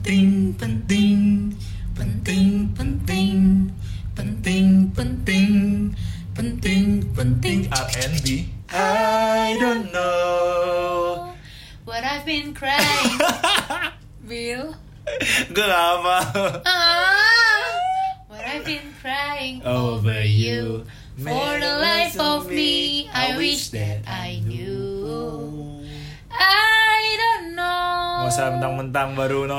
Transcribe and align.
penting 0.00 0.56
penting 0.56 1.52
penting 1.92 2.72
penting 2.72 3.68
penting 4.16 4.88
penting 4.96 5.92
penting 6.32 7.04
penting. 7.12 7.68
R&B 7.68 8.48
I 8.72 9.60
don't 9.60 9.92
know. 9.92 11.36
What 11.84 12.00
I've 12.00 12.24
been 12.24 12.56
crying. 12.56 13.20
Bill? 14.28 14.72
Gue 15.52 15.64
gak 15.68 15.84
apa 16.00 16.16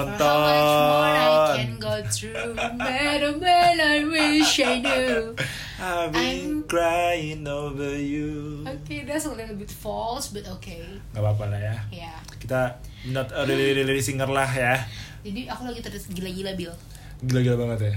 For 0.06 0.24
how 0.24 0.38
much 0.42 0.72
more 0.72 1.04
I 1.04 1.18
nonton 1.18 1.56
can 1.58 1.72
go 1.78 1.94
through? 2.08 2.52
Better 2.78 3.32
when 3.38 3.76
I 3.78 3.98
wish 4.06 4.54
I 4.60 4.76
knew. 4.80 5.36
I've 5.78 6.12
been 6.12 6.62
I'm- 6.62 6.64
crying 6.66 7.44
over 7.44 7.94
you. 7.94 8.64
Okay, 8.82 9.04
that's 9.04 9.26
a 9.26 9.34
little 9.34 9.58
bit 9.58 9.70
false, 9.70 10.30
but 10.30 10.46
okay. 10.60 10.86
Gak 11.12 11.20
apa-apa 11.20 11.52
lah 11.52 11.60
ya. 11.60 11.76
Ya, 11.92 12.14
Kita 12.38 12.80
not 13.10 13.34
a 13.34 13.44
really, 13.44 13.74
really, 13.74 13.84
really 13.84 14.06
singer 14.06 14.30
lah 14.30 14.48
ya. 14.48 14.80
Jadi 15.22 15.46
aku 15.46 15.68
lagi 15.68 15.82
terus 15.84 16.08
gila-gila, 16.08 16.54
Bill. 16.56 16.74
Gila-gila 17.22 17.58
banget 17.60 17.80
ya. 17.92 17.96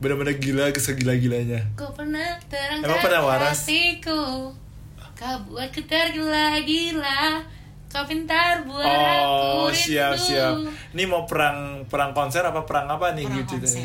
Bener-bener 0.00 0.40
gila 0.40 0.72
kesegila-gilanya 0.72 1.76
Kau 1.76 1.92
pernah 1.92 2.40
terangkan 2.48 2.88
Emang 2.88 3.04
pernah 3.04 3.20
waras? 3.20 3.68
hatiku? 3.68 4.48
Kau 5.12 5.36
buatku 5.44 5.84
tergila-gila 5.84 7.44
Kau 7.90 8.04
pintar 8.04 8.62
buat 8.62 8.86
aku 8.86 9.66
Oh 9.66 9.68
siap 9.68 10.14
rindu. 10.14 10.24
siap 10.24 10.54
Ini 10.90 11.04
mau 11.04 11.26
perang 11.26 11.58
perang 11.84 12.10
konser 12.10 12.40
apa 12.40 12.62
perang 12.62 12.86
apa 12.88 13.12
nih 13.12 13.26
Perang 13.26 13.38
gitu 13.40 13.56
konser. 13.58 13.82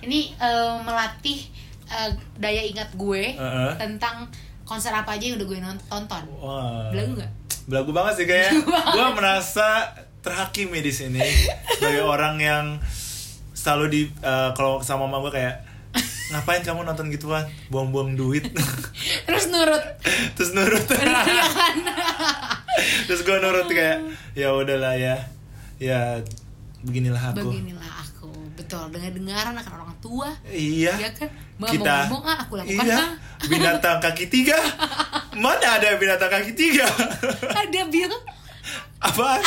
Ini 0.00 0.20
eh, 0.32 0.74
melatih 0.80 1.38
eh, 1.86 2.10
daya 2.36 2.62
ingat 2.62 2.94
gue 2.94 3.34
Heeh. 3.34 3.72
Tentang 3.76 4.30
konser 4.62 4.90
apa 4.90 5.12
aja 5.12 5.24
yang 5.24 5.36
udah 5.36 5.48
gue 5.48 5.58
non- 5.58 5.84
tonton 5.84 6.22
Wah. 6.36 6.86
Belagu 6.88 7.18
nggak? 7.18 7.30
Belagu 7.64 7.90
banget 7.90 8.14
sih 8.16 8.26
kayaknya. 8.26 8.50
Belagu 8.56 8.70
banget. 8.72 8.92
Gue 8.92 9.06
merasa 9.12 9.68
terhakimi 10.18 10.78
di 10.78 10.90
sini 10.90 11.18
sebagai 11.72 12.06
orang 12.14 12.38
yang 12.38 12.64
selalu 13.52 13.84
di 13.88 14.00
eh, 14.22 14.50
kalau 14.52 14.78
sama 14.78 15.04
mama 15.04 15.18
gue 15.20 15.34
kayak 15.34 15.66
ngapain 16.30 16.62
kamu 16.62 16.86
nonton 16.86 17.10
gituan 17.10 17.42
buang-buang 17.68 18.14
duit 18.14 18.46
Terus 19.26 19.44
nurut 19.48 19.82
terus 20.32 20.50
nurut? 20.52 20.80
terus 23.06 23.20
gue 23.22 23.36
nurut 23.38 23.68
kayak 23.68 23.98
ya 24.34 24.54
udahlah 24.54 24.94
ya. 24.96 25.16
Ya 25.82 26.20
beginilah 26.82 27.34
aku. 27.34 27.50
Beginilah 27.50 27.92
aku. 28.02 28.30
Betul, 28.54 28.90
dengar-dengaran 28.92 29.54
akan 29.56 29.72
orang 29.78 29.92
tua. 30.02 30.28
Iya. 30.46 30.94
Iya 30.98 31.10
kan? 31.16 31.30
Mau 31.58 31.68
kita 31.70 32.10
ngomong 32.10 32.24
ah, 32.26 32.38
aku 32.42 32.52
lakukan 32.58 32.84
iya. 32.86 32.98
Ah. 32.98 33.10
binatang 33.50 33.98
kaki 34.02 34.26
tiga. 34.26 34.58
Mana 35.38 35.78
ada 35.78 35.96
binatang 35.98 36.30
kaki 36.30 36.52
tiga? 36.54 36.86
Ada 37.62 37.88
Bill. 37.88 38.12
Apaan? 39.02 39.42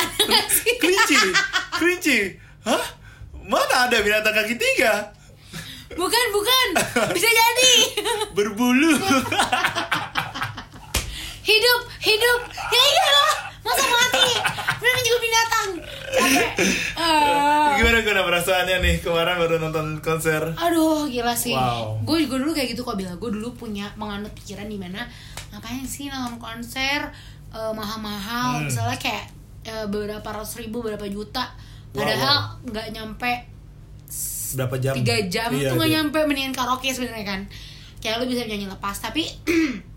sih? 0.52 0.76
Kelinci. 0.84 1.16
Kelinci. 1.80 2.18
Hah? 2.68 2.84
Mana 3.46 3.88
ada 3.88 4.04
binatang 4.04 4.36
kaki 4.36 4.60
tiga? 4.60 5.16
Bukan, 5.96 6.26
bukan. 6.36 6.68
Bisa 7.16 7.30
jadi. 7.30 7.74
Berbulu 8.36 9.00
Hidup, 11.46 11.82
hidup. 12.02 12.40
Ya 12.50 12.82
iyalah 12.82 13.34
Masa 13.62 13.86
mati? 13.86 14.30
Beneran 14.78 15.02
juga 15.02 15.20
binatang. 15.20 15.70
Capek. 16.16 16.48
Ah. 16.96 17.74
Gimana 17.78 18.02
gimana 18.02 18.22
perasaannya 18.24 18.78
nih? 18.82 18.96
Kemarin 19.02 19.38
baru 19.38 19.56
nonton 19.58 19.88
konser. 20.02 20.42
Aduh 20.54 21.06
gila 21.06 21.34
sih. 21.34 21.54
Wow. 21.54 22.02
Gue 22.02 22.26
juga 22.26 22.42
dulu 22.42 22.54
kayak 22.54 22.74
gitu 22.74 22.82
kok 22.82 22.94
bilang 22.94 23.18
Gue 23.18 23.30
dulu 23.30 23.54
punya 23.54 23.90
menganut 23.94 24.30
pikiran 24.34 24.66
di 24.66 24.78
mana 24.78 25.06
Ngapain 25.50 25.82
sih 25.82 26.10
nonton 26.10 26.38
konser? 26.38 27.10
Eh, 27.50 27.74
Mahal-mahal. 27.74 28.62
Hmm. 28.62 28.70
Misalnya 28.70 28.98
kayak 28.98 29.26
eh, 29.66 29.86
Beberapa 29.86 30.26
ratus 30.26 30.58
ribu 30.58 30.82
Berapa 30.82 31.06
juta. 31.06 31.54
Wow, 31.94 32.06
Padahal 32.06 32.38
nggak 32.66 32.88
nyampe 32.92 33.32
Berapa 34.56 34.76
jam? 34.78 34.94
tiga 34.94 35.16
jam 35.26 35.50
Iya, 35.52 35.74
tuh 35.74 35.78
nggak 35.78 35.90
iya. 35.90 35.98
nyampe 36.02 36.20
mendingan 36.26 36.54
karaoke 36.54 36.90
sebenarnya 36.90 37.26
kan. 37.26 37.42
Kayak 37.98 38.22
lu 38.22 38.30
bisa 38.30 38.46
nyanyi 38.46 38.66
lepas 38.66 38.98
tapi 39.00 39.26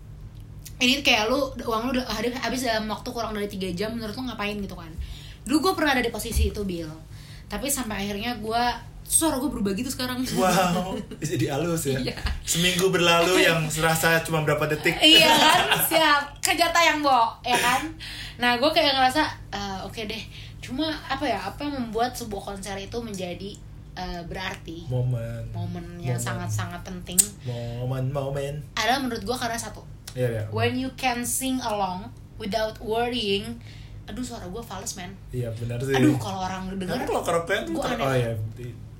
ini 0.79 1.03
kayak 1.03 1.27
lu 1.27 1.51
uang 1.59 1.91
lu 1.91 1.99
udah 1.99 2.07
habis, 2.07 2.63
dalam 2.63 2.87
waktu 2.87 3.09
kurang 3.11 3.35
dari 3.35 3.51
tiga 3.51 3.67
jam 3.75 3.91
menurut 3.91 4.15
lu 4.15 4.23
ngapain 4.31 4.55
gitu 4.55 4.75
kan? 4.79 4.91
Dulu 5.43 5.69
gue 5.69 5.73
pernah 5.75 5.99
ada 5.99 6.03
di 6.03 6.11
posisi 6.11 6.47
itu 6.47 6.61
Bill. 6.63 6.87
Tapi 7.51 7.67
sampai 7.67 8.07
akhirnya 8.07 8.39
gue 8.39 8.63
suara 9.09 9.41
gue 9.41 9.49
berubah 9.51 9.73
gitu 9.75 9.89
sekarang. 9.91 10.21
Wow 10.37 10.95
Jadi 11.33 11.49
halus 11.49 11.89
ya? 11.89 11.97
Iya. 11.99 12.15
Seminggu 12.45 12.93
berlalu 12.93 13.43
yang 13.43 13.65
serasa 13.67 14.21
cuma 14.23 14.45
berapa 14.45 14.69
detik. 14.69 14.95
Iya 15.01 15.33
kan? 15.43 15.59
Siap. 15.89 16.21
Kerja 16.39 16.71
tayang 16.71 17.03
bo. 17.03 17.27
Ya 17.43 17.57
kan? 17.57 17.89
Nah 18.37 18.55
gue 18.55 18.69
kayak 18.71 18.95
ngerasa 18.95 19.25
eh, 19.51 19.79
oke 19.83 20.05
deh. 20.07 20.23
Cuma 20.63 20.87
apa 21.09 21.25
ya 21.25 21.41
apa 21.41 21.65
yang 21.65 21.75
membuat 21.89 22.13
sebuah 22.13 22.53
konser 22.53 22.77
itu 22.77 22.95
menjadi 23.01 23.57
eh, 23.97 24.21
berarti? 24.29 24.85
Momen. 24.87 25.49
Momen 25.51 25.85
yang 25.99 26.15
Momen. 26.15 26.23
sangat-sangat 26.23 26.85
penting. 26.85 27.19
Momen-momen 27.49 28.61
adalah 28.77 29.01
menurut 29.01 29.25
gue 29.25 29.35
karena 29.35 29.57
satu 29.57 29.81
Iya 30.13 30.27
iya 30.29 30.43
when 30.49 30.73
you 30.73 30.89
can 30.95 31.21
sing 31.21 31.57
along 31.59 32.09
without 32.37 32.77
worrying 32.79 33.57
aduh 34.05 34.25
suara 34.25 34.45
gue 34.45 34.57
fals 34.59 34.97
man 34.97 35.13
Iya 35.29 35.53
benar 35.53 35.77
sih 35.79 35.93
aduh 35.93 36.17
kalau 36.17 36.41
orang 36.41 36.73
denger 36.73 36.97
Karena 36.97 37.05
kalau 37.05 37.21
karaokean 37.21 37.61
Gua 37.69 37.83
ter- 37.85 37.93
aneh. 37.93 38.05
Oh 38.05 38.13
iya 38.13 38.31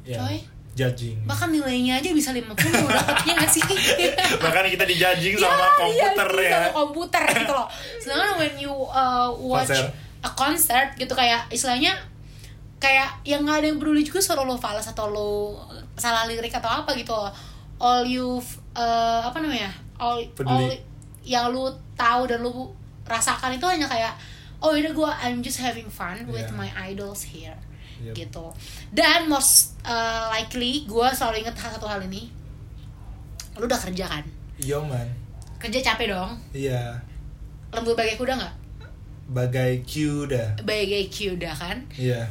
ya. 0.05 0.17
Coy. 0.21 0.37
Judging 0.69 1.17
bahkan 1.25 1.49
nilainya 1.49 1.97
aja 1.97 2.13
bisa 2.13 2.29
50 2.29 2.45
dapetnya 2.87 3.33
gak 3.35 3.51
sih 3.51 3.63
Bahkan 4.45 4.63
kita 4.69 4.85
di 4.85 4.95
judging 4.95 5.33
Ya, 5.35 5.43
sama 5.43 5.65
komputer 5.75 6.29
iya, 6.37 6.45
ya 6.45 6.51
sama 6.55 6.69
komputer 6.71 7.23
gitu 7.35 7.51
loh 7.51 7.67
sedangkan 7.99 8.31
when 8.37 8.53
you 8.55 8.71
uh, 8.87 9.27
watch 9.33 9.67
Konser. 9.67 9.89
a 10.19 10.29
concert 10.31 10.89
gitu 10.95 11.11
kayak 11.11 11.49
istilahnya 11.49 11.97
kayak 12.77 13.11
yang 13.23 13.43
nggak 13.43 13.59
ada 13.59 13.67
yang 13.67 13.75
peduli 13.75 14.03
juga 14.03 14.23
suara 14.23 14.39
lo 14.39 14.55
fals 14.55 14.87
atau 14.87 15.11
lo 15.11 15.59
salah 15.95 16.23
lirik 16.23 16.53
atau 16.53 16.69
apa 16.69 16.95
gitu 16.95 17.11
loh. 17.11 17.27
all 17.77 18.03
you 18.03 18.39
uh, 18.71 19.19
apa 19.25 19.35
namanya 19.35 19.67
all 19.97 20.15
all. 20.47 20.63
Yang 21.21 21.51
lu 21.51 21.67
tahu 21.93 22.25
dan 22.25 22.39
lu 22.39 22.69
rasakan 23.03 23.55
itu 23.55 23.65
hanya 23.65 23.85
kayak 23.85 24.13
oh 24.59 24.75
ini 24.75 24.91
gue 24.91 25.09
I'm 25.19 25.39
just 25.39 25.57
having 25.57 25.87
fun 25.87 26.27
with 26.27 26.45
Yeah. 26.45 26.57
my 26.57 26.69
idols 26.75 27.23
here. 27.23 27.55
Yep. 27.99 28.15
gitu. 28.15 28.47
Dan 28.95 29.27
most 29.27 29.75
uh, 29.83 30.31
likely 30.31 30.87
gue 30.87 31.07
selalu 31.11 31.43
inget 31.43 31.51
satu 31.51 31.83
hal 31.83 31.99
ini. 31.99 32.31
Lu 33.59 33.67
udah 33.67 33.75
kerja 33.75 34.07
kan? 34.07 34.23
Yo 34.55 34.79
man. 34.79 35.03
Kerja 35.59 35.83
capek 35.83 36.15
dong? 36.15 36.39
Iya. 36.55 36.95
Lembur 37.75 37.99
bagai 37.99 38.15
kuda 38.15 38.39
nggak? 38.39 38.55
Bagai 39.27 39.83
kuda. 39.83 40.63
Bagai 40.63 41.11
kuda 41.11 41.51
kan? 41.51 41.83
Iya. 41.99 42.23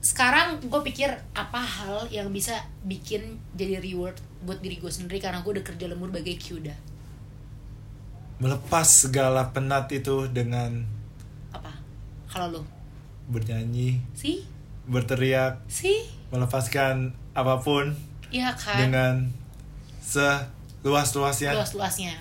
Sekarang 0.00 0.56
gue 0.58 0.80
pikir 0.82 1.12
apa 1.36 1.60
hal 1.60 2.08
yang 2.08 2.32
bisa 2.32 2.56
bikin 2.82 3.36
jadi 3.52 3.78
reward 3.78 4.16
buat 4.42 4.58
diri 4.58 4.80
gue 4.80 4.88
sendiri 4.88 5.20
karena 5.20 5.44
gue 5.44 5.52
udah 5.54 5.62
kerja 5.62 5.86
lembur 5.86 6.08
bagai 6.08 6.34
kuda 6.34 6.72
Melepas 8.42 9.06
segala 9.06 9.54
penat 9.54 9.86
itu 9.94 10.26
dengan 10.26 10.82
apa? 11.54 11.70
Kalau 12.26 12.58
lu? 12.58 12.62
bernyanyi 13.30 14.02
sih 14.18 14.42
Berteriak 14.82 15.62
sih 15.70 16.10
Melepaskan 16.34 17.14
apa 17.38 17.62
pun 17.62 17.94
iya 18.34 18.50
kan? 18.56 18.82
Dengan 18.82 19.14
seluas-luasnya. 20.02 21.54
Luas-luasnya 21.54 22.16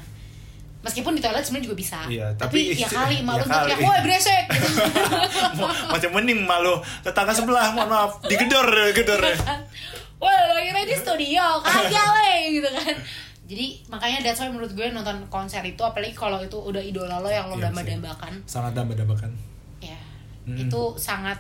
meskipun 0.81 1.14
di 1.14 1.22
toilet 1.22 1.46
sebenarnya 1.46 1.66
juga 1.70 1.78
bisa. 1.78 2.00
Iya, 2.10 2.34
tapi, 2.34 2.74
tapi 2.74 2.81
ya 2.81 2.90
kali 2.90 3.22
ya 3.22 3.26
malu 3.26 3.46
kali. 3.46 3.70
teriak 3.70 3.80
woi 3.86 4.00
beresek. 4.02 4.46
Gitu. 4.50 4.81
Macam 5.94 6.10
mending 6.18 6.42
malu. 6.42 6.81
Tetangga 7.06 7.34
sebelah 7.38 7.70
mohon 7.78 7.86
maaf. 7.86 8.18
Digedor 8.26 8.66
Gedor. 8.90 9.22
Woi 10.18 10.34
lagi 10.34 10.90
di 10.90 10.98
studio 10.98 11.62
kagak 11.62 12.50
gitu 12.50 12.69
kan 12.69 12.95
jadi 13.51 13.65
makanya 13.88 14.24
that's 14.24 14.39
why 14.39 14.48
menurut 14.48 14.71
gue 14.71 14.88
nonton 14.88 15.19
konser 15.27 15.59
itu 15.62 15.81
apalagi 15.81 16.15
kalau 16.15 16.39
itu 16.39 16.56
udah 16.56 16.80
idola 16.80 17.19
lo 17.19 17.27
yang 17.27 17.45
lo 17.45 17.56
Iya 17.56 17.68
damba-dambakan 17.68 18.33
Sangat 18.45 18.71
damba-dambakan 18.74 19.31
ya 19.80 20.00
Mm. 20.42 20.57
itu 20.57 20.81
sangat 20.95 21.38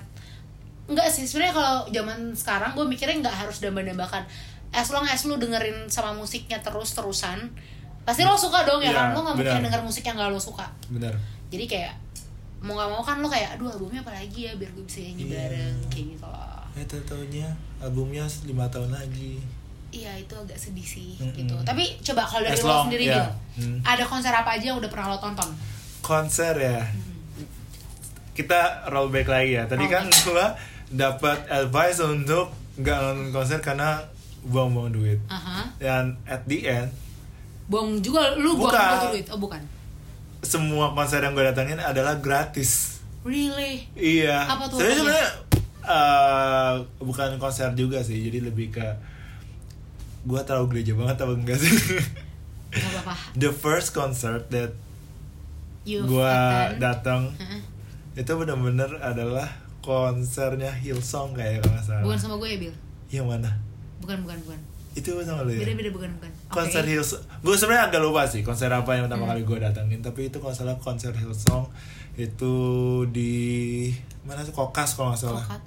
enggak 0.85 1.07
sih 1.07 1.23
sebenarnya 1.23 1.55
kalau 1.55 1.75
zaman 1.87 2.19
sekarang 2.31 2.75
gue 2.75 2.85
mikirnya 2.85 3.17
nggak 3.19 3.33
harus 3.33 3.57
damba-dambakan 3.57 4.21
as 4.69 4.87
long 4.87 5.03
as 5.03 5.23
lu 5.23 5.35
dengerin 5.35 5.87
sama 5.87 6.11
musiknya 6.11 6.59
terus-terusan 6.59 7.49
pasti 8.01 8.21
lo 8.21 8.35
suka 8.35 8.61
dong 8.61 8.77
ya 8.77 8.89
Iya, 8.89 8.93
kan? 8.93 9.07
Lo 9.11 9.19
nggak 9.21 9.35
mungkin 9.35 9.57
benar. 9.57 9.65
denger 9.65 9.81
musik 9.81 10.03
yang 10.03 10.15
gak 10.15 10.29
lo 10.29 10.37
suka. 10.37 10.65
Bener 10.87 11.13
jadi 11.47 11.65
kayak 11.65 11.93
mau 12.59 12.73
nggak 12.73 12.89
mau 12.89 13.01
kan 13.01 13.17
lo 13.17 13.27
kayak 13.27 13.57
aduh 13.57 13.69
albumnya 13.69 13.99
apa 13.99 14.13
lagi 14.13 14.45
ya 14.45 14.53
biar 14.53 14.69
gue 14.71 14.83
bisa 14.83 14.99
nyanyi 15.01 15.23
Iya. 15.23 15.33
bareng 15.33 15.75
kayak 15.89 16.05
gitu 16.11 16.25
loh. 16.25 16.61
Eh 16.71 16.85
taunya 16.85 17.47
albumnya 17.77 18.23
5 18.25 18.47
tahun 18.69 18.89
lagi 18.91 19.41
iya 19.91 20.11
itu 20.15 20.31
agak 20.33 20.55
sedih 20.55 20.83
sih 20.83 21.15
Mm-mm. 21.15 21.35
gitu 21.35 21.55
tapi 21.61 21.99
coba 22.01 22.23
kalau 22.23 22.41
dari 22.41 22.57
lo 22.57 22.75
sendiri 22.81 23.05
ya. 23.05 23.15
Bil, 23.17 23.27
Hmm. 23.53 23.83
ada 23.83 24.01
konser 24.01 24.31
apa 24.31 24.47
aja 24.53 24.65
yang 24.65 24.77
udah 24.77 24.87
pernah 24.87 25.11
lo 25.11 25.17
tonton 25.17 25.51
Konser 26.01 26.55
ya 26.55 26.79
Hmm. 26.81 27.45
Kita 28.31 28.59
roll 28.87 29.07
back 29.07 29.27
lagi 29.27 29.53
ya 29.53 29.63
Tadi 29.65 29.83
Roll 29.83 29.91
kan 29.91 30.05
back. 30.05 30.23
gua 30.23 30.45
dapat 30.89 31.37
advice 31.47 31.99
untuk 31.99 32.47
nggak 32.73 32.97
nonton 32.97 33.29
konser 33.29 33.59
karena 33.59 33.99
buang-buang 34.41 34.89
duit 34.89 35.19
Aha. 35.27 35.67
dan 35.77 36.15
at 36.25 36.43
the 36.45 36.63
end 36.63 36.89
Buang 37.67 37.99
juga 37.99 38.35
lu 38.35 38.55
buang 38.57 38.67
Bukan. 38.67 38.87
juga 38.97 39.07
duit. 39.11 39.27
Oh, 39.27 39.37
bukan. 39.37 39.61
semua 40.41 40.91
konser 40.91 41.19
yang 41.19 41.31
gue 41.31 41.43
datangin 41.43 41.77
adalah 41.77 42.17
gratis 42.17 42.97
Really? 43.21 43.85
iya 43.93 44.43
Apa 44.45 44.65
tuh 44.65 44.79
sebenarnya 44.79 45.27
eh, 45.81 46.73
bukan 46.97 47.37
konser 47.37 47.69
juga 47.71 47.99
sih 47.99 48.17
jadi 48.21 48.41
lebih 48.43 48.71
ke 48.71 48.87
gue 50.21 50.41
tahu 50.41 50.63
gereja 50.67 50.93
banget 50.93 51.17
apa 51.17 51.33
enggak 51.33 51.57
sih 51.57 51.71
Gak 52.69 52.87
apa-apa. 52.95 53.13
the 53.41 53.49
first 53.49 53.91
concert 53.91 54.47
that 54.47 54.71
gue 55.83 56.35
datang 56.77 57.33
Heeh. 57.33 57.61
itu 58.15 58.31
bener-bener 58.31 58.87
adalah 58.97 59.49
konsernya 59.81 60.69
Hillsong 60.71 61.33
kayak 61.33 61.59
kalau 61.59 61.73
nggak 61.73 61.83
salah 61.83 62.03
Bukan 62.03 62.17
sama 62.17 62.35
gue 62.37 62.47
ya, 62.47 62.57
Bill? 62.59 62.75
yang 63.09 63.25
mana 63.25 63.49
Bukan, 63.97 64.21
bukan, 64.21 64.37
bukan. 64.41 64.59
itu 64.91 65.09
sama 65.21 65.41
lu 65.41 65.51
ya 65.51 65.63
Beda-beda 65.63 65.89
bukan, 65.89 66.09
bukan. 66.15 66.31
Oke. 66.31 66.53
konser 66.53 66.83
Hillsong 66.83 67.21
gue 67.41 67.55
sebenarnya 67.55 67.83
agak 67.87 67.99
lupa 67.99 68.21
sih 68.23 68.41
konser 68.41 68.69
apa 68.69 68.91
yang 68.91 69.05
pertama 69.05 69.25
Hmm. 69.25 69.31
kali 69.33 69.41
gue 69.43 69.57
datangin 69.59 69.99
tapi 69.99 70.27
itu 70.27 70.37
kalau 70.37 70.53
salah 70.53 70.77
konser 70.77 71.11
Hillsong 71.11 71.65
itu 72.13 72.53
di 73.09 73.33
mana 74.21 74.43
tuh 74.43 74.53
Kokas 74.53 74.93
kalau 74.93 75.11
nggak 75.11 75.21
salah 75.23 75.43
Kokat. 75.43 75.61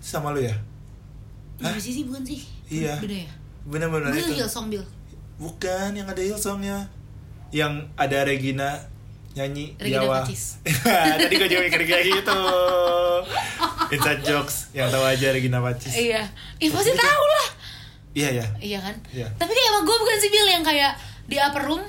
sama 0.00 0.30
lu 0.30 0.40
ya 0.40 0.56
Hah? 1.58 1.72
sih 1.74 2.04
bukan 2.04 2.20
sih? 2.22 2.40
Iya. 2.68 2.96
Beda 2.98 3.16
ya? 3.18 3.30
Bener-bener 3.66 4.14
itu 4.14 4.32
Hillsong, 4.32 4.66
Bill. 4.68 4.84
bukan 5.36 5.90
yang 5.92 6.06
ada 6.06 6.18
Hillsongnya 6.18 6.86
yang 7.50 7.72
ada 7.94 8.22
Regina 8.22 8.78
nyanyi 9.32 9.76
Regina 9.76 10.06
Pacis. 10.08 10.62
tadi 11.20 11.34
gue 11.34 11.44
juga 11.44 11.62
mikir 11.62 11.82
kayak 11.82 12.04
gitu 12.08 12.40
inside 13.88 14.22
jokes 14.22 14.70
yang 14.72 14.88
tahu 14.88 15.02
aja 15.02 15.30
Regina 15.30 15.58
Pacis 15.58 15.92
Iya. 15.92 16.24
Ih, 16.56 16.70
pasti 16.70 16.92
tahu 16.92 17.24
lah. 17.28 17.48
iya 18.12 18.28
ya 18.32 18.46
Iya 18.58 18.78
kan? 18.80 18.94
Iya. 19.10 19.28
Tapi 19.32 19.50
kayak 19.50 19.68
emang 19.70 19.84
gue 19.84 19.96
bukan 19.96 20.16
sih 20.16 20.30
Bill 20.30 20.48
yang 20.48 20.64
kayak 20.64 20.92
di 21.24 21.36
upper 21.36 21.62
room 21.64 21.82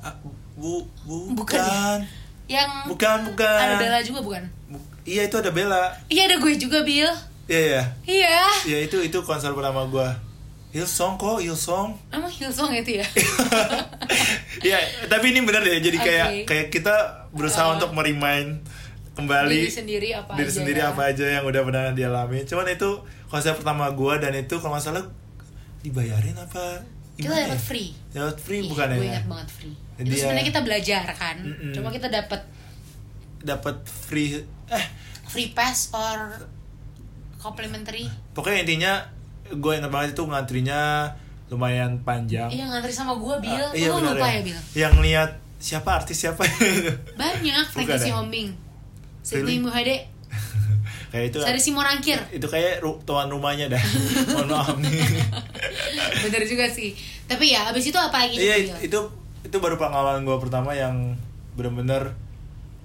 Ah, 0.00 0.14
bu 0.54 0.84
bukan 0.96 1.34
Bukan 1.34 1.98
ya? 2.00 2.08
yang 2.46 2.70
bukan 2.86 3.16
bukan 3.26 3.56
ada 3.58 3.76
Bella 3.76 3.98
juga 4.00 4.20
bukan? 4.20 4.42
Bu- 4.66 4.80
iya 5.02 5.24
itu 5.24 5.34
ada 5.34 5.48
Bella 5.48 5.92
Iya 6.06 6.22
ada 6.26 6.36
gue 6.38 6.52
juga 6.54 6.80
Bill. 6.80 7.08
iya 7.44 7.60
ya 7.70 7.82
Iya. 8.06 8.38
ya 8.64 8.78
itu 8.80 8.96
itu 8.98 9.18
konser 9.20 9.52
pertama 9.52 9.84
gue 9.84 10.08
Hillsong 10.74 11.14
kok 11.14 11.38
Hillsong 11.38 11.94
Emang 12.10 12.26
Hillsong 12.28 12.74
itu 12.74 12.98
ya? 12.98 13.06
Iya, 14.60 14.78
tapi 15.06 15.30
ini 15.30 15.42
bener 15.42 15.60
deh. 15.60 15.76
Jadi 15.78 15.98
kayak 15.98 16.26
Oke. 16.26 16.42
kayak 16.46 16.66
kita 16.68 16.94
berusaha 17.30 17.66
Uh, 17.66 17.74
untuk 17.74 17.90
merimain 17.92 18.58
kembali 19.12 19.54
diri 19.60 19.70
sendiri 19.70 20.08
apa 20.10 20.34
diri 20.34 20.44
aja 20.44 20.54
sendiri 20.56 20.80
ya. 20.80 20.90
apa 20.90 21.02
aja 21.06 21.26
yang 21.30 21.44
udah 21.44 21.62
pernah 21.62 21.84
dialami. 21.92 22.42
Cuman 22.42 22.66
itu 22.68 22.90
konser 23.26 23.52
pertama 23.52 23.86
gua 23.92 24.16
dan 24.16 24.32
itu 24.32 24.56
kalau 24.56 24.74
nggak 24.74 24.84
salah 24.84 25.04
dibayarin 25.80 26.34
apa? 26.34 26.80
Kita 27.14 27.30
dapat 27.30 27.46
ya? 27.52 27.60
free. 27.60 27.90
Dapat 28.10 28.36
free 28.36 28.60
Ih, 28.60 28.68
bukan 28.68 28.86
gue 28.90 28.98
ya? 28.98 29.10
ingat 29.12 29.26
banget 29.28 29.48
free. 29.52 29.74
Jadi 29.94 30.02
itu 30.02 30.10
ya- 30.10 30.22
sebenarnya 30.24 30.46
kita 30.48 30.60
belajar 30.60 31.02
kan. 31.12 31.36
Mm-mm. 31.38 31.70
Cuma 31.70 31.88
kita 31.88 32.08
dapat 32.08 32.40
Dapat 33.38 33.76
free 33.84 34.40
eh 34.66 34.84
free 35.26 35.52
pass 35.52 35.92
or 35.92 36.40
complimentary. 37.36 38.08
pokoknya 38.32 38.64
intinya 38.64 38.92
gue 39.46 39.72
ingat 39.72 39.88
banget 39.88 40.08
itu 40.12 40.22
ngantrinya 40.22 41.10
lumayan 41.46 42.00
panjang. 42.00 42.48
Iya 42.48 42.64
ngantri 42.66 42.90
sama 42.90 43.12
gue 43.14 43.34
Bill. 43.38 43.60
Ah, 43.62 43.72
iya 43.72 43.88
benar 43.90 44.14
lupa 44.14 44.26
ya. 44.26 44.32
ya 44.32 44.40
Bill? 44.42 44.58
Yang 44.74 44.94
lihat 45.02 45.30
siapa 45.56 45.90
artis 45.94 46.16
siapa 46.18 46.42
Banyak. 47.20 47.66
Frankie 47.68 47.92
ya? 47.92 48.00
Sihombing. 48.00 48.48
Sydney? 49.20 49.60
Muhade. 49.60 49.96
kayak 51.14 51.30
itu 51.30 51.38
Sari 51.38 51.56
Simon 51.56 51.86
Angkir. 51.86 52.18
itu 52.28 52.42
kayak 52.44 52.80
ru- 52.80 52.98
tuan 53.02 53.28
rumahnya 53.28 53.68
dah. 53.68 53.82
Mohon 54.34 54.48
maaf 54.50 54.76
nih. 54.78 54.98
Bener 56.22 56.42
juga 56.42 56.66
sih. 56.66 56.96
Tapi 57.24 57.52
ya 57.52 57.68
abis 57.68 57.86
itu 57.86 57.96
apa 57.96 58.24
lagi 58.24 58.36
Iya 58.36 58.56
Bill? 58.74 58.90
itu 58.90 59.00
itu 59.44 59.56
baru 59.56 59.76
pengalaman 59.76 60.22
gue 60.22 60.36
pertama 60.38 60.72
yang 60.72 61.14
bener-bener 61.54 62.16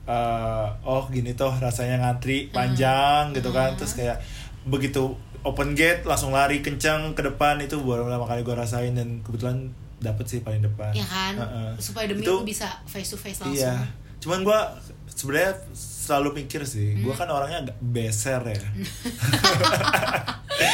eh, 0.06 0.68
oh 0.84 1.08
gini 1.08 1.34
toh 1.34 1.50
rasanya 1.54 1.98
ngantri 2.00 2.50
panjang 2.50 3.32
gitu 3.32 3.50
kan 3.50 3.74
terus 3.74 3.94
kayak 3.94 4.22
begitu 4.64 5.16
open 5.42 5.72
gate 5.72 6.04
langsung 6.04 6.30
lari 6.30 6.60
kencang 6.60 7.12
ke 7.12 7.22
depan 7.24 7.58
itu 7.58 7.78
baru 7.78 8.04
pertama 8.04 8.26
kali 8.26 8.42
gue 8.42 8.54
rasain 8.54 8.92
dan 8.92 9.20
kebetulan 9.20 9.72
dapet 9.98 10.26
sih 10.26 10.40
paling 10.40 10.62
depan. 10.62 10.92
Ya 10.92 11.04
kan? 11.04 11.34
Heeh. 11.36 11.70
Supaya 11.78 12.08
demi 12.08 12.22
Itu- 12.22 12.40
lu 12.40 12.46
bisa 12.46 12.68
face 12.84 13.10
to 13.10 13.18
face 13.18 13.40
langsung. 13.40 13.56
Iya. 13.58 13.76
Cuman 14.18 14.42
gue 14.42 14.60
sebenarnya 15.10 15.52
selalu 15.74 16.30
mikir 16.38 16.64
sih, 16.64 16.94
Hmm. 16.94 17.04
gue 17.04 17.14
kan 17.14 17.28
orangnya 17.28 17.60
agak 17.62 17.78
beser 17.82 18.40
ya. 18.42 18.56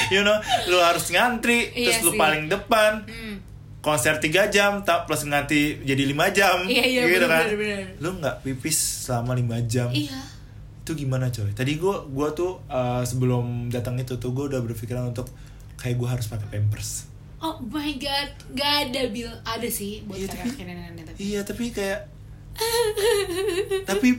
you 0.09 0.21
know, 0.21 0.37
lu 0.65 0.77
harus 0.79 1.09
ngantri, 1.09 1.69
Iya 1.71 1.91
terus 1.91 2.03
lu 2.03 2.11
sih. 2.11 2.19
paling 2.19 2.45
depan, 2.47 3.01
Hmm. 3.03 3.35
konser 3.79 4.17
3 4.17 4.49
jam 4.49 4.81
tak 4.81 5.05
plus 5.05 5.23
nganti 5.23 5.81
jadi 5.83 6.03
5 6.07 6.29
jam 6.31 6.65
Iya, 6.65 6.83
iya, 6.83 7.01
gitu 7.05 7.21
bener, 7.21 7.29
kan 7.29 7.43
bener, 7.43 7.55
bener. 7.55 7.85
lu 7.99 8.09
nggak 8.15 8.35
pipis 8.41 8.77
selama 9.05 9.33
5 9.33 9.61
jam 9.63 9.89
Iya. 9.89 10.17
Itu 10.85 10.93
gimana 10.95 11.27
coy 11.27 11.49
tadi 11.51 11.75
gua 11.75 12.05
gua 12.05 12.29
tuh 12.31 12.61
uh, 12.67 13.01
sebelum 13.01 13.67
datang 13.67 13.97
itu 13.97 14.15
tuh 14.15 14.29
gua 14.31 14.45
udah 14.47 14.61
berpikiran 14.61 15.01
untuk 15.07 15.25
kayak 15.75 15.97
gua 15.97 16.13
harus 16.13 16.25
pakai 16.25 16.45
pampers 16.47 17.09
Oh 17.37 17.61
my 17.63 17.93
god, 17.95 18.25
gak 18.53 18.89
ada 18.89 19.05
Bill. 19.07 19.29
Ada 19.43 19.67
sih 19.67 20.01
buat 20.03 20.17
Iya, 20.17 20.25
tapi- 20.27 20.55
nenek 20.57 21.03
tapi. 21.03 21.17
iya 21.19 21.41
tapi 21.41 21.65
kayak 21.69 21.99
tapi 23.85 24.09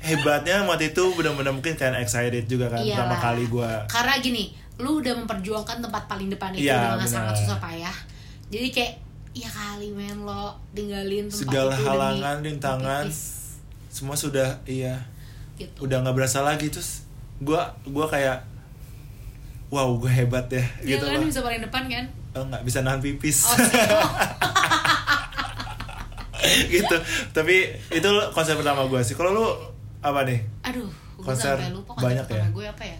hebatnya 0.00 0.64
waktu 0.64 0.90
itu 0.90 1.04
benar-benar 1.12 1.52
mungkin 1.52 1.74
kayak 1.74 2.00
excited 2.00 2.42
juga 2.44 2.66
kan 2.68 2.80
Iyalah. 2.80 3.06
pertama 3.06 3.16
kali 3.20 3.44
gua 3.46 3.86
Karena 3.86 4.18
gini, 4.18 4.50
lu 4.78 4.98
udah 4.98 5.14
memperjuangkan 5.16 5.78
tempat 5.80 6.02
paling 6.06 6.26
depan 6.28 6.50
itu 6.52 6.66
Iya, 6.66 6.96
dengan 6.96 7.06
sangat 7.06 7.34
susah 7.36 7.58
payah. 7.58 7.94
Jadi 8.48 8.68
kayak 8.70 8.92
ya 9.32 9.48
kali 9.48 9.88
men 9.90 10.18
lo 10.20 10.52
tinggalin 10.72 11.24
tempat 11.24 11.38
Segala 11.38 11.72
itu 11.72 11.84
halangan, 11.84 12.36
rintangan. 12.40 13.04
semua 13.88 14.16
sudah 14.16 14.56
iya 14.64 14.96
gitu. 15.64 15.78
udah 15.82 15.96
nggak 16.00 16.14
berasa 16.14 16.40
lagi 16.40 16.66
terus 16.66 17.06
gua 17.38 17.62
gua 17.84 18.06
kayak 18.06 18.42
wow 19.68 19.88
gue 19.94 20.06
hebat 20.06 20.46
ya 20.46 20.60
Iya 20.80 20.94
gitu 20.94 21.04
kan 21.06 21.16
loh 21.16 21.24
bisa 21.24 21.40
paling 21.40 21.60
depan 21.60 21.82
kan? 21.86 22.04
oh, 22.32 22.44
nggak 22.44 22.62
bisa 22.62 22.78
nahan 22.80 22.98
pipis 22.98 23.38
Oh, 23.42 23.56
sih. 23.56 23.72
gitu 26.74 26.96
tapi 27.30 27.56
itu 27.88 28.10
konsep 28.30 28.54
pertama 28.54 28.84
gue 28.84 29.00
sih 29.00 29.14
kalau 29.14 29.30
lu 29.32 29.46
apa 30.00 30.26
nih 30.26 30.42
Aduh, 30.64 30.90
gue 31.14 31.22
Konser 31.22 31.54
lupa 31.70 31.94
konser 31.94 32.04
banyak 32.04 32.26
ya? 32.28 32.44
gue 32.50 32.66
apa 32.66 32.84
ya? 32.84 32.98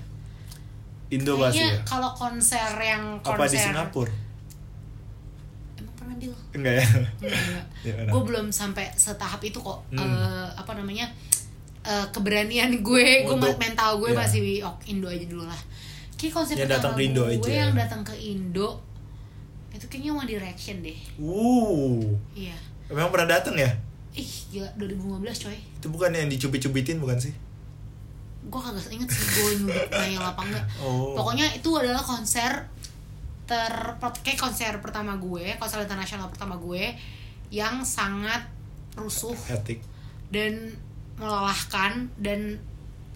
Indo 1.11 1.35
Kayaknya 1.37 1.67
ya 1.67 1.77
kalau 1.83 2.11
konser 2.13 2.71
yang 2.79 3.03
konser 3.21 3.37
apa 3.37 3.45
di 3.45 3.59
Singapura 3.59 4.13
Emang 5.75 5.95
pernah 5.95 6.15
deal? 6.17 6.35
enggak 6.55 6.75
ya 6.75 6.87
Enggak. 7.21 7.65
Ya, 7.83 7.95
gue 8.07 8.23
belum 8.23 8.47
sampai 8.49 8.87
setahap 8.95 9.43
itu 9.43 9.59
kok 9.59 9.83
Hmm. 9.91 9.99
Eh, 9.99 10.49
apa 10.55 10.73
namanya 10.73 11.11
eh, 11.83 12.07
keberanian 12.15 12.71
gue 12.83 13.07
gue 13.27 13.37
mental 13.59 13.99
gue 13.99 14.11
ya. 14.15 14.17
masih 14.19 14.41
oh, 14.67 14.77
Indo 14.87 15.11
aja 15.11 15.27
dulu 15.27 15.45
lah. 15.47 15.61
Kayak 16.15 16.33
konsep 16.39 16.55
Yang 16.55 16.71
datang 16.79 16.93
ke 16.95 17.03
Indo 17.03 17.23
gue 17.27 17.39
aja. 17.43 17.51
yang 17.67 17.75
datang 17.75 18.03
ke 18.07 18.15
Indo 18.15 18.93
itu 19.73 19.89
kayaknya 19.89 20.13
One 20.13 20.29
Direction 20.29 20.85
deh. 20.85 20.99
Wuh, 21.17 22.15
iya. 22.37 22.55
Memang 22.93 23.09
pernah 23.09 23.41
datang 23.41 23.57
ya? 23.57 23.73
Ih 24.13 24.33
gila 24.53 24.69
2015 24.77 25.49
coy. 25.49 25.59
Itu 25.81 25.89
bukan 25.89 26.13
yang 26.13 26.29
dicubit-cubitin 26.29 27.01
bukan 27.01 27.17
sih? 27.17 27.33
Gue 28.47 28.61
kagak 28.61 28.85
inget 28.93 29.09
sih 29.09 29.25
gue 29.25 29.51
nyubit 29.65 29.89
nanya 29.99 30.37
apa 30.37 30.41
enggak. 30.45 30.65
Oh. 30.85 31.17
Pokoknya 31.17 31.49
itu 31.57 31.71
adalah 31.73 32.05
konser 32.05 32.69
ter 33.49 33.75
kayak 34.23 34.39
konser 34.39 34.79
pertama 34.79 35.19
gue 35.19 35.59
konser 35.59 35.83
internasional 35.83 36.31
pertama 36.31 36.61
gue 36.61 36.93
yang 37.49 37.81
sangat 37.83 38.45
rusuh. 38.95 39.35
Etik 39.49 39.81
dan 40.29 40.77
melelahkan 41.17 42.09
dan 42.17 42.59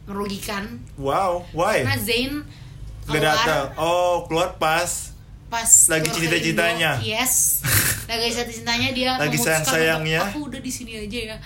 merugikan. 0.04 0.78
Wow 0.96 1.42
why? 1.50 1.82
Karena 1.82 1.96
nggak 1.98 2.32
keluar 3.06 3.22
datang. 3.22 3.64
Oh 3.76 4.24
keluar 4.24 4.50
pas. 4.56 5.14
pas 5.46 5.70
Lagi 5.86 6.10
cinta-cintanya. 6.10 6.98
Yes. 6.98 7.62
Lagi 8.10 8.30
cinta-cintanya 8.30 8.90
dia 8.90 9.14
Lagi 9.14 9.34
memutuskan 9.34 9.62
sayang-sayangnya. 9.62 10.20
untuk, 10.20 10.32
aku 10.34 10.40
udah 10.50 10.60
di 10.60 10.72
sini 10.72 10.92
aja 10.98 11.18
ya. 11.34 11.36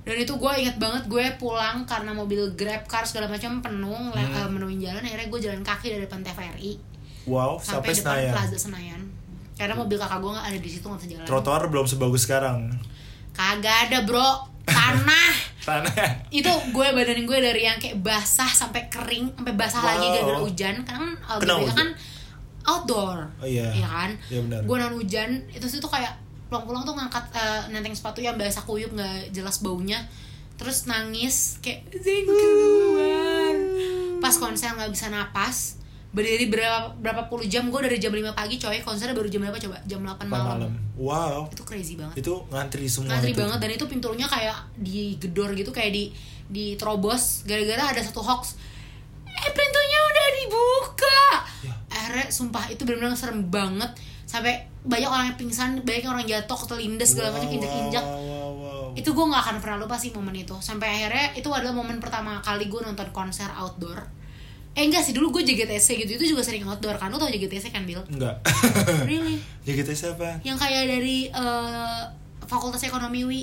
Dan 0.00 0.16
itu 0.16 0.32
gue 0.32 0.52
inget 0.56 0.80
banget 0.80 1.04
gue 1.06 1.24
pulang 1.36 1.84
karena 1.84 2.10
mobil 2.10 2.56
grab 2.56 2.88
car 2.88 3.04
segala 3.04 3.28
macam 3.28 3.60
penuh 3.60 4.16
Hmm. 4.16 4.16
eh, 4.16 4.48
menuin 4.48 4.80
jalan 4.80 5.04
akhirnya 5.04 5.28
gue 5.28 5.40
jalan 5.42 5.60
kaki 5.60 5.86
dari 5.92 6.02
depan 6.02 6.24
TVRI 6.24 6.72
wow 7.28 7.60
sampai, 7.60 7.92
sampai 7.92 7.92
depan 7.92 8.00
Senayan. 8.16 8.32
Plaza 8.32 8.56
Senayan. 8.58 9.02
Karena 9.54 9.74
mobil 9.76 9.96
kakak 10.00 10.18
gue 10.18 10.30
nggak 10.32 10.46
ada 10.48 10.58
di 10.58 10.70
situ 10.72 10.84
nggak 10.88 10.98
bisa 10.98 11.08
jalan. 11.12 11.26
Trotoar 11.28 11.62
belum 11.68 11.84
sebagus 11.84 12.24
sekarang 12.24 12.72
kagak 13.40 13.88
ada 13.88 13.98
bro 14.02 14.30
tanah 14.62 15.32
tanah 15.66 15.92
itu 16.30 16.46
gue 16.70 16.86
badan 16.92 17.24
gue 17.24 17.38
dari 17.40 17.64
yang 17.64 17.76
kayak 17.76 17.96
basah 17.98 18.46
sampai 18.46 18.86
kering 18.86 19.32
sampai 19.32 19.54
basah 19.54 19.80
Wow. 19.80 19.88
lagi 19.90 20.06
gara-gara 20.10 20.40
hujan 20.40 20.74
karena 20.82 21.00
kan 21.00 21.12
uh, 21.26 21.38
Kenapa 21.38 21.56
GBK 21.56 21.64
hujan? 21.64 21.76
kan 21.78 21.88
outdoor 22.62 23.18
Oh, 23.36 23.46
iya. 23.46 23.72
kan 23.80 24.10
Iya, 24.26 24.40
benar. 24.42 24.60
gue 24.62 24.76
non 24.78 24.94
hujan 24.94 25.30
itu 25.48 25.66
sih 25.66 25.80
tuh 25.80 25.88
kayak 25.88 26.12
pulang-pulang 26.46 26.84
tuh 26.84 26.92
ngangkat 26.92 27.24
uh, 27.32 27.62
nenteng 27.68 27.94
sepatu 27.94 28.20
yang 28.20 28.36
basah 28.36 28.60
kuyup 28.60 28.92
nggak 28.92 29.30
jelas 29.30 29.58
baunya 29.58 30.04
terus 30.54 30.84
nangis 30.84 31.56
kayak 31.58 31.88
Zayn 31.94 32.28
keluar 32.28 33.54
pas 34.18 34.36
konser 34.36 34.68
nggak 34.70 34.92
bisa 34.92 35.08
napas 35.08 35.79
berdiri 36.10 36.50
berapa 36.50 36.90
berapa 36.98 37.30
puluh 37.30 37.46
jam 37.46 37.70
gue 37.70 37.80
dari 37.86 38.02
jam 38.02 38.10
5 38.10 38.34
pagi 38.34 38.58
coy. 38.58 38.82
Konsernya 38.82 39.14
baru 39.14 39.30
jam 39.30 39.46
berapa 39.46 39.58
coba? 39.62 39.78
Jam 39.86 40.02
8 40.02 40.10
Empat 40.10 40.26
malam, 40.26 40.46
malam. 40.66 40.72
Wow. 40.98 41.38
Itu 41.54 41.62
crazy 41.62 41.94
banget. 41.94 42.26
Itu 42.26 42.44
ngantri 42.50 42.90
semua 42.90 43.14
ngantri 43.14 43.30
itu. 43.30 43.38
banget 43.38 43.58
dan 43.62 43.70
itu 43.70 43.84
pintunya 43.86 44.26
kayak 44.26 44.58
digedor 44.74 45.54
gitu 45.54 45.70
kayak 45.70 45.94
di 45.94 46.10
diterobos 46.50 47.46
gara-gara 47.46 47.94
ada 47.94 48.02
satu 48.02 48.18
hoax. 48.26 48.58
Eh 49.30 49.50
pintunya 49.54 49.98
udah 50.10 50.26
dibuka! 50.42 51.22
Ya. 51.62 51.72
akhirnya 51.86 52.26
sumpah 52.34 52.66
itu 52.74 52.82
benar-benar 52.82 53.14
serem 53.14 53.46
banget. 53.46 53.94
Sampai 54.26 54.66
banyak 54.82 55.06
orang 55.06 55.26
yang 55.30 55.38
pingsan 55.38 55.70
banyak 55.86 56.06
orang 56.06 56.26
jatuh 56.26 56.58
ketelindas 56.66 57.14
segala 57.14 57.34
macam 57.34 57.50
Wow, 57.50 57.56
injek-injek. 57.58 58.04
wow, 58.04 58.18
wow, 58.18 58.50
wow. 58.58 58.86
itu 58.98 59.10
gue 59.10 59.26
nggak 59.30 59.42
akan 59.46 59.56
pernah 59.62 59.78
lupa 59.78 59.94
sih 59.94 60.10
momen 60.10 60.34
itu. 60.34 60.58
Sampai 60.58 60.90
akhirnya 60.90 61.38
itu 61.38 61.46
adalah 61.54 61.70
momen 61.70 62.02
pertama 62.02 62.42
kali 62.42 62.66
gue 62.66 62.82
nonton 62.82 63.06
konser 63.14 63.46
outdoor 63.54 64.19
eh 64.70 64.82
enggak 64.82 65.02
sih 65.02 65.10
dulu 65.10 65.32
gue 65.32 65.42
JGTC 65.44 65.86
gitu 65.98 66.12
itu 66.14 66.24
juga 66.30 66.40
sering 66.40 66.62
outdoor 66.62 66.94
kan? 66.94 67.08
Lu 67.08 67.16
tau 67.16 67.26
JGTC 67.26 67.68
kan 67.68 67.82
Bill 67.82 68.00
enggak. 68.06 68.38
Really? 69.10 69.42
Kita 69.60 69.90
siapa 69.90 70.38
yang 70.40 70.54
kayak 70.54 70.86
dari 70.88 71.26
eh, 71.26 72.00
Fakultas 72.42 72.82
Ekonomi 72.82 73.22
Wi 73.22 73.40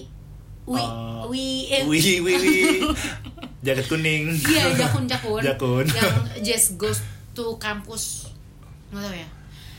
Wi 0.66 0.80
Oh. 0.80 1.28
Wi 1.28 1.68
eh, 1.70 1.84
wih 1.84 2.20
wih 2.20 2.36
wih 2.36 2.80
jaket 3.66 3.86
kuning. 3.86 4.32
Iya 4.34 4.76
jakun 4.78 5.04
jakun. 5.06 5.40
Jakun. 5.40 5.86
yang 5.86 6.16
Just 6.46 6.76
Goes 6.76 7.00
to 7.32 7.56
Campus. 7.58 8.32
Nggak 8.90 9.04
tau 9.04 9.16
ya? 9.16 9.28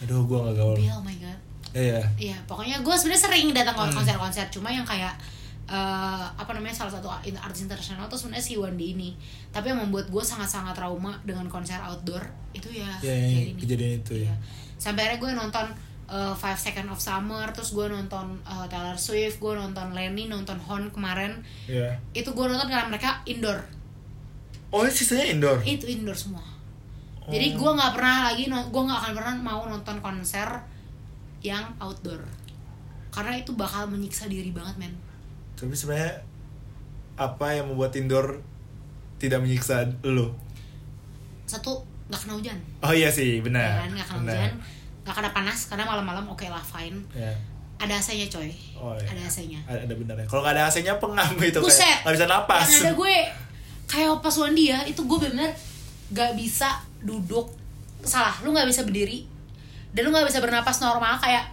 Aduh 0.01 0.25
gua 0.25 0.39
nggak 0.45 0.57
gaul. 0.57 0.77
Bill 0.77 0.93
oh 0.93 1.01
my 1.01 1.17
god. 1.17 1.39
Iya. 1.69 2.01
Iya, 2.17 2.37
pokoknya 2.49 2.81
gue 2.81 2.95
sebenarnya 2.97 3.23
sering 3.23 3.47
datang 3.53 3.77
Hmm. 3.77 3.93
ke 3.93 3.95
konser-konser, 3.95 4.49
cuma 4.49 4.69
yang 4.69 4.83
kayak 4.83 5.13
eh, 5.69 6.27
apa 6.33 6.51
namanya 6.57 6.73
salah 6.73 6.93
satu 6.97 7.13
artis 7.13 7.61
internasional 7.61 8.09
tuh 8.09 8.17
sebenarnya 8.17 8.45
si 8.45 8.57
Wandi 8.57 8.97
ini. 8.97 9.11
Tapi 9.53 9.69
yang 9.69 9.85
membuat 9.85 10.09
gue 10.09 10.25
sangat-sangat 10.25 10.73
trauma 10.73 11.21
dengan 11.29 11.45
konser 11.47 11.77
outdoor 11.85 12.25
itu 12.57 12.73
ya, 12.73 12.89
Ya, 13.05 13.13
yang 13.13 13.55
kejadian 13.61 14.01
itu 14.01 14.25
ya. 14.25 14.33
Iya. 14.33 14.35
Sampai 14.81 15.05
akhirnya 15.05 15.21
gue 15.21 15.31
nonton 15.37 15.67
eh, 16.09 16.35
Five 16.35 16.57
Second 16.57 16.89
of 16.89 16.99
Summer, 16.99 17.45
terus 17.53 17.77
gue 17.77 17.87
nonton 17.87 18.41
eh, 18.49 18.67
Taylor 18.73 18.97
Swift, 18.97 19.37
gue 19.39 19.53
nonton 19.53 19.93
Lenny, 19.93 20.25
nonton 20.27 20.57
Hon 20.65 20.89
kemarin. 20.89 21.45
iya 21.69 22.01
Itu 22.17 22.33
gue 22.33 22.47
nonton 22.49 22.67
karena 22.67 22.89
mereka 22.89 23.21
indoor. 23.29 23.61
oh 24.69 24.85
sisanya 24.85 25.33
indoor 25.33 25.61
Itu 25.65 25.89
indoor 25.89 26.17
semua. 26.17 26.45
Oh. 27.25 27.33
Jadi 27.33 27.57
gue 27.57 27.71
nggak 27.77 27.93
pernah 27.93 28.33
lagi, 28.33 28.49
gue 28.49 28.83
nggak 28.89 29.01
akan 29.05 29.13
pernah 29.17 29.35
mau 29.37 29.69
nonton 29.69 30.01
konser 30.01 30.49
yang 31.45 31.77
outdoor. 31.77 32.25
Karena 33.13 33.37
itu 33.37 33.53
bakal 33.53 33.89
menyiksa 33.89 34.29
diri 34.29 34.49
banget, 34.53 34.77
men. 34.81 34.93
Tapi 35.59 35.75
sebenarnya 35.75 36.23
apa 37.15 37.47
yang 37.51 37.67
membuat 37.67 37.91
indoor 37.93 38.39
tidak 39.19 39.43
menyiksa 39.43 39.83
lo 40.05 40.31
Satu, 41.45 41.81
nggak 42.07 42.21
kena 42.21 42.35
hujan. 42.35 42.59
oh 42.81 42.93
iya 42.93 43.09
sih 43.09 43.41
benar 43.41 43.83
kan, 43.83 43.91
nggak 43.91 44.07
kena 44.07 44.19
benar. 44.23 44.37
hujan. 44.39 44.55
Nggak 45.03 45.15
kena 45.17 45.31
panas, 45.33 45.59
karena 45.67 45.85
malam-malam 45.85 46.25
oke 46.27 46.45
lah, 46.45 46.61
fine. 46.61 47.01
ya 47.11 47.33
Ada 47.79 47.97
AC-nya, 47.97 48.27
coy. 48.29 48.51
oh 48.77 48.93
iya 48.95 49.09
Ada 49.09 49.23
AC-nya. 49.25 49.61
ada, 49.65 49.81
ada 49.83 49.95
benar 49.95 50.15
ya 50.15 50.27
kalau 50.27 50.43
nggak 50.43 50.55
ada 50.55 50.65
AC-nya 50.67 50.95
pengam 50.99 51.31
itu 51.43 51.59
Buset. 51.59 51.81
kayak 51.81 51.99
nggak 52.03 52.15
bisa 52.15 52.27
napas 52.27 52.67
Yang 52.69 52.81
ada 52.81 52.93
gue, 52.95 53.17
kayak 53.87 54.11
pas 54.21 54.35
Wandi 54.37 54.65
ya, 54.69 54.79
itu 54.85 55.01
gue 55.01 55.19
bener 55.19 55.51
gak 56.09 56.33
bisa 56.35 56.73
duduk. 57.01 57.53
Salah, 58.01 58.33
lu 58.41 58.49
nggak 58.51 58.65
bisa 58.65 58.81
berdiri. 58.81 59.29
Dan 59.93 60.05
lu 60.05 60.11
nggak 60.11 60.25
bisa 60.25 60.41
bernapas 60.41 60.81
normal, 60.81 61.17
kayak... 61.17 61.45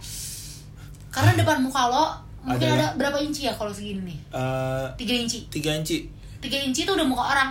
Karena 1.10 1.36
depan 1.40 1.60
muka 1.60 1.88
lo, 1.88 2.16
mungkin 2.46 2.62
Adalah- 2.68 2.78
ada 2.86 2.96
berapa 2.96 3.18
inci 3.18 3.42
ya 3.42 3.52
kalau 3.52 3.68
segini 3.68 4.00
nih? 4.04 4.18
Eh, 4.30 4.86
3 4.96 5.14
inci. 5.18 5.38
tiga 5.48 5.70
inci 5.72 6.06
3 6.38 6.46
inci 6.62 6.80
itu 6.80 6.92
udah 6.92 7.02
muka 7.04 7.24
orang. 7.26 7.50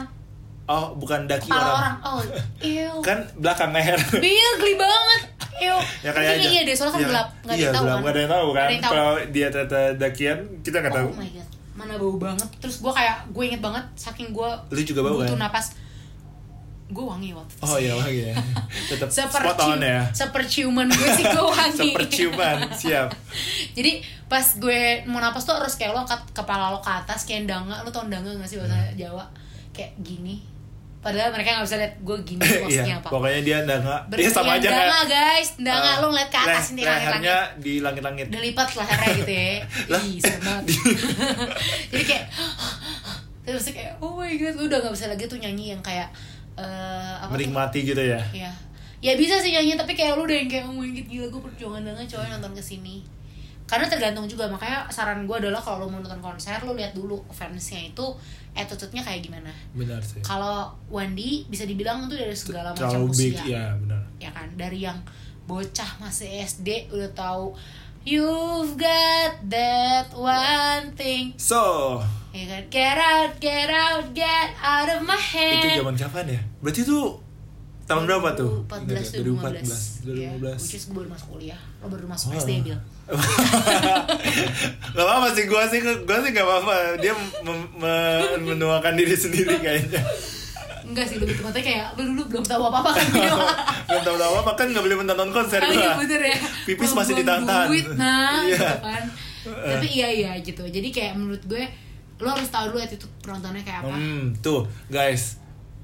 oh 0.66 0.96
bukan 0.96 1.24
daki 1.26 1.46
Kepala 1.46 1.62
orang, 1.62 1.96
orang. 2.02 2.18
Oh, 2.18 2.20
ew. 2.66 2.98
kan 3.00 3.22
belakang 3.36 3.70
leher 3.70 3.94
Bil, 4.16 4.52
geli 4.58 4.74
banget. 4.76 5.22
Ew. 5.58 5.78
ya 6.02 6.10
kayak 6.10 6.32
aja 6.34 6.48
iya 6.48 6.62
deh, 6.64 6.74
soalnya 6.74 6.90
kan 6.90 7.00
Iya. 7.00 7.08
gelap. 7.08 7.28
Nggak 7.38 7.46
ada 7.46 7.54
iya 7.54 7.62
yang 7.62 7.72
tahu 7.72 7.84
gelap 7.84 7.94
kan. 7.94 8.02
nggak 8.02 8.10
ada 8.10 8.20
yang 8.20 8.32
tahu 8.32 8.48
kan 8.50 8.68
ada 8.68 8.88
kalau 8.88 9.14
dia 9.30 9.48
ternyata 9.48 9.80
dakian 9.96 10.38
kita 10.62 10.78
nggak 10.80 10.96
tahu 10.96 11.08
Oh 11.08 11.16
my 11.16 11.30
god, 11.30 11.48
mana 11.76 11.94
bau 11.96 12.16
banget. 12.18 12.50
Terus 12.58 12.76
gue 12.80 12.90
kayak, 12.90 13.16
gue 13.30 13.44
inget 13.46 13.62
banget, 13.62 13.84
saking 13.94 14.30
gue 14.32 14.50
Lu 14.66 14.82
juga 14.82 15.02
bau, 15.02 15.16
butuh 15.18 15.34
kan? 15.34 15.46
napas. 15.46 15.66
Gue 16.88 17.02
wangi 17.02 17.32
waktu 17.32 17.50
itu. 17.52 17.64
oh 17.64 17.78
iya 17.78 17.94
lagi 17.94 18.22
ya 18.24 18.36
tetap 18.94 19.10
spot 19.10 19.58
on 19.60 19.82
ya 19.82 20.06
seperciuman 20.08 20.86
gue 20.86 21.10
sih 21.12 21.26
gue 21.26 21.42
wangi. 21.44 21.78
seperciuman 21.90 22.58
siap 22.80 23.10
Jadi 23.72 24.00
pas 24.24 24.46
gue 24.56 24.80
mau 25.04 25.18
napas 25.18 25.42
tuh 25.42 25.54
harus 25.54 25.74
kayak 25.74 25.92
lo 25.92 26.00
angkat 26.00 26.22
kepala 26.32 26.70
lo 26.70 26.80
ke 26.80 26.92
atas 26.92 27.24
kayak 27.24 27.46
danga. 27.46 27.82
Lo 27.82 27.90
tau 27.90 28.06
danga 28.06 28.30
gak 28.32 28.46
sih 28.46 28.56
bahasa 28.56 28.78
Hmm. 28.78 28.94
Jawa? 28.96 29.26
Kayak 29.72 29.98
gini. 30.00 30.46
Padahal 31.00 31.30
mereka 31.30 31.54
gak 31.56 31.66
bisa 31.66 31.78
lihat 31.78 31.94
gue 32.00 32.18
gini 32.24 32.42
iya 32.46 32.60
posnya 32.60 32.96
apa. 32.96 33.10
pokoknya 33.12 33.42
dia 33.42 33.58
nggak 33.62 34.02
Ber- 34.08 34.18
dia 34.18 34.30
sama 34.32 34.52
aja 34.54 34.68
danga 34.68 34.78
kayak 34.80 35.06
guys, 35.08 35.50
danga 35.60 35.86
eh, 35.88 35.96
lo 35.96 36.08
ngeliat 36.08 36.30
ke 36.30 36.40
atas 36.40 36.66
langit-langit. 36.68 36.86
lehernya 36.86 37.38
di 37.60 37.74
langit-langit 37.80 38.26
udah 38.28 38.42
lipat 38.44 38.68
lehernya 38.76 39.10
gitu 39.16 39.32
ya 39.32 39.50
Lah. 39.88 40.02
Jadi 41.88 42.04
kayak 42.04 42.26
terus 43.46 43.66
kayak 43.68 43.94
oh 44.00 44.14
my 44.16 44.34
god 44.34 44.56
udah 44.60 44.78
gak 44.80 44.94
bisa 44.94 45.06
lagi 45.06 45.26
tuh 45.26 45.38
nyanyi 45.38 45.70
yang 45.70 45.82
kayak 45.82 46.10
eh 46.60 47.14
apa 47.20 47.30
tuh? 47.30 47.36
menikmati 47.36 47.80
gitu 47.84 48.02
ya? 48.02 48.22
Ya 48.32 48.52
ya 49.04 49.14
bisa 49.14 49.38
sih 49.38 49.54
nyanyi 49.54 49.78
tapi 49.78 49.94
kayak 49.94 50.18
lu 50.18 50.26
udah 50.26 50.34
yang 50.34 50.50
kayak 50.50 50.66
my 50.66 50.90
god 50.90 51.06
gila 51.06 51.28
gue 51.30 51.42
perjuangan 51.52 51.82
banget 51.86 52.18
coy 52.18 52.26
nonton 52.26 52.58
ke 52.58 52.64
sini 52.64 53.06
karena 53.70 53.86
tergantung 53.86 54.26
juga 54.26 54.50
makanya 54.50 54.90
saran 54.90 55.30
gue 55.30 55.36
adalah 55.38 55.62
kalau 55.62 55.86
lu 55.86 55.94
mau 55.94 56.02
nonton 56.02 56.22
konser 56.22 56.58
lu 56.66 56.74
lihat 56.74 56.98
dulu 56.98 57.22
fansnya 57.30 57.94
itu 57.94 58.06
attitude-nya 58.56 59.04
kayak 59.04 59.22
gimana. 59.28 59.52
Benar 59.76 60.00
sih. 60.00 60.24
Kalau 60.24 60.72
Wandi 60.88 61.44
bisa 61.52 61.68
dibilang 61.68 62.08
tuh 62.08 62.16
dari 62.16 62.32
segala 62.32 62.72
macam 62.72 62.88
terlalu 62.88 63.12
big 63.12 63.36
usia. 63.36 63.44
ya 63.44 63.66
benar. 63.76 64.02
Ya 64.18 64.32
kan? 64.32 64.48
Dari 64.56 64.80
yang 64.88 65.00
bocah 65.46 66.00
masih 66.00 66.42
SD 66.46 66.90
udah 66.90 67.12
tahu 67.12 67.52
you've 68.08 68.80
got 68.80 69.34
that 69.50 70.08
one 70.16 70.96
thing. 70.96 71.36
So 71.36 72.00
ya 72.36 72.46
kan? 72.46 72.62
Get 72.68 72.98
out 72.98 73.32
get 73.38 73.70
out 73.70 74.06
get 74.12 74.50
out 74.58 74.90
of 74.90 75.02
my 75.02 75.16
itu 75.16 75.40
head 75.64 75.78
zaman 75.78 75.96
kapan 75.96 76.26
ya? 76.30 76.42
Berarti 76.60 76.82
itu 76.82 77.00
tahun 77.86 78.04
berapa 78.04 78.30
tuh? 78.34 78.66
2014 78.66 78.82
Ingat 78.84 79.06
ya? 79.08 79.22
2015 79.22 80.04
2014 80.04 80.18
ya, 80.18 80.32
which 80.54 80.74
is 80.74 80.84
gue 80.84 80.96
baru 80.96 81.08
masuk 81.08 81.28
kuliah. 81.32 81.60
Lo 81.78 81.88
baru 81.88 82.06
masuk 82.06 82.28
Oh. 82.28 82.36
SD 82.36 82.52
Bil 82.62 82.80
gak 84.92 85.00
apa-apa 85.00 85.28
sih 85.32 85.46
gue 85.46 85.62
sih 85.68 85.80
gue 85.82 86.18
sih 86.20 86.32
gak 86.32 86.44
apa-apa. 86.44 86.74
Dia 86.98 87.14
menuakan 88.40 88.94
diri 88.96 89.16
sendiri 89.16 89.56
kayaknya. 89.56 90.02
Enggak 90.82 91.06
sih 91.06 91.18
lebih 91.18 91.34
tepatnya 91.36 91.64
kayak 91.64 91.86
lu 91.96 92.04
dulu 92.08 92.22
belum 92.28 92.44
tahu 92.44 92.62
apa 92.64 92.78
apa 92.80 92.92
kan 92.94 93.06
Bil 93.08 93.26
belum 93.88 94.04
tahu 94.04 94.18
tahu 94.20 94.34
apa 94.40 94.52
kan 94.54 94.66
gak 94.70 94.84
boleh 94.84 94.98
menonton 95.00 95.30
konser 95.32 95.58
Ah, 95.60 95.70
iya 95.70 95.90
bener 95.96 96.22
ya. 96.24 96.38
Pipis 96.64 96.92
masih 96.92 97.14
Buang-buang 97.16 97.42
ditahan. 97.42 97.68
duit 97.70 97.88
nah 97.94 98.38
Iya. 98.46 98.58
gitu 98.58 98.78
kan. 98.82 99.04
Tapi 99.46 99.88
iya 99.88 100.08
iya 100.10 100.32
gitu. 100.40 100.64
Jadi 100.64 100.88
kayak 100.90 101.14
menurut 101.16 101.42
gue 101.44 101.64
lo 102.16 102.28
harus 102.32 102.48
tahu 102.48 102.72
dulu 102.72 102.80
attitude 102.80 103.12
penontonnya 103.20 103.64
kayak 103.66 103.84
apa. 103.84 103.96
Hmm 103.96 104.32
tuh 104.40 104.64
guys 104.88 105.40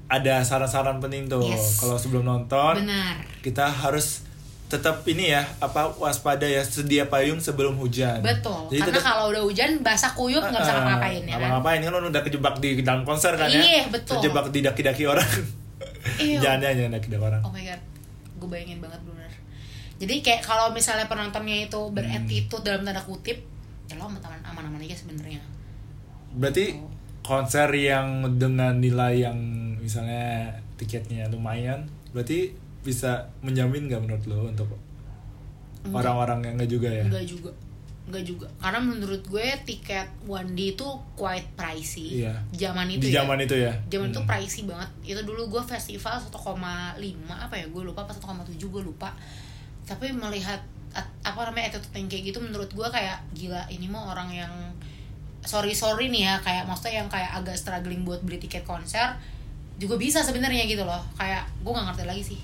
ada 0.08 0.44
saran-saran 0.44 1.00
penting 1.00 1.28
tuh. 1.28 1.44
Yes. 1.44 1.80
kalau 1.80 1.96
sebelum 1.96 2.24
nonton 2.24 2.84
benar. 2.84 3.20
kita 3.40 3.68
harus 3.68 4.24
tetap 4.72 5.04
ini 5.04 5.28
ya 5.36 5.44
apa 5.60 5.92
waspada 6.00 6.48
ya 6.48 6.64
sedia 6.64 7.04
payung 7.12 7.36
sebelum 7.36 7.76
hujan. 7.76 8.24
Betul. 8.24 8.72
Jadi 8.72 8.80
karena 8.80 8.96
tetap 8.96 9.04
kalau 9.04 9.24
udah 9.28 9.42
hujan 9.44 9.70
basah 9.84 10.16
kuyup 10.16 10.40
nggak 10.40 10.64
bisa 10.64 10.72
Ah, 10.72 10.76
ngapa-ngapain 10.80 11.22
ya 11.28 11.36
kan? 11.36 11.48
ngapain 11.60 11.80
kan 11.84 11.90
lo 11.92 12.08
udah 12.08 12.22
kejebak 12.24 12.54
di 12.56 12.68
dalam 12.80 13.04
konser 13.04 13.36
kan 13.36 13.52
ya? 13.52 13.60
Iya, 13.60 13.82
betul. 13.92 14.16
terjebak 14.16 14.48
di 14.48 14.64
daki-daki 14.64 15.04
orang. 15.04 15.28
Iya. 16.16 16.40
jangan 16.48 16.64
ya 16.64 16.70
jangan 16.72 16.92
daki-daki 16.96 17.20
orang. 17.20 17.42
Oh 17.44 17.52
my 17.52 17.60
god 17.60 17.80
gue 18.42 18.48
bayangin 18.48 18.80
banget 18.80 19.00
bener. 19.04 19.30
Jadi 20.02 20.14
kayak 20.24 20.42
kalau 20.42 20.72
misalnya 20.72 21.06
penontonnya 21.06 21.68
itu 21.68 21.80
beretitude 21.92 22.64
dalam 22.64 22.82
tanda 22.82 23.04
kutip 23.04 23.38
ya 23.92 23.94
lo 24.00 24.08
aman 24.08 24.64
aman 24.64 24.80
aja 24.80 24.96
sebenarnya 24.96 25.38
berarti 26.32 26.78
konser 27.22 27.68
yang 27.70 28.24
dengan 28.36 28.78
nilai 28.78 29.22
yang 29.22 29.38
misalnya 29.78 30.50
tiketnya 30.74 31.30
lumayan 31.30 31.86
berarti 32.10 32.50
bisa 32.82 33.30
menjamin 33.40 33.86
nggak 33.86 34.02
menurut 34.02 34.24
lo 34.26 34.50
untuk 34.50 34.66
orang-orang 35.90 36.40
yang 36.46 36.54
nggak 36.58 36.70
juga 36.70 36.88
ya? 36.90 37.04
Enggak 37.06 37.26
juga. 37.26 37.50
Enggak 38.02 38.24
juga. 38.26 38.46
Karena 38.58 38.80
menurut 38.82 39.22
gue 39.22 39.46
tiket 39.62 40.08
1D 40.26 40.58
itu 40.74 40.86
quite 41.14 41.46
pricey. 41.54 42.26
Iya. 42.26 42.34
zaman 42.50 42.90
itu 42.90 43.02
di 43.06 43.10
ya. 43.14 43.22
zaman 43.22 43.38
itu 43.38 43.54
ya? 43.54 43.72
Zaman 43.86 44.10
itu 44.10 44.20
Hmm. 44.22 44.28
pricey 44.28 44.62
banget. 44.66 44.90
Itu 45.02 45.20
dulu 45.22 45.42
gue 45.48 45.62
festival 45.62 46.18
1,5 46.18 46.34
apa 47.30 47.54
ya? 47.54 47.66
Gue 47.70 47.82
lupa 47.82 48.02
apa 48.02 48.14
1,7 48.14 48.66
gue 48.68 48.82
lupa. 48.82 49.14
Tapi 49.82 50.10
melihat 50.10 50.58
at- 50.92 51.14
apa 51.22 51.48
namanya 51.48 51.72
attitude 51.72 51.94
yang 51.96 52.06
kayak 52.06 52.24
gitu 52.30 52.38
menurut 52.38 52.68
gue 52.68 52.88
kayak 52.90 53.22
gila 53.32 53.62
ini 53.70 53.86
mah 53.88 54.12
orang 54.12 54.28
yang 54.28 54.52
sorry 55.42 55.74
sorry 55.74 56.06
nih 56.08 56.30
ya 56.30 56.34
kayak 56.38 56.64
maksudnya 56.70 57.02
yang 57.02 57.08
kayak 57.10 57.30
agak 57.34 57.58
struggling 57.58 58.06
buat 58.06 58.22
beli 58.22 58.38
tiket 58.38 58.62
konser 58.62 59.18
juga 59.82 59.98
bisa 59.98 60.22
sebenarnya 60.22 60.62
gitu 60.70 60.86
loh. 60.86 61.02
Kayak 61.18 61.42
gue 61.62 61.72
nggak 61.74 61.86
ngerti 61.92 62.04
lagi 62.06 62.22
sih. 62.22 62.40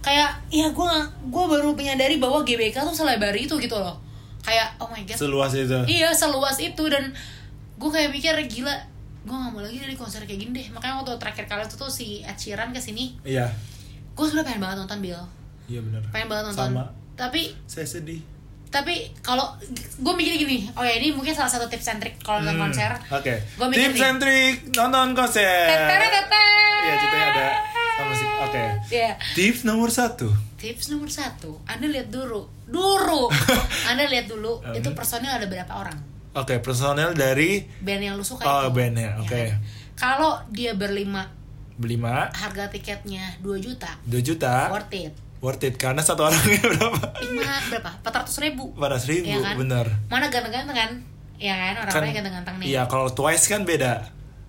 Kayak 0.00 0.40
ya 0.48 0.72
gue 0.72 0.92
gue 1.28 1.44
baru 1.46 1.76
menyadari 1.76 2.16
bahwa 2.16 2.42
GBK 2.42 2.80
tuh 2.80 2.96
selebar 2.96 3.36
itu 3.36 3.54
gitu 3.60 3.76
loh. 3.76 4.00
Kayak 4.40 4.74
oh 4.80 4.88
my 4.88 5.04
god. 5.04 5.18
Seluas 5.20 5.52
itu. 5.52 5.78
Iya 5.86 6.10
seluas 6.16 6.56
itu 6.58 6.84
dan 6.88 7.12
gue 7.76 7.90
kayak 7.92 8.10
mikir 8.10 8.34
gila 8.48 8.74
gue 9.22 9.30
gak 9.30 9.54
mau 9.54 9.62
lagi 9.62 9.78
dari 9.78 9.94
konser 9.94 10.24
kayak 10.24 10.40
gini 10.48 10.52
deh. 10.56 10.66
Makanya 10.72 11.04
waktu 11.04 11.12
terakhir 11.20 11.44
kali 11.46 11.62
itu 11.68 11.76
tuh 11.76 11.92
si 11.92 12.24
Ed 12.24 12.40
Sheeran 12.40 12.72
ke 12.74 12.80
sini 12.82 13.14
iya. 13.22 13.46
gue 14.12 14.24
sebenarnya 14.26 14.48
pengen 14.50 14.62
banget 14.64 14.76
nonton 14.82 14.98
Bill. 15.04 15.22
Iya 15.70 15.80
benar. 15.84 16.02
pengen 16.10 16.28
banget 16.32 16.44
nonton. 16.52 16.70
Sama. 16.74 16.84
tapi 17.14 17.54
Saya 17.68 17.86
sedih. 17.86 18.24
Tapi 18.72 18.94
kalau 19.20 19.52
gue 19.94 20.14
mikir 20.14 20.34
gini 20.38 20.64
oh 20.72 20.80
ya 20.80 20.96
ini 20.96 21.12
mungkin 21.12 21.30
salah 21.30 21.46
satu 21.46 21.68
tips 21.68 21.86
and 21.86 22.00
trick 22.00 22.16
kalau 22.18 22.40
nonton 22.40 22.56
Hmm, 22.56 22.64
konser 22.66 22.90
Oke. 23.10 23.34
Mikir 23.68 23.92
Tips 23.92 24.00
and 24.02 24.18
trick 24.18 24.54
nonton 24.72 25.12
konser. 25.12 25.44
Iya, 25.68 26.94
ceritanya 26.96 27.26
ada 27.28 27.46
sama 27.92 28.06
musik. 28.08 28.28
Oke. 28.42 28.64
Iya. 28.90 29.12
Tips 29.32 29.60
nomor 29.62 29.88
satu. 29.88 30.28
tips 30.56 30.88
nomor 30.88 31.10
satu 31.10 31.58
anda 31.64 31.84
lihat 31.84 32.06
dulu 32.08 32.46
dulu 32.64 33.22
anda 33.90 34.04
lihat 34.04 34.24
dulu 34.24 34.62
itu 34.70 34.88
personil 34.92 35.26
ada 35.28 35.44
berapa 35.44 35.74
orang 35.74 35.98
Oke, 36.32 36.56
personel 36.58 37.12
dari 37.12 37.66
band 37.78 38.00
yang 38.00 38.14
lu 38.14 38.22
suka 38.22 38.40
Oh, 38.42 38.64
itu 38.64 38.72
bandnya, 38.72 39.10
Ya 39.10 39.18
oke. 39.18 39.42
kan? 39.44 39.58
kalau 39.94 40.32
dia 40.48 40.72
berlima 40.72 41.28
berlima 41.74 42.30
harga 42.30 42.70
tiketnya 42.70 43.36
2 43.38 43.58
juta 43.58 43.90
2 44.06 44.22
juta 44.22 44.70
worth 44.70 44.94
it 44.94 45.10
worth 45.42 45.60
it 45.60 45.74
karena 45.74 46.00
satu 46.00 46.22
orangnya 46.22 46.62
berapa? 46.72 47.02
lima 47.20 47.42
berapa 47.68 47.90
400 48.00 48.30
ribu 48.40 48.64
400 48.72 49.10
ribu, 49.10 49.26
Iya 49.28 49.38
kan? 49.42 49.54
bener. 49.58 49.86
mana 50.06 50.26
ganteng-ganteng 50.26 50.72
kan 50.72 50.90
ya 51.36 51.50
kan 51.52 51.74
orang-orangnya 51.80 52.14
ganteng-ganteng 52.16 52.56
nih 52.56 52.66
Iya, 52.68 52.82
kalau 52.86 53.06
Twice 53.08 53.46
kan 53.46 53.62
beda. 53.62 54.06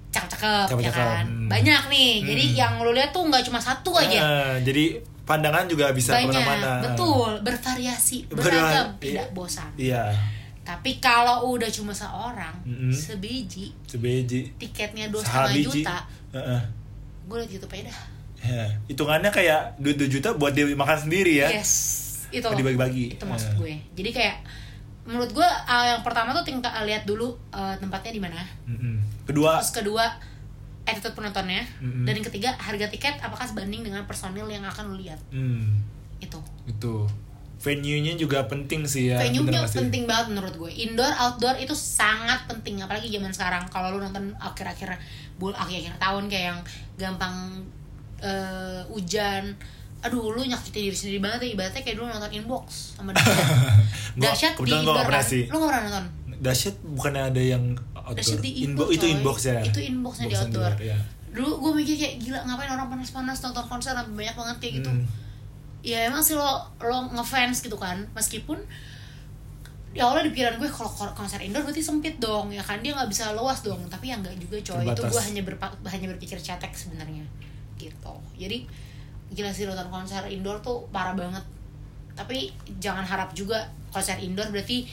cakep-cakep 0.07 0.77
ya 0.79 0.93
kan 0.93 1.25
hmm. 1.25 1.49
banyak 1.49 1.83
nih 1.89 2.11
jadi 2.23 2.43
Hmm. 2.45 2.55
yang 2.55 2.73
lu 2.79 2.91
lihat 2.91 3.09
tuh 3.09 3.25
nggak 3.25 3.41
cuma 3.43 3.57
satu 3.57 3.91
aja 3.93 4.13
Eh, 4.15 4.55
jadi 4.61 4.83
pandangan 5.23 5.65
juga 5.65 5.89
bisa 5.89 6.13
banyak 6.13 6.29
ke 6.29 6.37
mana-mana. 6.37 6.71
betul 6.85 7.31
bervariasi 7.41 8.29
Berva- 8.29 8.45
beragam 8.45 8.87
iya. 8.91 9.01
tidak 9.01 9.27
bosan 9.33 9.71
Iya, 9.73 10.03
tapi 10.61 10.99
kalau 10.99 11.49
udah 11.49 11.65
cuma 11.67 11.89
seorang 11.91 12.53
Mm-mm. 12.61 12.93
sebiji 12.93 13.73
sebeji. 13.83 14.53
tiketnya 14.55 15.09
dua 15.09 15.19
setengah 15.19 15.65
juta 15.65 15.97
Heeh. 16.31 16.61
gue 17.23 17.35
liat 17.35 17.49
youtube 17.49 17.73
aja 17.73 17.89
dah 17.89 17.99
Ya, 18.43 18.67
hitungannya 18.85 19.31
kayak 19.31 19.79
duit 19.79 19.95
2 19.95 20.11
juta 20.11 20.35
buat 20.35 20.51
dia 20.51 20.67
makan 20.67 20.97
sendiri 20.99 21.39
ya. 21.39 21.47
yes 21.47 22.03
itu 22.33 22.43
dibagi-bagi. 22.49 23.13
itu 23.13 23.23
maksud 23.23 23.53
Eh. 23.53 23.55
gue 23.55 23.73
jadi 23.93 24.09
kayak 24.09 24.35
menurut 25.03 25.29
gue 25.31 25.45
uh, 25.45 25.85
yang 25.85 26.01
pertama 26.01 26.33
tuh 26.33 26.41
tinggal 26.41 26.73
lihat 26.81 27.05
dulu 27.05 27.37
uh, 27.51 27.75
tempatnya 27.77 28.09
di 28.09 28.21
mana 28.23 28.41
Mm-mm. 28.65 28.95
Kedua, 29.23 29.61
terus 29.61 29.71
kedua 29.71 30.05
attitude 30.83 31.13
penontonnya 31.13 31.61
Mm-mm. 31.77 32.03
dan 32.03 32.17
yang 32.17 32.25
ketiga 32.25 32.49
harga 32.57 32.89
tiket 32.89 33.21
apakah 33.21 33.45
sebanding 33.45 33.85
dengan 33.85 34.03
personil 34.09 34.49
yang 34.49 34.65
akan 34.65 34.91
lu 34.91 34.99
lihat 34.99 35.19
hmm, 35.29 35.79
itu 36.19 36.39
itu 36.65 37.05
venue-nya 37.63 38.19
juga 38.19 38.43
penting 38.43 38.83
sih 38.83 39.13
ya. 39.13 39.23
venue 39.23 39.47
bener 39.47 39.53
nya 39.55 39.59
nggak 39.63 39.71
sih? 39.71 39.79
penting 39.79 40.03
banget 40.03 40.25
menurut 40.35 40.55
gue 40.57 40.71
indoor 40.73 41.13
outdoor 41.15 41.55
itu 41.55 41.71
sangat 41.71 42.43
penting 42.49 42.83
apalagi 42.83 43.07
zaman 43.07 43.31
sekarang 43.31 43.63
kalau 43.71 43.95
lu 43.95 44.03
nonton 44.03 44.35
akhir-akhir 44.35 44.99
bul 45.39 45.55
akhir-akhir 45.55 45.95
tahun 45.95 46.27
kayak 46.27 46.45
yang 46.51 46.59
gampang 46.97 47.63
eh, 48.23 48.81
hujan. 48.87 49.51
Aduh 49.99 50.31
lu 50.31 50.41
nyakitin 50.41 50.87
diri 50.87 50.95
sendiri 50.95 51.19
banget 51.19 51.39
ya. 51.43 51.49
Ibaratnya 51.53 51.81
kayak 51.81 51.95
dulu 51.95 52.07
nonton 52.07 52.31
inbox 52.33 52.95
sama 52.95 53.11
dahsyat 53.15 53.37
dahsyat 54.15 54.53
di 54.57 54.71
pernah 54.73 55.05
kan 55.05 55.23
sih. 55.23 55.43
lu 55.45 55.55
gak 55.57 55.69
pernah 55.69 55.83
nonton? 55.85 56.05
Dahsyat 56.39 56.75
bukannya 56.85 57.23
ada 57.25 57.41
yang 57.41 57.63
outdoor? 57.93 58.15
dahsyat 58.15 58.39
di 58.39 58.51
Inbo- 58.63 58.83
inbox 58.83 58.89
itu 58.93 59.05
inbox 59.09 59.37
ya. 59.45 59.59
itu 59.61 59.79
inboxnya 59.81 60.25
di 60.25 60.33
Box 60.33 60.43
outdoor. 60.43 60.73
Ya. 60.81 60.97
dulu 61.31 61.49
gue 61.57 61.71
mikir 61.79 61.95
kayak 61.97 62.15
gila 62.19 62.39
ngapain 62.41 62.69
orang 62.69 62.87
panas-panas 62.87 63.39
nonton 63.39 63.65
konser? 63.65 63.91
Sampai 63.91 64.13
banyak 64.13 64.35
banget 64.35 64.57
kayak 64.59 64.73
gitu. 64.79 64.91
Hmm. 64.91 65.05
ya 65.81 65.99
emang 66.05 66.19
sih 66.19 66.31
lo 66.33 66.51
lo 66.79 67.09
ngefans 67.09 67.59
gitu 67.59 67.75
kan. 67.75 68.03
Meskipun 68.11 68.59
ya 69.93 70.03
Allah 70.03 70.21
di 70.21 70.29
pikiran 70.29 70.57
gue 70.57 70.67
kalau 70.67 70.89
ko- 70.89 71.13
konser 71.13 71.39
indoor 71.39 71.63
berarti 71.63 71.79
sempit 71.79 72.17
dong. 72.17 72.49
Ya 72.49 72.59
kan 72.59 72.79
dia 72.79 72.91
nggak 72.91 73.07
bisa 73.07 73.31
luas 73.31 73.61
dong. 73.61 73.79
Tapi 73.87 74.09
ya 74.09 74.15
nggak 74.15 74.35
juga 74.37 74.57
coy. 74.59 74.83
Itu 74.83 74.93
Terbatas. 74.93 75.09
gue 75.09 75.21
hanya 75.23 75.41
berpa- 75.43 75.79
hanya 75.87 76.07
berpikir 76.09 76.37
cetek 76.37 76.73
sebenarnya 76.73 77.23
gitu 77.75 78.13
jadi 78.33 78.65
gila 79.29 79.49
sih 79.49 79.63
nonton 79.63 79.87
konser 79.87 80.21
indoor 80.25 80.59
tuh 80.59 80.85
parah 80.89 81.13
banget 81.13 81.41
tapi 82.13 82.49
jangan 82.77 83.01
harap 83.01 83.33
juga 83.33 83.57
konser 83.89 84.17
indoor 84.17 84.45
berarti 84.47 84.85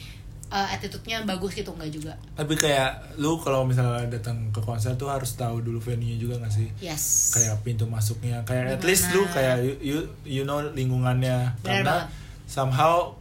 uh, 0.47 0.67
attitude-nya 0.67 1.21
bagus 1.23 1.53
gitu 1.53 1.69
nggak 1.69 1.89
juga 1.89 2.13
Tapi 2.33 2.53
kayak 2.55 2.89
lu 3.15 3.37
kalau 3.37 3.61
misalnya 3.61 4.09
datang 4.09 4.49
ke 4.49 4.57
konser 4.59 4.93
tuh 4.95 5.05
harus 5.07 5.29
tahu 5.31 5.61
dulu 5.61 5.77
venue-nya 5.77 6.17
juga 6.17 6.41
gak 6.41 6.49
sih? 6.51 6.65
yes 6.77 7.31
Kayak 7.31 7.61
pintu 7.61 7.85
masuknya, 7.85 8.41
kayak 8.41 8.65
at 8.67 8.69
Gimana? 8.75 8.89
least 8.89 9.05
lu 9.11 9.21
kayak 9.27 9.61
you, 9.61 9.73
you, 9.79 9.97
you 10.23 10.41
know 10.41 10.57
lingkungannya. 10.67 11.53
Bener 11.61 11.85
Karena 11.85 11.93
banget. 12.01 12.07
somehow 12.45 13.13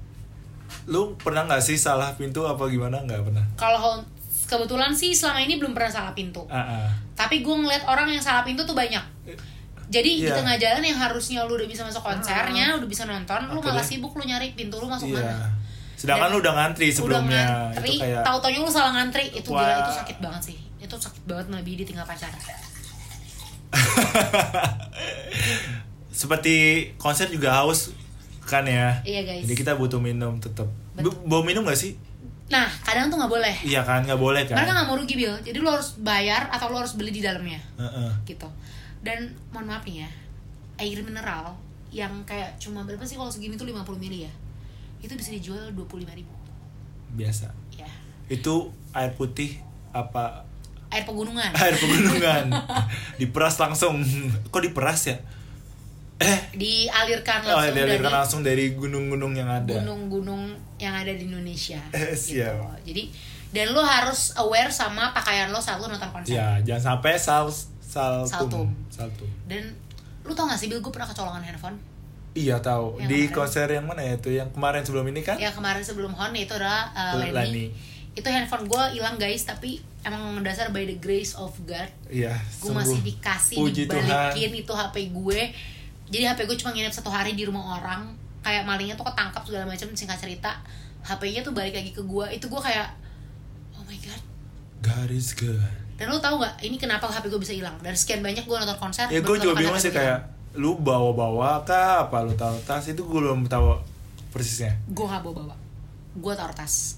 lu 0.87 1.12
pernah 1.16 1.44
nggak 1.44 1.61
sih 1.61 1.77
salah 1.77 2.16
pintu 2.16 2.42
apa 2.42 2.64
gimana? 2.66 3.05
Nggak 3.05 3.20
pernah. 3.23 3.44
kalau 3.55 4.01
kebetulan 4.49 4.90
sih 4.90 5.12
selama 5.12 5.38
ini 5.38 5.55
belum 5.57 5.70
pernah 5.70 5.92
salah 5.92 6.11
pintu 6.11 6.42
Ah, 6.49 6.59
ah. 6.59 6.88
tapi 7.14 7.38
gue 7.38 7.55
ngeliat 7.55 7.87
orang 7.87 8.09
yang 8.09 8.18
salah 8.18 8.42
pintu 8.42 8.64
tuh 8.64 8.75
banyak 8.75 9.03
jadi 9.87 10.09
di 10.09 10.22
Iya. 10.22 10.35
tengah 10.37 10.54
jalan 10.54 10.83
yang 10.85 10.96
harusnya 10.96 11.42
lu 11.42 11.54
udah 11.54 11.64
bisa 11.64 11.83
masuk 11.83 12.00
konsernya 12.00 12.74
udah 12.74 12.85
bisa 12.85 13.04
nonton 13.04 13.40
lu 13.48 13.59
malah 13.59 13.83
sibuk 13.83 14.12
lu 14.12 14.22
nyari 14.22 14.52
pintu 14.52 14.76
lu 14.76 14.87
masuk 14.87 15.09
Iya. 15.09 15.22
mana 15.22 15.46
Sedangkan 15.94 16.26
Dan- 16.26 16.33
lu 16.33 16.37
udah 16.40 16.52
ngantri 16.54 16.87
udah 16.87 16.94
sebelumnya. 16.94 17.42
ngantri 17.68 17.90
itu 17.90 18.00
kayak 18.00 18.22
tahu 18.22 18.37
taunya 18.40 18.59
lu 18.59 18.70
salah 18.70 18.90
ngantri 18.94 19.24
itu 19.30 19.48
Wah. 19.50 19.59
gila 19.61 19.72
itu 19.78 19.90
sakit 19.94 20.16
banget 20.18 20.42
sih 20.44 20.56
itu 20.78 20.94
sakit 20.96 21.22
banget 21.24 21.44
melebihi 21.48 21.76
ditinggal 21.80 22.04
pacar 22.04 22.28
seperti 26.12 26.54
konser 26.96 27.28
juga 27.28 27.52
haus 27.54 27.90
kan 28.42 28.66
ya. 28.66 28.98
Iya, 29.00 29.22
guys. 29.22 29.40
Jadi 29.40 29.54
kita 29.54 29.72
butuh 29.72 29.96
minum 29.96 30.37
tetap. 30.37 30.68
Bawa 31.24 31.40
minum 31.42 31.62
gak 31.62 31.76
sih? 31.76 31.94
nah 32.50 32.66
kadang 32.83 33.06
tuh 33.06 33.14
nggak 33.14 33.30
boleh 33.30 33.54
Iya 33.62 33.80
kan, 33.80 34.02
nggak 34.02 34.18
boleh 34.18 34.42
kan? 34.42 34.59
mereka 34.59 34.74
nggak 34.74 34.85
mau 34.85 34.98
rugi 34.98 35.14
bil 35.14 35.30
jadi 35.38 35.54
lu 35.54 35.70
harus 35.70 35.94
bayar 35.96 36.50
atau 36.50 36.66
lu 36.66 36.76
harus 36.76 36.92
beli 36.98 37.09
di 37.12 37.22
dalamnya 37.22 37.56
Heeh. 37.78 38.11
gitu 38.26 38.44
dan 39.01 39.33
mohon 39.53 39.67
maaf 39.69 39.85
nih 39.89 40.05
ya 40.05 40.11
air 40.81 41.01
mineral 41.05 41.57
yang 41.91 42.13
kayak 42.25 42.55
cuma 42.63 42.87
berapa 42.87 43.03
sih 43.03 43.19
kalau 43.19 43.33
segini 43.33 43.59
tuh 43.59 43.67
50 43.67 43.99
mili 43.99 44.25
ya 44.29 44.33
itu 45.01 45.13
bisa 45.17 45.33
dijual 45.33 45.73
25.000 45.73 46.19
ribu 46.21 46.35
Biasa. 47.11 47.51
ya 47.75 47.89
Itu 48.31 48.71
air 48.95 49.11
putih 49.19 49.59
apa 49.91 50.47
air 50.91 51.03
pegunungan 51.03 51.51
air 51.55 51.75
pegunungan 51.75 52.45
diperas 53.21 53.59
langsung 53.59 53.99
kok 54.51 54.63
diperas 54.63 55.11
ya 55.11 55.19
eh 56.21 56.39
dialirkan 56.53 57.49
oh, 57.49 57.57
langsung 57.57 57.75
dialirkan 57.75 58.05
dari 58.07 58.19
langsung 58.21 58.41
dari 58.45 58.65
gunung-gunung 58.77 59.33
yang 59.35 59.49
ada 59.49 59.81
gunung-gunung 59.81 60.53
yang 60.81 60.97
ada 60.97 61.13
di 61.13 61.29
Indonesia. 61.29 61.81
Eh, 61.97 62.17
gitu. 62.17 62.41
siap. 62.41 62.57
Jadi 62.85 63.13
dan 63.51 63.75
lo 63.75 63.83
harus 63.83 64.33
aware 64.39 64.71
sama 64.71 65.11
pakaian 65.13 65.51
lo 65.51 65.59
saat 65.59 65.83
lo 65.83 65.91
nonton 65.91 66.09
konser. 66.15 66.39
ya 66.39 66.63
jangan 66.63 66.97
sampai 66.97 67.19
sal 67.19 67.51
saltum 67.90 68.31
Saltum. 68.31 68.68
saltum 68.87 69.31
Dan 69.50 69.74
lu 70.22 70.31
tau 70.31 70.46
gak 70.46 70.55
sih 70.55 70.70
Bil, 70.70 70.79
gue 70.79 70.92
pernah 70.94 71.11
kecolongan 71.11 71.42
handphone 71.42 71.74
iya 72.31 72.62
tahu 72.62 72.94
Yang 73.03 73.11
di 73.11 73.18
kemarin. 73.26 73.35
konser 73.35 73.66
yang 73.66 73.87
mana 73.90 74.03
ya 74.07 74.14
itu 74.14 74.31
yang 74.31 74.48
kemarin 74.55 74.83
sebelum 74.87 75.07
ini 75.11 75.20
kan 75.26 75.35
Ya 75.35 75.50
kemarin 75.50 75.83
sebelum 75.83 76.14
Hon 76.14 76.31
itu 76.31 76.55
adalah 76.55 76.94
uh. 76.94 77.18
Lani. 77.18 77.74
Itu 78.14 78.26
handphone 78.26 78.66
gue 78.66 78.83
hilang 78.94 79.18
guys, 79.18 79.42
tapi 79.42 79.79
emang 80.03 80.38
mendasar 80.38 80.70
by 80.70 80.83
the 80.83 80.98
grace 80.98 81.35
of 81.35 81.55
God. 81.62 81.87
iya 82.07 82.35
Gue 82.59 82.74
masih 82.74 82.98
dikasih, 83.03 83.55
Puji 83.59 83.87
dibalikin 83.87 84.50
itu 84.50 84.72
HP 84.74 85.14
gue. 85.14 85.40
Jadi 86.11 86.24
HP 86.26 86.42
gue 86.46 86.57
cuma 86.59 86.74
nginep 86.74 86.90
satu 86.90 87.07
hari 87.07 87.38
di 87.38 87.46
rumah 87.46 87.79
orang. 87.79 88.11
Kayak 88.42 88.66
malingnya 88.66 88.98
tuh 88.98 89.07
ketangkap 89.07 89.42
segala 89.46 89.62
macam 89.66 89.87
singkat 89.94 90.18
cerita. 90.18 90.59
HP-nya 91.07 91.46
tuh 91.46 91.55
balik 91.55 91.70
lagi 91.70 91.94
ke 91.94 92.03
gue. 92.03 92.26
Itu 92.35 92.50
gue 92.50 92.61
kayak, 92.61 92.88
oh 93.79 93.83
my 93.87 93.98
God, 94.03 94.22
God 94.83 95.11
is 95.14 95.31
good 95.31 95.62
Dan 96.01 96.09
lu 96.09 96.17
tahu 96.17 96.41
nggak 96.41 96.65
ini 96.65 96.81
kenapa 96.81 97.05
HP 97.13 97.29
gue 97.29 97.37
bisa 97.37 97.53
hilang? 97.53 97.77
Dari 97.85 97.93
sekian 97.93 98.25
banyak 98.25 98.49
gue 98.49 98.57
nonton 98.57 98.81
konser. 98.81 99.05
ya 99.13 99.21
gue 99.21 99.37
juga 99.37 99.53
bingung 99.53 99.77
sih 99.77 99.93
kayak 99.93 100.33
lu 100.57 100.81
bawa-bawa 100.81 101.61
kah 101.63 102.09
apa 102.09 102.25
lu 102.25 102.33
tahu 102.33 102.57
tas 102.65 102.89
itu 102.89 103.05
gue 103.05 103.21
belum 103.21 103.45
tahu 103.45 103.77
persisnya. 104.33 104.81
Gue 104.89 105.05
nggak 105.05 105.21
bawa 105.21 105.35
bawa. 105.45 105.55
Gue 106.17 106.33
taruh 106.33 106.57
tas. 106.57 106.97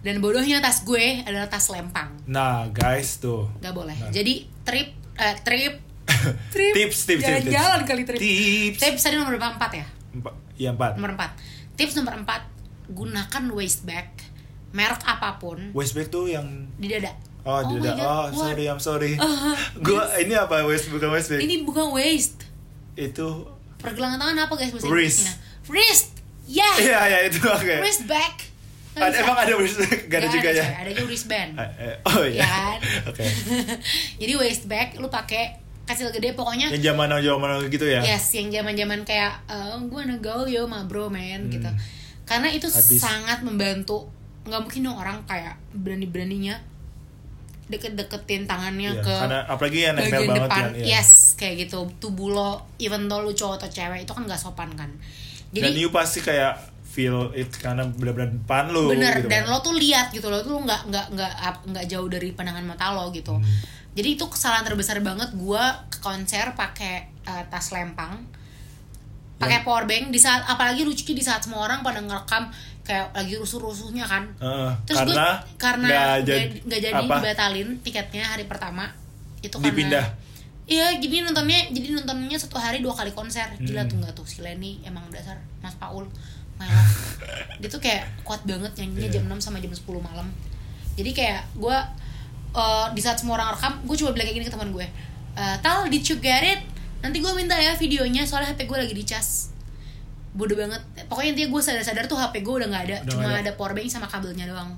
Dan 0.00 0.24
bodohnya 0.24 0.64
tas 0.64 0.80
gue 0.80 1.20
adalah 1.28 1.52
tas 1.52 1.68
lempang. 1.68 2.08
nah 2.24 2.64
guys 2.72 3.20
tuh 3.20 3.52
Gak 3.60 3.76
boleh. 3.76 3.92
Nah. 3.92 4.08
Jadi 4.08 4.48
trip, 4.64 4.96
eh, 5.20 5.36
trip, 5.44 5.74
trip. 6.56 6.72
tips 6.72 7.04
tips 7.04 7.20
tips, 7.20 7.20
tips. 7.20 7.52
Jalan-jalan 7.52 7.80
kali 7.84 8.02
trip. 8.08 8.16
tips 8.16 8.80
Tips 8.80 9.02
tadi 9.04 9.20
nomor 9.20 9.36
berapa? 9.36 9.60
Empat 9.60 9.72
ya? 9.76 9.86
Empat. 10.16 10.34
Iya 10.56 10.72
empat. 10.72 10.96
Nomor 10.96 11.12
empat. 11.20 11.30
Tips 11.76 11.92
nomor 12.00 12.16
empat. 12.16 12.48
Gunakan 12.88 13.44
waist 13.52 13.84
bag. 13.84 14.08
Merek 14.72 15.04
apa 15.04 15.36
pun. 15.36 15.60
Waistbag 15.76 16.08
tuh 16.08 16.32
yang 16.32 16.48
Di 16.80 16.88
dada. 16.88 17.25
Oh, 17.46 17.62
Oh, 17.96 18.26
what? 18.26 18.34
sorry, 18.34 18.64
I'm 18.66 18.78
sorry. 18.78 19.12
Uh, 19.14 19.54
Gua 19.78 20.10
ini 20.18 20.34
apa 20.34 20.60
waist 20.62 20.90
bukan 20.90 21.08
waistbag? 21.08 21.40
Ini 21.40 21.62
bukan 21.62 21.94
waist. 21.94 22.42
Itu 22.92 23.46
Pergelangan 23.76 24.18
tangan 24.18 24.36
apa 24.42 24.54
guys 24.54 24.72
bahasa 24.72 24.88
Wrist. 24.88 25.20
Inggrisnya? 25.22 25.32
Wrist. 25.68 26.06
Yeah. 26.46 26.74
Iya, 26.84 26.98
ya 27.06 27.18
itu 27.24 27.38
oke. 27.40 27.74
Wrist 27.78 28.04
bag. 28.04 28.34
Nggak 28.92 29.06
Ada, 29.06 29.16
emang 29.20 29.36
ada 29.36 29.52
waistbag? 29.54 29.98
Gak 30.06 30.18
ada 30.18 30.28
juga 30.28 30.48
ya? 30.50 30.64
coy. 30.64 30.80
Adanya 30.80 31.02
wristband. 31.04 31.50
Eh, 31.54 31.70
eh, 31.78 31.94
Oh 32.02 32.24
iya. 32.24 32.40
Ya 32.40 32.48
kan? 32.56 32.78
Oke. 33.06 33.24
Jadi 34.20 34.32
waist 34.34 34.64
bag 34.66 34.96
lu 34.96 35.06
pakai 35.06 35.44
kecil 35.86 36.10
gede 36.10 36.34
pokoknya 36.34 36.66
Yang 36.72 36.82
zaman 36.88 37.06
zaman 37.14 37.48
gitu 37.70 37.86
ya? 37.86 38.02
yes 38.02 38.34
yang 38.34 38.50
zaman-zaman 38.50 39.06
kayak 39.06 39.38
eh, 39.46 39.76
gue 39.78 40.02
gaul 40.18 40.46
yo 40.46 40.66
ma 40.66 40.82
bro 40.82 41.06
man 41.06 41.46
Hmm. 41.46 41.52
gitu. 41.52 41.70
Karena 42.24 42.50
itu 42.50 42.66
Habis. 42.66 42.98
sangat 42.98 43.38
membantu. 43.40 44.10
nggak 44.42 44.62
mungkin 44.62 44.80
dong 44.80 44.94
orang 44.94 45.18
kayak 45.26 45.58
berani-beraninya 45.74 46.54
deket-deketin 47.66 48.44
tangannya 48.44 48.90
Iya, 48.92 49.02
ke 49.02 49.14
karena 49.16 49.40
apalagi 49.44 49.78
yang 49.80 49.94
nempel 49.94 50.10
bagian 50.16 50.28
banget 50.28 50.42
depan. 50.44 50.58
kan, 50.60 50.70
iya. 50.76 50.84
Yes, 50.96 51.10
kayak 51.34 51.54
gitu 51.62 51.78
tubuh 51.98 52.30
lo 52.30 52.50
even 52.76 53.06
though 53.06 53.20
lu 53.20 53.30
cowok 53.30 53.58
atau 53.58 53.68
cewek 53.68 54.02
itu 54.02 54.12
kan 54.12 54.22
gak 54.24 54.38
sopan 54.38 54.70
kan 54.72 54.90
dan 55.48 55.62
jadi 55.64 55.74
you 55.76 55.90
pasti 55.90 56.20
kayak 56.20 56.58
feel 56.86 57.28
it 57.32 57.50
karena 57.52 57.84
benar-benar 57.84 58.32
depan 58.32 58.64
lu 58.68 58.88
bener 58.88 59.18
gitu 59.18 59.26
dan 59.26 59.42
kan. 59.42 59.52
lo 59.52 59.58
tuh 59.60 59.74
lihat 59.74 60.08
gitu 60.10 60.26
lo 60.26 60.40
tuh 60.40 60.56
nggak 60.58 60.86
nggak 60.86 61.06
nggak 61.12 61.32
nggak 61.66 61.84
jauh 61.86 62.06
dari 62.06 62.30
pandangan 62.30 62.64
mata 62.64 62.90
lo 62.90 63.10
gitu 63.10 63.34
Hmm. 63.34 63.44
jadi 63.92 64.08
itu 64.12 64.24
kesalahan 64.24 64.64
terbesar 64.64 64.98
banget 65.00 65.28
gua 65.34 65.60
ke 65.86 65.98
konser 65.98 66.54
pakai 66.54 66.94
eh, 67.22 67.44
tas 67.46 67.68
lempang 67.68 68.22
pakai 69.36 69.60
power 69.62 69.84
bank 69.84 70.08
di 70.08 70.16
saat 70.16 70.46
apalagi 70.46 70.80
lucunya 70.80 71.12
di 71.12 71.20
saat 71.20 71.42
semua 71.42 71.60
orang 71.62 71.80
pada 71.80 72.00
ngerekam 72.00 72.48
kayak 72.86 73.10
lagi 73.12 73.34
rusuh-rusuhnya 73.34 74.02
kan 74.02 74.22
Heeh, 74.38 74.70
terus 74.84 74.98
gue 75.00 75.10
karena 75.10 75.28
karena 75.58 75.86
nggak 75.86 76.06
nggak 76.62 76.80
jadi- 76.80 76.94
apa? 76.96 77.14
dibatalin 77.18 77.68
tiketnya 77.80 78.24
hari 78.24 78.44
pertama 78.44 78.86
itu 79.38 79.52
karena 79.52 79.66
Dipindah? 79.68 80.06
iya 80.64 80.86
jadi 80.94 81.22
nontonnya 81.22 81.68
jadi 81.68 81.88
nontonnya 81.92 82.34
satu 82.36 82.56
hari 82.56 82.78
dua 82.78 82.90
kali 82.92 83.10
konser 83.10 83.46
gila 83.56 83.82
Hmm. 83.82 83.88
tuh 83.88 83.96
nggak 83.98 84.14
tuh 84.14 84.24
si 84.24 84.38
Lenny 84.40 84.78
emang 84.82 85.02
dasar 85.08 85.34
Mas 85.58 85.74
Paul 85.74 86.06
love 86.56 86.94
dia 87.60 87.68
tuh 87.68 87.78
kayak 87.78 88.22
kuat 88.22 88.42
banget 88.42 88.72
nyanyinya 88.74 89.08
Iya. 89.08 89.14
jam 89.16 89.24
6 89.28 89.38
sama 89.40 89.58
jam 89.58 89.68
10 89.68 89.82
malam 90.00 90.26
jadi 90.94 91.10
kayak 91.12 91.42
gue 91.54 91.76
eh, 92.52 92.86
di 92.90 93.00
saat 93.00 93.16
semua 93.16 93.36
orang 93.36 93.52
rekam 93.52 93.76
gue 93.80 93.96
coba 93.96 94.10
bilang 94.12 94.24
kayak 94.24 94.36
gini 94.36 94.46
ke 94.46 94.52
teman 94.52 94.70
gue 94.70 94.86
"Eh, 95.34 95.56
Tal 95.60 95.84
did 95.86 96.00
you 96.02 96.16
get 96.16 96.40
it 96.42 96.60
nanti 96.98 97.18
gue 97.18 97.28
minta 97.30 97.52
ya 97.54 97.74
videonya 97.74 98.22
soalnya 98.22 98.50
HP 98.50 98.64
gue 98.64 98.78
lagi 98.78 98.94
dicas 98.94 99.52
bodoh 100.36 100.54
banget. 100.54 100.82
Pokoknya 101.08 101.32
intinya 101.32 101.48
gue 101.56 101.62
sadar-sadar 101.64 102.04
tuh 102.04 102.20
HP 102.20 102.44
gue 102.44 102.54
udah 102.62 102.68
nggak 102.68 102.84
ada. 102.92 102.96
Udah 103.02 103.10
cuma 103.10 103.26
ada. 103.32 103.40
ada 103.42 103.52
power 103.56 103.72
bank 103.72 103.88
sama 103.88 104.06
kabelnya 104.06 104.44
doang. 104.44 104.76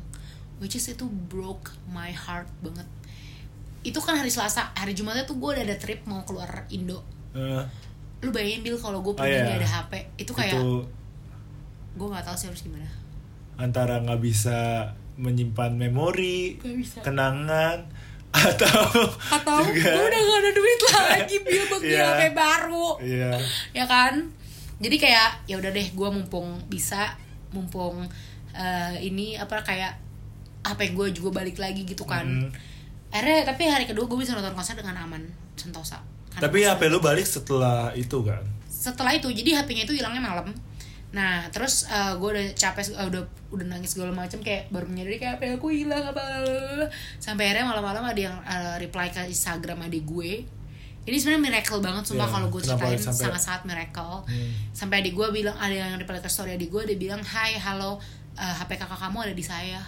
Which 0.63 0.79
is 0.79 0.87
itu 0.87 1.07
broke 1.07 1.75
my 1.91 2.15
heart 2.15 2.47
banget. 2.63 2.87
Itu 3.83 3.99
kan 3.99 4.19
hari 4.19 4.31
Selasa 4.31 4.71
hari 4.75 4.95
Jumatnya 4.95 5.27
tuh 5.27 5.39
gue 5.39 5.51
udah 5.59 5.65
ada 5.67 5.77
trip 5.79 6.07
mau 6.07 6.23
keluar 6.23 6.67
Indo. 6.71 7.03
Eh, 7.35 7.63
lu 8.19 8.35
bayangin 8.35 8.67
Bill 8.67 8.79
kalau 8.79 8.99
gue 9.03 9.15
pergi 9.15 9.31
iya. 9.39 9.47
nggak 9.47 9.59
ada 9.63 9.69
HP 9.69 9.93
itu 10.19 10.33
kayak 10.35 10.59
itu 10.59 10.83
gue 11.95 12.07
nggak 12.11 12.25
tahu 12.27 12.37
sih 12.39 12.47
harus 12.51 12.63
gimana. 12.67 12.89
antara 13.59 13.99
nggak 14.03 14.19
bisa 14.23 14.91
menyimpan 15.19 15.75
memori 15.75 16.59
bisa. 16.63 17.03
kenangan 17.03 17.87
atau 18.51 18.87
atau 19.35 19.57
juga 19.67 19.87
gue 19.89 20.05
udah 20.05 20.21
gak 20.21 20.41
ada 20.43 20.51
duit 20.53 20.81
lagi 20.85 21.37
buat 21.43 21.81
beli 21.81 21.95
Iya. 21.95 22.07
HP 22.07 22.23
baru. 22.37 22.89
Iya. 23.01 23.31
Ya 23.73 23.85
kan 23.89 24.15
jadi 24.79 24.97
kayak 24.97 25.29
ya 25.47 25.59
udah 25.59 25.71
deh 25.71 25.89
gue 25.91 26.09
mumpung 26.09 26.59
bisa 26.71 27.19
mumpung 27.51 28.07
eh, 28.55 28.95
ini 29.03 29.35
apa 29.35 29.63
kayak 29.63 29.99
HP 30.63 30.95
gue 30.95 31.07
juga 31.15 31.43
balik 31.43 31.59
lagi 31.59 31.83
gitu 31.83 32.03
kan. 32.05 32.27
Hmm. 32.27 32.51
akhirnya 33.09 33.49
tapi 33.49 33.65
hari 33.65 33.89
kedua 33.89 34.05
gue 34.05 34.19
bisa 34.21 34.37
nonton 34.37 34.53
konser 34.53 34.77
dengan 34.77 35.01
aman 35.01 35.23
sentosa. 35.57 35.97
Karena 36.29 36.45
tapi 36.45 36.59
konser- 36.61 36.77
HP 36.77 36.93
lu 36.93 36.99
balik 37.01 37.27
setelah 37.27 37.89
itu 37.97 38.19
kan? 38.21 38.45
Setelah 38.69 39.17
itu 39.17 39.33
jadi 39.33 39.65
HP-nya 39.65 39.89
itu 39.89 39.97
hilangnya 39.97 40.21
malam. 40.21 40.53
Nah 41.09 41.49
terus 41.49 41.89
gue 42.21 42.29
udah 42.37 42.47
capek 42.53 42.93
eh, 42.95 43.07
udah 43.09 43.23
udah 43.49 43.65
nangis 43.65 43.97
segala 43.97 44.13
macam 44.13 44.45
kayak 44.45 44.69
baru 44.69 44.85
menyadari 44.87 45.17
kayak 45.17 45.41
HP 45.41 45.57
aku 45.57 45.73
hilang 45.73 46.05
apa. 46.05 46.21
Sampai 47.17 47.49
akhirnya 47.49 47.73
malam-malam 47.73 48.05
ada 48.05 48.21
yang 48.21 48.37
eh, 48.45 48.77
reply 48.77 49.09
ke 49.09 49.25
Instagram 49.25 49.89
adik 49.89 50.05
gue 50.05 50.45
ini 51.05 51.15
sebenarnya 51.15 51.43
miracle 51.45 51.79
banget 51.79 52.05
sumpah 52.05 52.25
Iya, 52.25 52.33
kalau 52.33 52.47
gue 52.49 52.61
ceritain 52.61 52.99
sampai- 52.99 53.23
sangat-sangat 53.27 53.63
miracle. 53.65 54.17
Hmm. 54.25 54.51
sampai 54.73 54.97
adik 54.99 55.13
gue 55.13 55.27
bilang 55.33 55.55
ada 55.55 55.71
yang 55.73 55.95
reply 55.95 56.19
ke 56.19 56.27
story 56.27 56.55
adik 56.55 56.69
gue 56.69 56.83
dia 56.85 56.99
bilang 56.99 57.21
hai 57.21 57.55
halo 57.55 58.01
eh, 58.35 58.55
HP 58.55 58.77
kakak 58.77 58.97
kamu 58.97 59.19
ada 59.21 59.33
di 59.33 59.43
saya. 59.43 59.81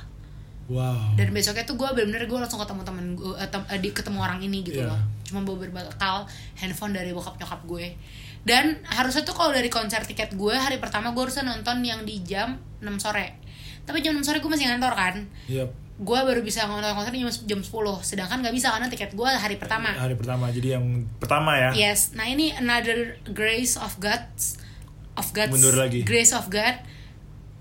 Wow. 0.66 1.14
Dan 1.14 1.30
besoknya 1.30 1.62
tuh 1.62 1.74
gue 1.74 1.88
bener-bener 1.88 2.24
gue 2.24 2.34
langsung 2.36 2.58
ketemu 2.58 2.82
temen 2.82 3.06
gue 3.12 3.34
eh, 3.34 3.48
tem- 3.48 3.66
eh, 3.66 3.78
di- 3.78 3.90
ketemu 3.90 4.18
orang 4.18 4.38
ini 4.38 4.62
gitu 4.62 4.80
Iya. 4.80 4.88
loh. 4.88 5.00
Cuma 5.22 5.40
bawa 5.40 5.56
berbekal 5.60 6.26
handphone 6.54 6.92
dari 6.92 7.10
bokap 7.10 7.34
nyokap 7.36 7.62
gue. 7.64 7.94
Dan 8.40 8.64
harusnya 8.84 9.20
tuh 9.20 9.32
kalau 9.32 9.50
dari 9.50 9.68
konser 9.68 10.00
tiket 10.00 10.32
gue 10.32 10.54
hari 10.56 10.78
pertama 10.78 11.10
gue 11.10 11.20
harusnya 11.20 11.42
nonton 11.44 11.82
yang 11.82 12.02
di 12.02 12.22
jam 12.22 12.54
6 12.78 12.96
sore. 12.96 13.36
Tapi 13.82 13.98
jam 13.98 14.14
6 14.14 14.22
sore 14.24 14.38
gue 14.38 14.48
masih 14.48 14.66
ngantor 14.66 14.94
kan? 14.94 15.14
Yep. 15.46 15.68
Gue 16.00 16.16
baru 16.16 16.40
bisa 16.40 16.64
nonton 16.64 16.96
konser 16.96 17.12
jam, 17.12 17.28
jam 17.28 17.60
10 17.60 17.68
sedangkan 18.00 18.40
nggak 18.40 18.54
bisa 18.56 18.72
karena 18.72 18.88
tiket 18.88 19.12
gue 19.12 19.28
hari 19.28 19.60
pertama 19.60 19.92
hari 19.92 20.16
pertama 20.16 20.48
jadi 20.48 20.80
yang 20.80 21.04
pertama 21.20 21.52
ya 21.52 21.70
Yes, 21.76 22.16
nah 22.16 22.24
ini 22.24 22.56
another 22.56 23.20
grace 23.28 23.76
of 23.76 24.00
God, 24.00 24.24
of 25.14 25.28
God's 25.30 25.52
Mundur 25.52 25.76
lagi. 25.76 26.00
grace 26.02 26.32
of 26.32 26.48
God. 26.48 26.80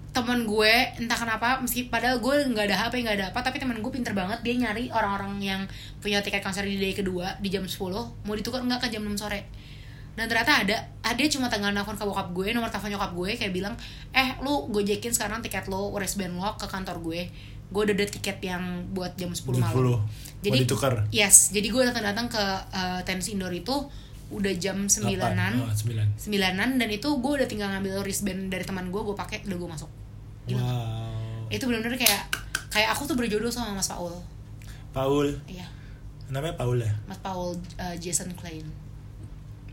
Temen 0.10 0.48
gue 0.48 0.74
entah 0.98 1.14
kenapa, 1.16 1.62
meski 1.62 1.86
padahal 1.86 2.18
gue 2.18 2.48
nggak 2.50 2.66
ada 2.66 2.78
HP 2.82 3.06
nggak 3.06 3.16
ada 3.20 3.26
apa, 3.30 3.44
tapi 3.44 3.62
temen 3.62 3.78
gue 3.78 3.92
pinter 3.92 4.16
banget 4.16 4.42
dia 4.42 4.58
nyari 4.58 4.90
orang-orang 4.90 5.38
yang 5.38 5.62
punya 6.00 6.24
tiket 6.24 6.42
konser 6.42 6.66
di 6.66 6.80
day 6.80 6.96
kedua 6.96 7.38
di 7.38 7.52
jam 7.52 7.62
10 7.62 7.78
mau 8.26 8.34
ditukar 8.34 8.64
nggak 8.64 8.88
ke 8.88 8.88
jam 8.90 9.06
6 9.06 9.20
sore. 9.20 9.46
Dan 10.18 10.26
ternyata 10.26 10.66
ada, 10.66 10.78
ada 11.06 11.24
cuma 11.30 11.46
tinggal 11.48 11.72
nelfon 11.72 11.94
ke 11.94 12.04
bokap 12.04 12.34
gue, 12.34 12.52
nomor 12.52 12.68
telepon 12.68 12.90
nyokap 12.90 13.12
gue 13.14 13.30
kayak 13.38 13.54
bilang, 13.54 13.76
eh 14.10 14.34
lu 14.42 14.68
gojekin 14.68 15.14
sekarang 15.14 15.40
tiket 15.40 15.70
lo 15.70 15.94
wristband 15.94 16.36
lo 16.36 16.58
ke 16.58 16.66
kantor 16.66 17.00
gue. 17.00 17.30
Gue 17.70 17.82
udah 17.86 17.94
ada 17.94 18.06
tiket 18.06 18.38
yang 18.42 18.62
buat 18.92 19.14
jam 19.14 19.30
10 19.30 19.46
Jam 19.46 19.62
malam. 19.62 20.02
10. 20.42 20.50
Mau 20.50 20.58
ditukar? 20.58 20.94
Yes, 21.10 21.52
jadi 21.52 21.68
gue 21.68 21.82
datang 21.84 22.02
datang 22.02 22.26
ke 22.28 22.42
uh, 22.72 23.00
tenis 23.04 23.30
indoor 23.30 23.52
itu 23.52 23.76
udah 24.30 24.54
jam 24.56 24.86
sembilanan. 24.86 25.58
Oh, 25.58 25.70
sembilan 25.70 26.06
sembilanan 26.16 26.78
dan 26.78 26.90
itu 26.90 27.10
gue 27.18 27.32
udah 27.38 27.48
tinggal 27.50 27.70
ngambil 27.74 28.02
wristband 28.02 28.50
dari 28.50 28.62
teman 28.62 28.90
gue, 28.90 29.02
gue 29.04 29.14
pakai 29.14 29.46
udah 29.46 29.58
gue 29.58 29.70
masuk. 29.70 29.90
Gila. 30.46 30.62
wow 30.62 31.50
Itu 31.50 31.66
benar-benar 31.66 31.98
kayak 31.98 32.22
kayak 32.70 32.90
aku 32.94 33.06
tuh 33.06 33.18
berjodoh 33.18 33.50
sama 33.50 33.74
Mas 33.74 33.90
Paul. 33.90 34.14
Paul 34.90 35.30
Iya, 35.46 35.66
namanya 36.30 36.58
Paul 36.58 36.82
ya 36.82 36.94
Mas 37.06 37.22
Paul 37.22 37.54
uh, 37.78 37.96
Jason 37.98 38.34
Klein. 38.34 38.66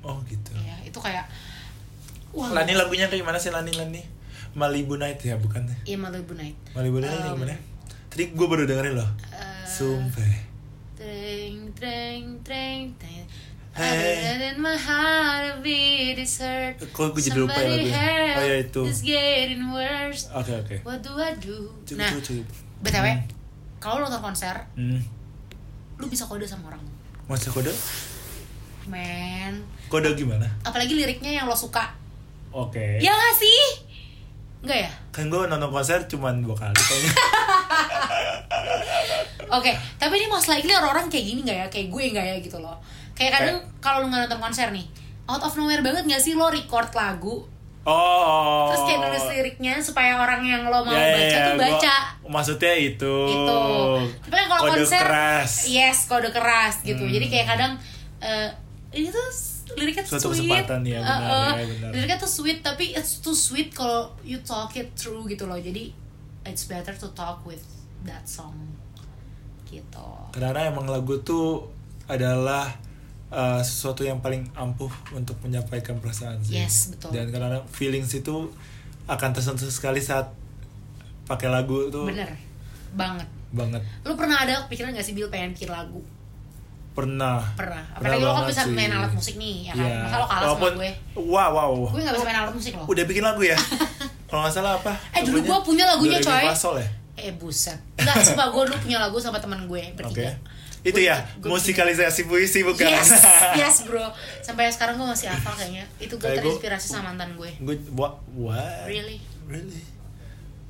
oh 0.00 0.20
gitu 0.24 0.52
Iya, 0.52 0.76
itu 0.84 0.98
kayak 1.00 1.24
wah. 2.32 2.52
Lani 2.52 2.76
lagunya 2.76 3.08
kayak 3.08 3.24
gimana 3.24 3.40
sih 3.40 3.48
Lani 3.48 3.72
Lani 3.72 4.04
Malibu 4.52 4.96
Night 4.96 5.20
ya 5.20 5.36
bukan 5.36 5.64
Iya 5.84 5.96
Malibu 5.96 6.32
Night. 6.32 6.56
Malibu 6.72 7.00
Night 7.00 7.16
Um, 7.24 7.36
gimana 7.36 7.56
tadi 8.16 8.32
gue 8.32 8.46
baru 8.48 8.64
dengerin 8.64 8.96
loh 8.96 9.10
Uh, 9.28 9.60
sumpah 9.68 10.24
Treng, 10.96 11.68
treng, 11.76 12.40
treng, 12.40 12.88
treng. 12.96 13.24
Hey. 13.76 14.40
Than 14.40 14.56
my 14.56 14.72
heart, 14.72 15.60
beat 15.60 16.16
is 16.16 16.40
hurt. 16.40 16.80
Kok 16.80 17.12
gue 17.12 17.20
jadi 17.20 17.36
lupa 17.36 17.60
ya 17.60 17.68
lagunya? 17.68 18.08
Oh, 18.32 18.40
ya, 18.42 18.56
itu. 18.64 18.80
It's 18.88 19.04
getting 19.04 19.68
worse. 19.68 20.32
oke 20.32 20.48
oke 20.48 20.76
What 20.80 21.04
do 21.04 21.12
I 21.14 21.36
do? 21.36 21.68
Cukup, 21.84 22.00
nah, 22.00 22.10
cukup, 22.16 22.48
btw, 22.80 23.04
Hmm. 23.04 23.20
kalau 23.76 24.00
lo 24.00 24.08
nonton 24.08 24.24
konser, 24.24 24.56
hmm. 24.72 24.96
lu 25.94 26.08
bisa 26.08 26.24
kode 26.24 26.48
sama 26.48 26.72
orang, 26.72 26.80
Masa 27.28 27.52
kode 27.52 27.68
men. 28.88 29.60
kode 29.86 30.08
gimana 30.14 30.48
Apalagi 30.62 30.96
liriknya 30.96 31.36
yang 31.36 31.44
lo 31.44 31.52
suka, 31.52 31.92
oke 32.48 32.96
ya 32.96 33.12
gak 33.12 33.36
sih? 33.36 33.84
Enggak 34.64 34.88
ya? 34.88 34.92
kan 35.12 35.28
gue 35.28 35.42
nonton 35.44 35.68
konser 35.68 36.00
cuman 36.06 36.40
dua 36.40 36.56
kali 36.56 36.72
kayaknya 36.74 37.12
Oke, 39.48 39.70
tapi 39.94 40.14
ini 40.16 40.26
most 40.26 40.46
likely 40.46 40.70
orang-orang 40.70 41.06
kayak 41.06 41.24
gini 41.24 41.40
nggak 41.42 41.58
ya? 41.58 41.66
Kayak 41.68 41.86
gue 41.88 42.02
nggak 42.10 42.26
ya 42.26 42.36
gitu 42.40 42.58
loh. 42.58 42.76
Kayak 43.12 43.32
kadang 43.34 43.56
kalau 43.78 44.02
lu 44.02 44.06
nggak 44.06 44.26
nonton 44.26 44.40
konser 44.40 44.68
nih, 44.68 44.86
out 45.24 45.40
of 45.40 45.54
nowhere 45.54 45.80
banget 45.80 46.04
nggak 46.04 46.18
sih 46.18 46.32
lo 46.32 46.46
record 46.46 46.90
lagu, 46.92 47.46
oh 47.82 48.66
terus 48.68 48.82
kayak 48.84 49.00
nulis 49.00 49.24
liriknya 49.28 49.74
supaya 49.78 50.16
orang 50.16 50.42
yang 50.42 50.66
lo 50.66 50.82
mau 50.82 50.90
Ya, 50.90 51.00
ya, 51.00 51.14
baca 51.14 51.22
ya, 51.32 51.38
tuh 51.40 51.54
gua- 51.54 51.64
baca. 51.70 51.96
maksudnya 52.26 52.74
itu 52.74 53.14
Itu. 53.24 53.62
Tapi 54.20 54.34
kan 54.34 54.46
kalau 54.48 54.62
Kode 54.64 54.72
konser, 54.76 55.00
keras 55.00 55.52
yes, 55.66 55.98
kode 56.04 56.30
keras 56.30 56.74
gitu. 56.82 56.98
Hmm. 57.00 57.12
Jadi 57.12 57.26
kayak 57.26 57.46
kadang 57.48 57.72
eh, 58.18 58.48
ini 58.92 59.08
tuh 59.08 59.26
liriknya 59.74 60.02
tuh 60.02 60.12
Suatu 60.12 60.30
sweet. 60.32 60.50
kesempatan, 60.50 60.80
ya, 60.82 60.98
benar, 60.98 61.16
Eh, 61.16 61.22
eh, 61.22 61.52
ya, 61.54 61.66
benar. 61.68 61.88
Liriknya 61.92 62.18
tuh 62.18 62.30
sweet 62.32 62.58
tapi 62.60 62.84
it's 62.92 63.18
too 63.18 63.32
sweet 63.32 63.70
kalau 63.70 64.10
you 64.22 64.36
talk 64.40 64.74
it 64.74 64.90
through 64.92 65.24
gitu 65.24 65.44
loh. 65.44 65.56
Jadi 65.56 65.94
it's 66.44 66.66
better 66.66 66.92
to 66.92 67.08
talk 67.12 67.40
with 67.42 67.62
that 68.02 68.26
song 68.26 68.54
gitu. 69.66 70.06
karena 70.30 70.70
emang 70.70 70.86
lagu 70.86 71.18
tuh 71.20 71.66
adalah 72.06 72.70
uh, 73.30 73.58
sesuatu 73.60 74.06
yang 74.06 74.22
paling 74.22 74.46
ampuh 74.54 74.90
untuk 75.10 75.34
menyampaikan 75.42 75.98
perasaan 75.98 76.38
sih. 76.40 76.56
Yes, 76.56 76.94
betul. 76.94 77.10
Dan 77.10 77.34
karena 77.34 77.58
feelings 77.66 78.14
itu 78.14 78.50
akan 79.06 79.30
tersentuh 79.34 79.66
sekali 79.66 79.98
saat 79.98 80.30
pakai 81.26 81.50
lagu 81.50 81.90
tuh 81.90 82.06
Bener 82.06 82.30
banget. 82.94 83.26
banget. 83.50 83.82
Lu 84.06 84.14
pernah 84.14 84.38
ada 84.42 84.66
pikiran 84.70 84.94
gak 84.94 85.02
sih 85.02 85.14
Bill 85.14 85.26
pengen 85.26 85.50
bikin 85.54 85.70
lagu? 85.70 85.98
Pernah. 86.96 87.42
Pernah. 87.58 87.82
Apalagi 87.92 88.24
lo 88.24 88.32
kan 88.32 88.44
bisa 88.48 88.62
sih. 88.64 88.72
main 88.72 88.88
alat 88.88 89.12
musik 89.12 89.36
nih, 89.36 89.68
ya 89.68 89.72
kan? 89.76 89.84
Iya. 89.84 89.98
Masa 90.00 90.16
lo 90.16 90.26
kalah 90.26 90.42
Walaupun- 90.48 90.74
sama 90.74 90.80
gue? 90.80 90.92
Wow, 91.28 91.50
wow. 91.52 91.72
Gue 91.92 92.02
gak 92.02 92.14
bisa 92.16 92.26
main 92.26 92.38
alat 92.40 92.54
musik 92.56 92.72
loh. 92.72 92.86
Udah 92.88 93.04
bikin 93.04 93.22
lagu 93.26 93.42
ya? 93.44 93.58
Kalau 94.30 94.42
nggak 94.42 94.54
salah 94.58 94.74
apa? 94.74 94.90
Eh, 95.14 95.22
dulu 95.22 95.38
gua 95.46 95.62
punya 95.62 95.86
lagunya, 95.86 96.18
coy. 96.18 96.42
Ya? 96.42 96.50
Eh 97.16 97.32
buset. 97.32 97.80
Enggak, 97.96 98.20
sumpah 98.22 98.48
gue 98.48 98.62
dulu 98.64 98.78
punya 98.78 98.98
lagu 98.98 99.16
sama 99.16 99.36
teman 99.36 99.64
gue 99.64 99.82
bertiga. 99.92 100.32
Itu 100.82 100.94
Gua- 100.94 101.08
ya, 101.08 101.16
gua- 101.36 101.50
musikalisasi 101.52 102.24
puisi 102.24 102.62
bukan? 102.62 102.86
Yes, 102.86 103.10
yes 103.58 103.76
bro. 103.82 104.06
Sampai 104.38 104.68
sekarang 104.68 104.94
gue 104.94 105.06
masih 105.06 105.26
hafal 105.26 105.52
kayaknya. 105.54 105.82
Itu 105.96 106.14
gue 106.14 106.24
Kayak 106.24 106.44
terinspirasi 106.44 106.86
sama 106.88 107.10
mantan 107.10 107.34
gue. 107.34 107.50
gue 107.56 107.74
what? 107.90 108.20
what? 108.30 108.86
Really? 108.86 109.18
Really? 109.44 109.82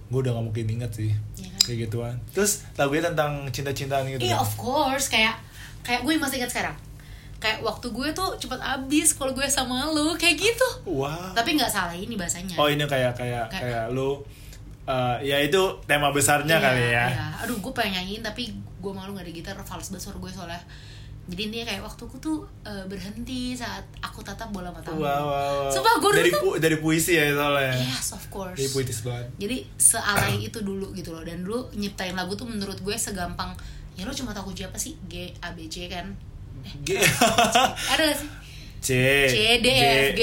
Gue 0.07 0.23
udah 0.23 0.33
gak 0.33 0.45
mungkin 0.45 0.67
inget 0.71 0.93
sih 0.93 1.11
Iya 1.35 1.51
kan? 1.51 1.61
Kayak 1.61 1.79
gituan 1.83 2.15
Terus 2.31 2.63
lagunya 2.73 3.11
tentang 3.11 3.33
cinta-cintaan 3.51 4.07
gitu 4.07 4.23
Iya 4.23 4.39
kan? 4.39 4.41
of 4.41 4.53
course 4.55 5.07
kayak 5.09 5.35
kayak 5.83 6.01
gue 6.01 6.15
masih 6.15 6.39
ingat 6.39 6.47
sekarang. 6.49 6.77
kayak 7.37 7.59
waktu 7.61 7.91
gue 7.91 8.09
tuh 8.13 8.39
cepet 8.39 8.57
habis 8.57 9.13
kalau 9.13 9.31
gue 9.31 9.43
sama 9.45 9.83
lu 9.89 10.15
kayak 10.15 10.39
gitu 10.39 10.69
wow 10.87 11.35
tapi 11.35 11.53
nggak 11.53 11.69
salah 11.69 11.93
ini 11.93 12.15
bahasanya 12.15 12.55
oh 12.55 12.65
ini 12.65 12.81
kayak 12.83 13.13
kayak 13.13 13.51
Kayak- 13.51 13.51
kayak 13.53 13.85
lu 13.91 14.23
eh, 14.87 15.16
ya 15.25 15.38
itu 15.38 15.59
tema 15.85 16.09
besarnya 16.09 16.57
Iya, 16.57 16.64
kali 16.64 16.85
ya. 16.87 17.05
iya. 17.07 17.27
aduh 17.38 17.57
gue 17.57 17.72
pengen 17.72 18.01
nyanyiin 18.01 18.22
tapi 18.22 18.51
gue 18.55 18.92
malu 18.92 19.12
gak 19.12 19.22
ada 19.22 19.33
gitar 19.33 19.57
fals 19.61 19.90
banget 19.90 20.03
suara 20.03 20.16
gue 20.16 20.31
soalnya. 20.31 20.62
Jadi 21.27 21.51
dia 21.51 21.62
kayak 21.62 21.83
waktuku 21.83 22.14
tuh 22.16 22.37
eh, 22.62 22.87
berhenti 22.87 23.51
saat 23.53 23.83
aku 23.99 24.22
tatap 24.22 24.46
bola 24.49 24.70
matamu 24.70 25.03
wow, 25.03 25.11
wow, 25.20 25.27
wow. 25.27 25.66
Sumpah 25.68 25.99
gue 25.99 26.11
dari 26.14 26.31
tuh 26.31 26.38
pu- 26.40 26.57
dari 26.57 26.77
puisi 26.77 27.12
ya 27.12 27.27
soalnya. 27.31 27.75
Yes 27.75 28.14
of 28.14 28.22
course. 28.29 28.55
Dari 28.55 28.70
puitis 28.70 29.03
banget. 29.03 29.27
Jadi 29.37 29.66
sealai 29.75 30.38
itu 30.46 30.62
dulu 30.62 30.90
gitu 30.92 31.11
loh. 31.11 31.20
Dan 31.20 31.42
dulu 31.42 31.66
nyiptain 31.72 32.14
lagu 32.14 32.33
tuh 32.33 32.46
menurut 32.46 32.79
gue 32.79 32.94
segampang 32.96 33.59
ya 33.94 34.05
lo 34.05 34.12
cuma 34.12 34.31
tahu 34.31 34.51
kunci 34.51 34.62
apa 34.62 34.77
sih? 34.77 34.94
G 35.05 35.35
A 35.40 35.51
B 35.51 35.66
C 35.66 35.90
kan. 35.90 36.14
G. 36.83 36.94
ada 36.94 38.03
gak 38.05 38.16
sih? 38.16 38.31
C. 38.79 38.88
C 39.27 39.37
D 39.59 39.66
E 39.66 39.83
F 39.83 40.09
G 40.12 40.22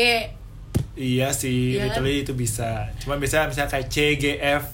Iya 0.95 1.29
sih, 1.29 1.73
Iya 1.73 1.89
kan? 1.89 1.99
literally 1.99 2.21
itu 2.21 2.33
bisa. 2.33 2.85
Cuma 2.97 3.17
bisa 3.17 3.45
misalnya 3.45 3.65
kayak 3.67 3.87
C, 3.87 3.97
G, 4.13 4.25
F, 4.37 4.69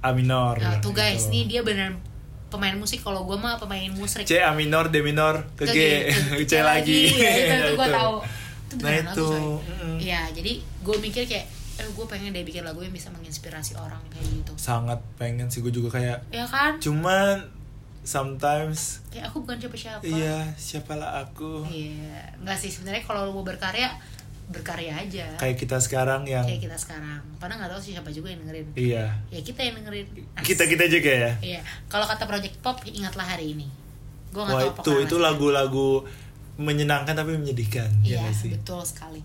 A 0.00 0.10
minor. 0.10 0.56
nah, 0.56 0.76
tuh 0.78 0.90
guys 0.90 1.22
gitu. 1.22 1.30
nih 1.30 1.42
dia 1.46 1.60
beneran 1.60 2.00
pemain 2.46 2.72
musik 2.72 3.00
kalau 3.00 3.22
gue 3.22 3.34
mah 3.34 3.56
pemain 3.56 3.90
musik 3.90 4.22
C, 4.22 4.38
A 4.38 4.52
minor, 4.52 4.88
D 4.88 5.00
minor, 5.00 5.44
ke, 5.54 5.64
G, 5.66 5.78
ke 6.08 6.44
C 6.50 6.56
lagi. 6.58 7.08
ya, 7.10 7.32
itu, 7.34 7.54
itu 7.58 7.72
gue 7.74 7.88
tahu 7.98 8.14
itu 8.66 8.74
Nah 8.80 8.92
itu, 8.96 9.28
coy. 9.28 9.42
mm. 9.82 9.96
Iya, 9.98 10.22
jadi 10.30 10.52
gue 10.58 10.96
mikir 10.98 11.22
kayak 11.24 11.46
eh 11.74 11.88
gue 11.90 12.06
pengen 12.06 12.30
deh 12.30 12.40
bikin 12.40 12.62
lagu 12.62 12.78
yang 12.78 12.90
bisa 12.90 13.10
menginspirasi 13.10 13.74
orang 13.74 13.98
kayak 14.08 14.24
gitu 14.30 14.52
Sangat 14.54 15.02
pengen 15.14 15.50
sih 15.50 15.58
gue 15.58 15.70
juga 15.70 15.90
kayak. 15.92 16.22
ya 16.28 16.44
kan 16.44 16.78
Cuman 16.78 17.44
sometimes 18.04 19.00
kayak 19.08 19.26
aku 19.26 19.42
bukan 19.42 19.56
siapa-siapa 19.58 20.04
iya 20.04 20.52
siapalah 20.54 21.18
aku. 21.20 21.64
iya 21.66 22.30
nggak 22.38 22.54
sih 22.54 22.68
sebenarnya 22.68 23.02
kalau 23.02 23.26
lu 23.26 23.32
mau 23.32 23.42
berkarya 23.42 23.88
berkarya 24.52 24.92
aja. 25.00 25.26
Kayak 25.40 25.56
kita 25.56 25.76
sekarang 25.80 26.28
yang 26.28 26.44
kayak 26.44 26.62
kita 26.68 26.76
sekarang. 26.76 27.20
Padahal 27.40 27.64
nggak 27.64 27.72
tahu 27.76 27.80
sih 27.80 27.92
siapa 27.96 28.10
juga 28.12 28.28
yang 28.28 28.44
dengerin. 28.44 28.66
Iya. 28.76 29.04
Ya 29.32 29.40
kita 29.40 29.60
yang 29.64 29.74
dengerin. 29.80 30.06
As- 30.36 30.44
kita 30.44 30.64
kita 30.68 30.84
juga 30.88 31.10
ya. 31.10 31.32
iya. 31.40 31.60
Kalau 31.88 32.04
kata 32.04 32.28
project 32.28 32.56
pop 32.60 32.76
ingatlah 32.84 33.24
hari 33.24 33.56
ini. 33.56 33.66
Gue 34.34 34.42
nggak 34.44 34.56
tahu 34.60 34.70
apa 34.70 34.80
itu 34.82 34.92
itu 35.08 35.16
lagu-lagu 35.22 35.88
menyenangkan 36.54 37.18
tapi 37.18 37.34
menyedihkan. 37.34 37.90
iya 38.04 38.20
ya 38.20 38.30
sih. 38.30 38.52
betul 38.52 38.84
sekali. 38.84 39.24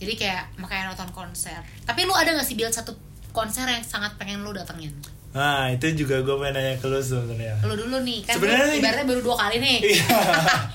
Jadi 0.00 0.16
kayak 0.16 0.56
makanya 0.56 0.94
nonton 0.94 1.10
konser. 1.12 1.60
Tapi 1.84 2.08
lu 2.08 2.14
ada 2.16 2.32
nggak 2.32 2.46
sih 2.46 2.56
build 2.56 2.72
satu 2.72 2.96
konser 3.34 3.66
yang 3.68 3.84
sangat 3.84 4.16
pengen 4.16 4.42
lu 4.42 4.50
datengin 4.50 4.90
Nah 5.30 5.70
itu 5.70 5.86
juga 5.96 6.18
gue 6.18 6.34
pengen 6.34 6.54
nanya 6.54 6.74
ke 6.74 6.86
lu 6.86 6.98
sebenarnya. 6.98 7.54
lu 7.62 7.74
dulu 7.76 8.02
nih 8.02 8.18
kan 8.20 8.34
Sebenarnya 8.34 8.74
ibaratnya 8.74 9.06
baru 9.06 9.20
dua 9.22 9.36
kali 9.38 9.56
nih 9.58 9.78
Iya. 9.80 10.18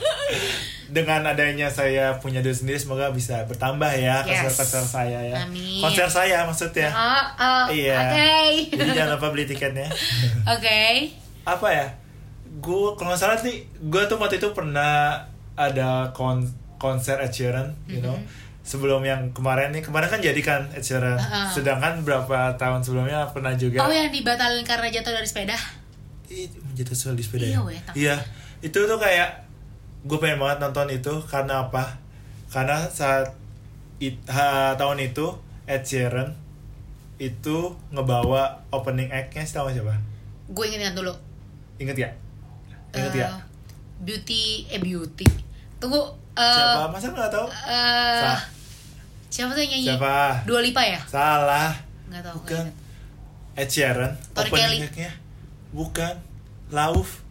Dengan 0.96 1.26
adanya 1.26 1.68
saya 1.68 2.16
punya 2.16 2.40
duit 2.40 2.56
sendiri 2.56 2.78
semoga 2.78 3.10
bisa 3.10 3.44
bertambah 3.44 3.90
ya 3.92 4.24
Yes. 4.24 4.48
konser-konser 4.48 4.84
saya 4.86 5.20
ya. 5.20 5.36
Amin. 5.44 5.82
Konser 5.82 6.08
saya 6.08 6.46
maksudnya. 6.46 6.88
oh, 6.88 7.26
oh, 7.36 7.64
Iya. 7.68 7.98
oke 8.00 8.36
Jadi 8.72 8.90
jangan 8.94 9.12
lupa 9.16 9.28
beli 9.30 9.44
tiketnya. 9.44 9.92
oke 10.54 10.80
Apa 11.44 11.68
ya? 11.68 11.88
Gue 12.56 12.96
kalau 12.96 13.12
nggak 13.12 13.20
salah 13.20 13.36
nih, 13.42 13.60
gue 13.68 14.02
tuh 14.08 14.16
waktu 14.16 14.40
itu 14.40 14.50
pernah 14.50 15.20
ada 15.54 16.10
kon 16.12 16.48
konser 16.76 17.20
Ed 17.20 17.30
Sheeran, 17.30 17.76
you 17.86 18.00
know. 18.00 18.16
Sebelum 18.66 19.02
yang 19.02 19.30
kemarin 19.30 19.70
nih, 19.70 19.80
kemarin 19.80 20.10
kan 20.10 20.18
jadi 20.18 20.42
kan 20.42 20.74
Ed 20.74 20.82
Sheeran. 20.82 21.14
Uh-uh. 21.14 21.48
Sedangkan 21.48 22.02
berapa 22.02 22.58
tahun 22.58 22.82
sebelumnya 22.82 23.30
pernah 23.30 23.54
juga. 23.54 23.80
oh 23.80 23.90
yang 23.90 24.10
dibatalin 24.10 24.62
karena 24.62 24.90
jatuh 24.90 25.14
dari 25.14 25.26
sepeda 25.26 25.54
jatuh 26.74 26.98
soal 26.98 27.14
di 27.14 27.22
sepeda 27.22 27.46
Iya, 27.46 27.62
ya? 27.62 27.82
Iya, 27.94 28.16
itu 28.60 28.76
tuh 28.76 28.98
kayak 28.98 29.46
gue 30.02 30.18
pengen 30.18 30.38
banget 30.38 30.58
nonton 30.60 30.90
itu 30.90 31.14
karena 31.24 31.64
apa? 31.64 32.02
Karena 32.48 32.90
saat 32.90 33.30
it, 33.98 34.18
ha- 34.26 34.74
tahun 34.74 35.06
itu 35.06 35.30
Ed 35.64 35.86
Sheeran 35.86 36.34
itu 37.16 37.58
ngebawa 37.90 38.66
opening 38.70 39.08
act-nya 39.08 39.46
tahu 39.46 39.70
siapa? 39.70 39.96
gue 40.46 40.66
ingetin 40.68 40.94
dulu 40.94 41.14
Ingat 41.78 41.96
ya? 41.96 42.10
Ingat 42.92 43.14
Eh, 43.14 43.20
ya? 43.20 43.30
beauty 43.98 44.66
eh 44.68 44.78
beauty 44.78 45.26
tunggu 45.78 46.02
eh 46.34 46.42
Siapa? 46.42 46.90
Masa 46.90 47.08
nggak 47.08 47.30
tahu? 47.30 47.48
Sa- 47.48 48.46
siapa 49.28 49.52
tuh 49.52 49.62
yang 49.62 49.72
nyanyi 49.74 49.88
Siapa? 49.90 50.16
Dua 50.44 50.60
Lipa 50.60 50.82
ya 50.82 51.02
Salah. 51.02 51.72
nggak 52.06 52.22
tahu 52.22 52.38
nggak 52.38 52.62
Bukan. 52.62 52.66
Ed 53.56 53.70
Sheeran 53.70 54.12
Tori 54.32 54.50
Kelly. 54.50 54.80
Bukan. 55.72 56.16
Lauf. 56.68 57.22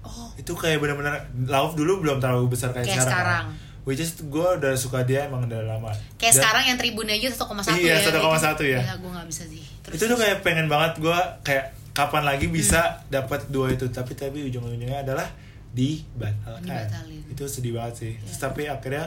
oh 0.00 0.30
Itu 0.34 0.52
kayak 0.52 0.78
benar-benar 0.78 1.16
Lauf 1.44 1.74
dulu 1.74 1.98
belum 1.98 2.18
terlalu 2.18 2.48
besar 2.50 2.70
kayak, 2.70 2.86
Kayak 2.86 3.02
sekarang. 3.02 3.46
sekarang. 3.46 3.46
Which 3.84 4.00
is 4.00 4.16
gue 4.16 4.30
udah 4.56 4.72
suka 4.74 5.02
dia 5.02 5.26
emang 5.26 5.44
udah 5.44 5.60
lama. 5.62 5.92
kayak 6.16 6.30
Dan- 6.30 6.40
sekarang 6.40 6.64
yang 6.66 6.78
tribunnya 6.78 7.14
aja 7.14 7.28
1,1 7.30 7.76
Iya, 7.76 7.94
ya 7.94 8.08
1,1 8.08 8.64
ya. 8.64 8.80
gue 8.94 9.10
nggak 9.10 9.28
bisa 9.28 9.44
sih 9.44 9.60
Terus, 9.82 9.94
itu 9.94 10.04
tuh 10.06 10.16
kayak 10.16 10.40
pengen 10.40 10.66
banget 10.66 10.96
gue 10.98 11.18
kayak 11.42 11.64
kapan 11.92 12.22
lagi 12.22 12.48
bisa 12.48 12.80
Hmm. 12.80 13.12
dapat 13.12 13.44
dua 13.48 13.68
itu 13.70 13.84
tapi 13.88 14.12
tapi 14.14 14.40
ujung-ujungnya 14.44 15.02
adalah 15.02 15.28
dibatalkan 15.70 16.64
Dibatalin. 16.64 17.22
itu 17.28 17.44
sedih 17.44 17.72
banget 17.74 17.94
sih 17.94 18.12
Iya. 18.14 18.24
Terus 18.24 18.38
tapi 18.40 18.62
akhirnya 18.66 19.04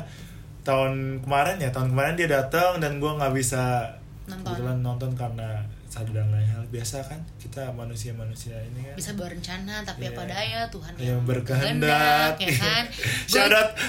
tahun 0.67 0.93
kemarin 1.21 1.55
ya 1.57 1.71
tahun 1.71 1.89
kemarin 1.89 2.13
dia 2.13 2.27
datang 2.29 2.77
dan 2.77 2.99
gue 2.99 3.07
nggak 3.09 3.31
bisa 3.31 3.87
Nonton. 4.25 4.43
kebetulan 4.43 4.77
nonton 4.81 5.11
karena 5.15 5.63
satu 5.87 6.11
dan 6.11 6.27
lain 6.27 6.43
hal. 6.45 6.59
Biasa 6.67 6.99
kan 7.01 7.15
kita 7.37 7.71
manusia-manusia 7.71 8.59
ini 8.59 8.83
kan. 8.83 8.93
Bisa 8.93 9.15
berencana 9.15 9.81
tapi 9.81 10.03
Iya. 10.03 10.11
apa 10.11 10.23
daya 10.27 10.59
Tuhan 10.67 10.91
yang 10.99 11.23
berkehendak. 11.23 12.35
ya 12.37 12.51
kan? 12.53 12.83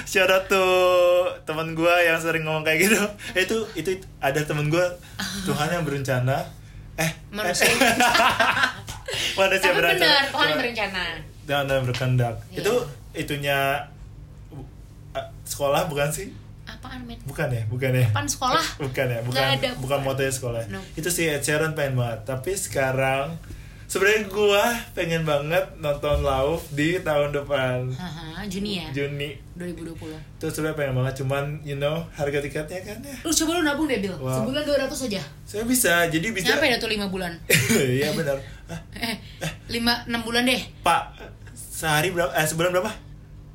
Shout 0.07 0.31
out 0.31 0.43
tuh 0.47 0.71
teman 1.43 1.75
gue 1.75 1.93
yang 2.01 2.15
sering 2.15 2.47
ngomong 2.47 2.63
kayak 2.63 2.79
gitu. 2.81 2.97
Itu 3.35 3.57
itu 3.75 3.91
ada 4.17 4.39
temen 4.39 4.71
gue 4.71 4.85
Tuhan 5.43 5.67
yang 5.69 5.83
berencana. 5.83 6.47
Eh 6.95 7.11
Manusia. 7.29 7.67
eh, 7.67 7.75
manusia 9.37 9.69
tapi 9.69 9.77
berencana. 9.77 9.99
benar 10.01 10.23
Tuhan 10.25 10.45
yang 10.47 10.59
berencana. 10.59 11.03
Tuhan 11.43 11.65
yang 11.67 11.83
berkehendak. 11.83 12.35
Iya. 12.47 12.57
itu 12.57 12.73
itunya 13.11 13.59
uh, 15.11 15.27
sekolah 15.43 15.85
bukan 15.85 16.07
sih 16.07 16.31
apaan 16.79 17.03
men? 17.03 17.19
Bukan 17.21 17.47
ya 17.47 17.63
bukan 17.67 17.91
ya. 17.91 18.07
Apaan 18.07 18.25
sekolah? 18.25 18.65
Bukan 18.85 19.05
ya 19.05 19.19
bukan 19.21 19.35
Nggak 19.35 19.51
ada, 19.53 19.69
bukan 19.75 19.99
bukan. 19.99 19.99
motonya 20.01 20.31
sekolah. 20.31 20.61
No. 20.67 20.79
itu 20.93 21.09
sih 21.09 21.27
Ed 21.27 21.43
Sheeran 21.43 21.71
pengen 21.73 21.93
banget. 21.93 22.23
Tapi 22.25 22.55
sekarang 22.55 23.35
sebenarnya 23.85 24.21
gua 24.27 24.63
pengen 24.93 25.23
banget 25.23 25.65
nonton 25.77 26.21
Lauf 26.21 26.71
di 26.71 26.97
tahun 26.99 27.33
depan. 27.33 27.89
Haha, 27.91 28.45
Juni 28.45 28.79
ya? 28.79 28.87
Juni. 28.91 29.35
2020 29.53 29.91
itu 30.39 30.45
sebenarnya 30.47 30.77
pengen 30.77 30.93
banget 30.95 31.13
cuman 31.19 31.43
you 31.61 31.75
know 31.75 31.99
harga 32.13 32.39
tiketnya 32.39 32.79
kan 32.81 32.97
ya. 33.01 33.15
Lu 33.19 33.31
coba 33.35 33.51
lu 33.53 33.61
nabung 33.61 33.85
deh 33.85 33.99
Bill 33.99 34.15
Wow. 34.15 34.39
sebulan 34.39 34.63
200 34.63 34.87
aja. 35.05 35.21
Saya 35.43 35.63
bisa 35.65 36.07
jadi 36.07 36.27
bisa. 36.29 36.55
Nyampe 36.55 36.69
dah 36.69 36.79
tuh 36.79 36.87
5 36.87 37.09
bulan? 37.09 37.31
Iya 37.99 38.15
benar. 38.15 38.39
Ah, 38.65 38.79
eh 39.03 39.19
5 39.67 40.07
6 40.07 40.15
bulan 40.23 40.45
deh. 40.45 40.61
Pak 40.79 41.03
sehari 41.51 42.09
berapa 42.09 42.31
eh 42.31 42.45
sebulan 42.45 42.71
berapa? 42.71 42.91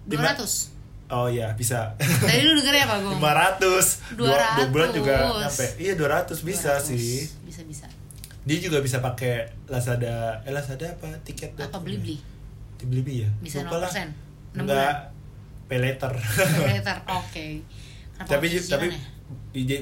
Lima- 0.04 0.36
200 0.36 0.73
oh 1.10 1.26
iya 1.28 1.52
bisa. 1.58 1.92
Tadi 1.98 2.40
lu 2.44 2.56
denger 2.60 2.74
ya 2.74 2.86
Pak 2.88 2.98
Gong? 3.04 3.18
500 3.20 4.16
dua, 4.16 4.36
dua 4.36 4.66
bulan 4.72 4.88
juga 4.92 5.14
200. 5.36 5.42
nyampe. 5.44 5.66
Iya 5.80 5.92
200 5.96 6.48
bisa 6.48 6.72
200. 6.80 6.88
sih. 6.88 7.28
Bisa 7.44 7.62
bisa. 7.66 7.86
Dia 8.44 8.58
juga 8.60 8.78
bisa 8.84 9.00
pakai 9.00 9.48
Lazada 9.68 10.40
eh 10.44 10.52
Lazada 10.52 10.84
apa? 10.88 11.08
Tiket 11.24 11.56
apa 11.56 11.80
beli 11.80 11.96
beli 11.96 12.16
di 12.74 12.84
Blibli 12.84 13.14
ya 13.24 13.30
Bisa 13.40 13.64
Lupa 13.64 13.80
lah. 13.80 13.90
0%. 13.90 13.96
Enam 14.54 14.64
enggak. 14.68 14.94
pay 15.64 15.78
later. 15.80 16.12
Later, 16.68 16.96
oke. 17.08 17.46
Kenapa 18.14 18.28
tapi 18.28 18.46
tapi 18.60 18.86
ya? 18.92 19.00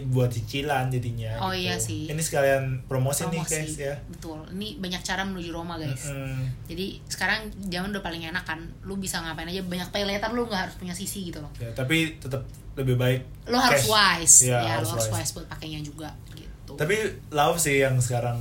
Buat 0.09 0.29
cicilan 0.29 0.88
jadinya 0.88 1.33
Oh, 1.38 1.49
gitu. 1.51 1.65
iya 1.65 1.75
sih. 1.77 2.05
ini 2.07 2.21
sekalian 2.21 2.85
promosi, 2.85 3.25
nih 3.29 3.41
Promosi. 3.41 3.55
guys 3.57 3.75
ya. 3.77 3.95
Betul. 4.09 4.38
Ini 4.53 4.77
banyak 4.79 5.03
cara 5.03 5.23
menuju 5.23 5.51
Roma 5.51 5.81
guys. 5.81 6.09
Mm-mm. 6.12 6.45
jadi 6.67 6.87
sekarang 7.07 7.41
zaman 7.67 7.88
udah 7.91 8.05
paling 8.05 8.23
enak 8.25 8.45
kan 8.45 8.61
lu 8.83 8.97
bisa 8.97 9.19
ngapain 9.19 9.49
aja 9.49 9.62
banyak 9.62 9.88
pay 9.88 10.05
later 10.05 10.31
lu 10.31 10.45
nggak 10.45 10.69
harus 10.69 10.77
punya 10.77 10.93
sisi 10.93 11.29
gitu 11.29 11.41
loh. 11.41 11.53
Ya, 11.57 11.69
tapi 11.73 12.17
tetap 12.17 12.45
lebih 12.73 12.97
baik 12.97 13.21
lo 13.47 13.57
harus 13.57 13.85
wise. 13.85 14.49
Iya, 14.49 14.59
ya 14.61 14.73
harus 14.81 14.88
lo 14.88 14.97
harus 14.97 15.09
wise. 15.09 15.17
wise 15.21 15.33
buat 15.37 15.47
pakainya 15.49 15.81
juga 15.81 16.09
gitu. 16.33 16.73
Tapi 16.75 16.97
love 17.31 17.57
sih 17.57 17.81
yang 17.81 18.01
sekarang 18.01 18.41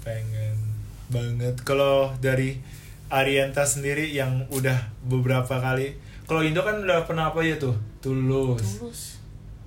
pengen 0.00 0.56
banget. 1.08 1.60
Kalau 1.62 2.12
dari 2.18 2.56
Arienta 3.10 3.66
sendiri 3.66 4.06
yang 4.08 4.46
udah 4.48 4.76
beberapa 5.02 5.58
kali 5.58 5.98
kalau 6.24 6.46
Indo 6.46 6.62
kan 6.62 6.78
udah 6.78 7.02
pernah 7.04 7.34
apa 7.34 7.42
ya 7.42 7.58
tuh? 7.58 7.74
Tulus. 7.98 8.62
Tulus 8.78 9.19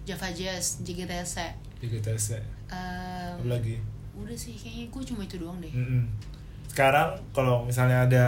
Java 0.03 0.29
Jazz 0.35 0.83
JGTS 0.83 1.33
di 1.79 1.87
GTS 1.91 2.39
um, 2.71 3.39
apa 3.39 3.47
lagi? 3.47 3.75
udah 4.13 4.37
sih 4.37 4.55
kayaknya 4.55 4.87
gue 4.87 5.03
cuma 5.03 5.21
itu 5.25 5.35
doang 5.41 5.57
deh. 5.59 5.73
Mm-mm. 5.73 6.05
sekarang 6.69 7.17
kalau 7.35 7.67
misalnya 7.67 8.07
ada 8.07 8.23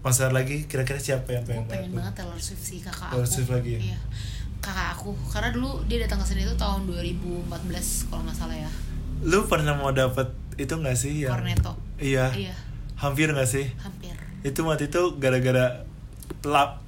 konser 0.00 0.32
lagi 0.32 0.64
kira-kira 0.64 0.96
siapa 0.96 1.28
yang 1.28 1.44
gue 1.44 1.60
pengen 1.60 1.68
pengen 1.68 1.92
banget 1.92 2.24
Taylor 2.24 2.40
Swift 2.40 2.64
sih 2.64 2.78
kakak 2.80 3.12
Taylor 3.12 3.26
aku. 3.28 3.34
Swift 3.36 3.50
lagi 3.52 3.70
ya? 3.76 3.80
iya. 3.92 3.98
Kakak 4.60 4.88
aku. 4.92 5.16
Karena 5.32 5.56
dulu 5.56 5.80
dia 5.88 6.04
datang 6.04 6.20
ke 6.20 6.26
sini 6.28 6.44
itu 6.44 6.52
tahun 6.56 6.84
2014 6.84 7.48
kalau 8.12 8.22
nggak 8.28 8.36
salah 8.36 8.56
ya. 8.56 8.70
Lu 9.24 9.48
pernah 9.48 9.72
mau 9.72 9.88
dapet 9.92 10.28
itu 10.60 10.72
nggak 10.76 10.96
sih 10.96 11.24
yang 11.24 11.32
Cornetto. 11.32 11.72
Iya. 11.96 12.28
Iya. 12.32 12.54
Hampir 13.00 13.32
nggak 13.32 13.48
sih? 13.48 13.72
Hampir. 13.80 14.12
Itu 14.44 14.64
waktu 14.68 14.92
itu 14.92 15.16
gara-gara 15.16 15.84
lap 16.44 16.84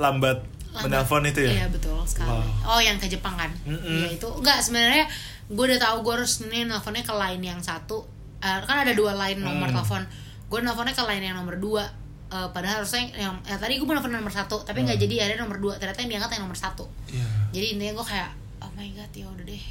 Lambat. 0.00 0.44
Menelpon 0.74 1.22
itu 1.22 1.40
ya 1.42 1.52
Iya 1.54 1.66
betul 1.68 2.00
sekali. 2.02 2.28
Wow. 2.28 2.72
Oh 2.72 2.80
yang 2.80 2.96
ke 2.96 3.06
Jepang 3.06 3.34
kan? 3.34 3.52
Mm-mm. 3.62 3.84
Iya 4.00 4.08
itu 4.14 4.28
enggak 4.32 4.58
sebenarnya 4.58 5.04
gue 5.46 5.64
udah 5.66 5.80
tahu 5.82 5.96
gue 6.00 6.12
harus 6.16 6.32
nih 6.42 6.64
nelfonnya 6.64 7.02
ke 7.02 7.12
line 7.12 7.42
yang 7.46 7.60
satu. 7.60 8.00
Eh, 8.38 8.58
kan 8.62 8.80
ada 8.80 8.92
dua 8.92 9.12
line 9.14 9.38
nomor 9.38 9.66
Hmm. 9.66 9.76
telepon. 9.76 10.02
Gue 10.46 10.58
nelfonnya 10.60 10.92
ke 10.92 11.04
line 11.04 11.24
yang 11.24 11.36
nomor 11.36 11.56
dua. 11.56 11.84
Eh, 12.28 12.48
padahal 12.48 12.80
harusnya 12.80 13.04
yang 13.12 13.36
eh, 13.42 13.54
tadi 13.54 13.76
gue 13.76 13.84
nelfon 13.84 14.08
nomor 14.08 14.30
satu 14.30 14.60
tapi 14.60 14.80
nggak 14.80 14.96
Hmm. 14.96 15.04
jadi 15.04 15.14
ada 15.22 15.34
nomor 15.38 15.58
dua 15.58 15.76
ternyata 15.76 16.00
yang 16.00 16.16
diangkat 16.16 16.30
yang 16.32 16.42
nomor 16.42 16.56
satu 16.56 16.88
Iya. 17.06 17.28
jadi 17.52 17.66
intinya 17.70 17.92
gue 17.92 18.06
kayak 18.08 18.30
oh 18.58 18.72
my 18.72 18.88
god 18.90 19.12
ya 19.12 19.28
udah 19.28 19.44
deh 19.44 19.64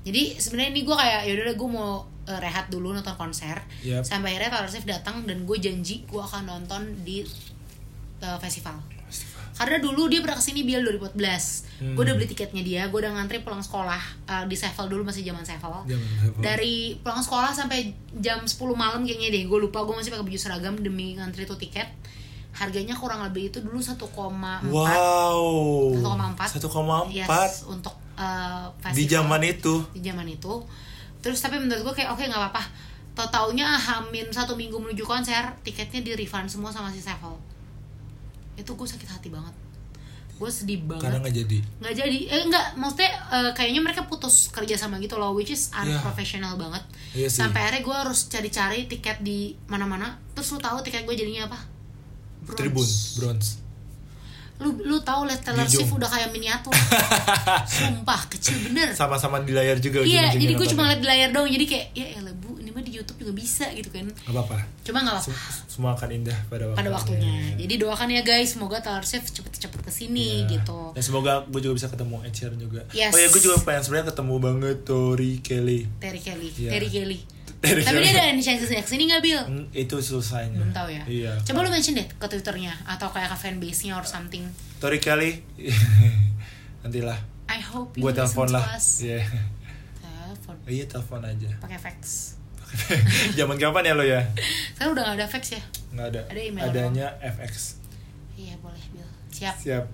jadi 0.00 0.22
sebenarnya 0.36 0.70
ini 0.72 0.82
gue 0.82 0.94
kayak 0.94 1.20
ya 1.26 1.32
udah 1.34 1.44
deh 1.44 1.56
gue 1.56 1.68
mau 1.68 1.90
eh, 2.24 2.38
rehat 2.38 2.70
dulu 2.70 2.94
nonton 2.94 3.10
konser 3.12 3.58
Yap. 3.82 4.06
sampai 4.06 4.30
akhirnya 4.30 4.54
Taylor 4.54 4.70
Swift 4.70 4.86
datang 4.86 5.26
dan 5.26 5.42
gue 5.42 5.58
janji 5.58 6.06
gue 6.06 6.22
akan 6.22 6.46
nonton 6.46 7.02
di 7.02 7.26
eh, 8.20 8.38
festival 8.38 8.78
karena 9.58 9.76
dulu 9.76 10.06
dia 10.06 10.22
pernah 10.22 10.38
ke 10.38 10.44
sini 10.44 10.62
Bill 10.62 10.86
2014 10.86 11.66
Hmm. 11.78 11.94
gue 11.94 12.02
udah 12.02 12.14
beli 12.14 12.26
tiketnya 12.26 12.58
dia 12.58 12.82
gue 12.86 12.98
udah 12.98 13.14
ngantri 13.14 13.38
pulang 13.38 13.62
sekolah 13.62 14.02
eh, 14.26 14.44
di 14.46 14.58
Sevel 14.58 14.86
dulu 14.88 15.06
masih 15.06 15.22
zaman 15.22 15.46
Sevel. 15.46 15.70
Dari 16.38 16.98
pulang 16.98 17.22
sekolah 17.22 17.54
sampai 17.54 17.90
jam 18.18 18.42
10 18.42 18.50
malam 18.74 19.06
kayaknya 19.06 19.30
deh 19.30 19.46
gue 19.46 19.58
lupa 19.60 19.86
gue 19.86 19.94
masih 19.94 20.10
pakai 20.10 20.26
baju 20.26 20.38
seragam 20.38 20.74
demi 20.74 21.14
ngantri 21.14 21.46
tuh 21.46 21.54
tiket. 21.54 21.86
Harganya 22.50 22.98
kurang 22.98 23.22
lebih 23.22 23.54
itu 23.54 23.62
dulu 23.62 23.78
1,4 23.78 24.02
Wow. 24.66 25.94
1,4. 25.94 26.58
1,4 26.58 27.14
yes 27.14 27.62
untuk 27.64 27.94
eh, 28.18 28.66
festival. 28.80 28.98
Di 28.98 29.04
zaman 29.06 29.40
itu. 29.44 29.74
di 29.94 30.00
zaman 30.02 30.26
itu. 30.26 30.52
Terus 31.18 31.38
tapi 31.38 31.58
menurut 31.58 31.82
gue 31.84 31.94
kayak 31.94 32.10
oke 32.10 32.22
nggak 32.22 32.42
apa-apa. 32.42 32.62
Tau 33.14 33.30
taunya 33.30 33.70
hamin 33.70 34.30
satu 34.30 34.54
minggu 34.54 34.74
menuju 34.74 35.02
konser 35.02 35.54
tiketnya 35.62 36.02
di 36.02 36.12
refund 36.14 36.46
semua 36.46 36.70
sama 36.70 36.90
si 36.90 36.98
Sevel 36.98 37.38
itu 38.58 38.68
gue 38.68 38.88
sakit 38.88 39.08
hati 39.08 39.28
banget 39.28 39.54
gue 40.34 40.46
sedih 40.48 40.78
Karena 40.84 40.98
banget 41.14 41.20
nggak 41.20 41.36
jadi. 41.36 41.58
nggak 41.80 41.94
jadi 41.96 42.18
eh 42.28 42.40
enggak 42.44 42.66
maksudnya 42.74 43.10
eh, 43.28 43.50
kayaknya 43.52 43.80
mereka 43.80 44.02
putus 44.04 44.46
kerja 44.48 44.74
sama 44.74 44.98
gitu 44.98 45.14
loh 45.14 45.32
which 45.32 45.48
is 45.48 45.70
Iya. 45.72 45.94
unprofessional 45.96 46.54
banget 46.54 46.82
Iya 47.12 47.26
sih. 47.26 47.38
sampai 47.38 47.58
akhirnya 47.60 47.82
gue 47.82 47.96
harus 47.96 48.26
cari-cari 48.26 48.86
tiket 48.86 49.18
di 49.20 49.38
mana-mana 49.64 50.14
terus 50.32 50.46
lu 50.48 50.58
tahu 50.58 50.78
tiket 50.80 51.02
gue 51.02 51.14
jadinya 51.16 51.46
apa 51.46 51.58
Bronze. 52.40 52.54
Tribun, 52.56 52.88
bronze. 53.16 53.48
lu 54.58 54.70
lu 54.80 54.98
tahu 55.00 55.22
liat 55.24 55.38
Taylor. 55.40 55.62
Swift 55.64 55.90
udah 55.92 56.06
kayak 56.08 56.30
miniatur 56.30 56.74
sumpah 57.68 58.20
kecil 58.28 58.58
bener 58.64 58.90
Sama-sama 58.92 59.38
di 59.40 59.50
layar 59.50 59.78
juga 59.78 60.02
iya 60.02 60.30
jadi 60.32 60.50
gue 60.52 60.66
cuma 60.68 60.86
liat 60.86 60.98
di 60.98 61.08
layar 61.08 61.30
doang 61.30 61.46
jadi 61.46 61.62
kayak 61.64 61.86
ya 61.92 62.06
elah 62.16 62.34
bu 62.36 62.56
ini 62.56 62.67
mah 62.67 62.67
di 62.88 62.94
YouTube 62.94 63.18
juga 63.20 63.32
bisa 63.34 63.68
gitu 63.70 63.88
kan 63.88 64.08
Gak 64.08 64.30
apa-apa. 64.30 64.58
cuma 64.80 64.98
nggak 65.00 65.14
apa 65.14 65.22
Sem- 65.22 65.68
Semua 65.68 65.90
akan 65.92 66.08
indah 66.10 66.38
pada 66.46 66.64
waktunya. 66.64 66.78
pada 66.78 66.90
waktunya 66.90 67.34
jadi 67.56 67.74
doakan 67.78 68.08
ya 68.10 68.22
guys 68.22 68.48
semoga 68.50 68.76
Taylor 68.78 69.02
Swift 69.02 69.28
cepet-cepet 69.30 69.80
ke 69.80 69.90
sini 69.90 70.42
Iya. 70.42 70.58
gitu 70.58 70.80
Dan 70.90 71.02
semoga 71.02 71.44
gue 71.44 71.60
juga 71.60 71.74
bisa 71.74 71.86
ketemu 71.86 72.16
Ed 72.20 72.32
Sheeran 72.32 72.56
juga. 72.56 72.82
Yes. 72.90 73.10
Oh 73.10 73.18
ya 73.18 73.28
gue 73.28 73.40
juga 73.40 73.56
pengen 73.60 73.82
sebenarnya 73.82 74.06
ketemu 74.08 74.34
banget 74.38 74.76
Tori 74.82 75.32
Kelly. 75.38 75.80
Terry 75.98 76.18
Kelly 76.18 76.48
Iya. 76.56 76.70
Terry 76.70 76.88
Kelly 76.88 77.18
Terry 77.58 77.82
tapi 77.82 77.98
dia 78.00 78.14
ada 78.14 78.30
inisiasi 78.30 78.64
ke 78.66 78.82
sini 78.82 79.06
nggak 79.06 79.18
Bill 79.20 79.42
Hmm, 79.42 79.66
itu 79.72 79.96
susahnya. 79.98 80.56
belum 80.56 80.70
tahu 80.72 80.88
ya 80.88 81.02
Iya. 81.04 81.32
coba 81.42 81.58
lu 81.60 81.68
mention 81.68 81.92
deh 81.92 82.06
ke 82.08 82.26
twitternya 82.26 82.70
atau 82.84 83.08
kayak 83.08 83.28
ke 83.28 83.38
fanbase 83.38 83.82
nya 83.82 83.94
or 83.94 84.04
something 84.04 84.46
Tori 84.78 84.96
Kelly. 84.96 85.42
Nantilah. 86.80 87.18
I 87.48 87.58
hope 87.60 87.92
you 87.92 88.02
Gue 88.02 88.12
telepon 88.12 88.48
lah. 88.48 88.62
Iya. 88.96 89.26
telepon 89.98 90.54
Iya 90.64 90.84
telepon 90.86 91.20
aja. 91.22 91.50
pakai 91.58 91.76
fax 91.76 92.36
Zaman 93.38 93.56
kapan 93.56 93.88
ya 93.90 93.94
lo 93.96 94.04
ya? 94.04 94.20
sekarang 94.76 94.92
udah 94.94 95.02
gak 95.08 95.16
ada 95.18 95.26
fax 95.26 95.44
ya 95.56 95.62
Nggak 95.92 96.06
ada. 96.14 96.20
Ada 96.30 96.40
email 96.40 96.64
Adanya 96.68 97.06
FX. 97.20 97.80
iya 98.36 98.54
boleh 98.60 98.82
Bill 98.92 99.08
siap 99.32 99.56
Siap. 99.58 99.84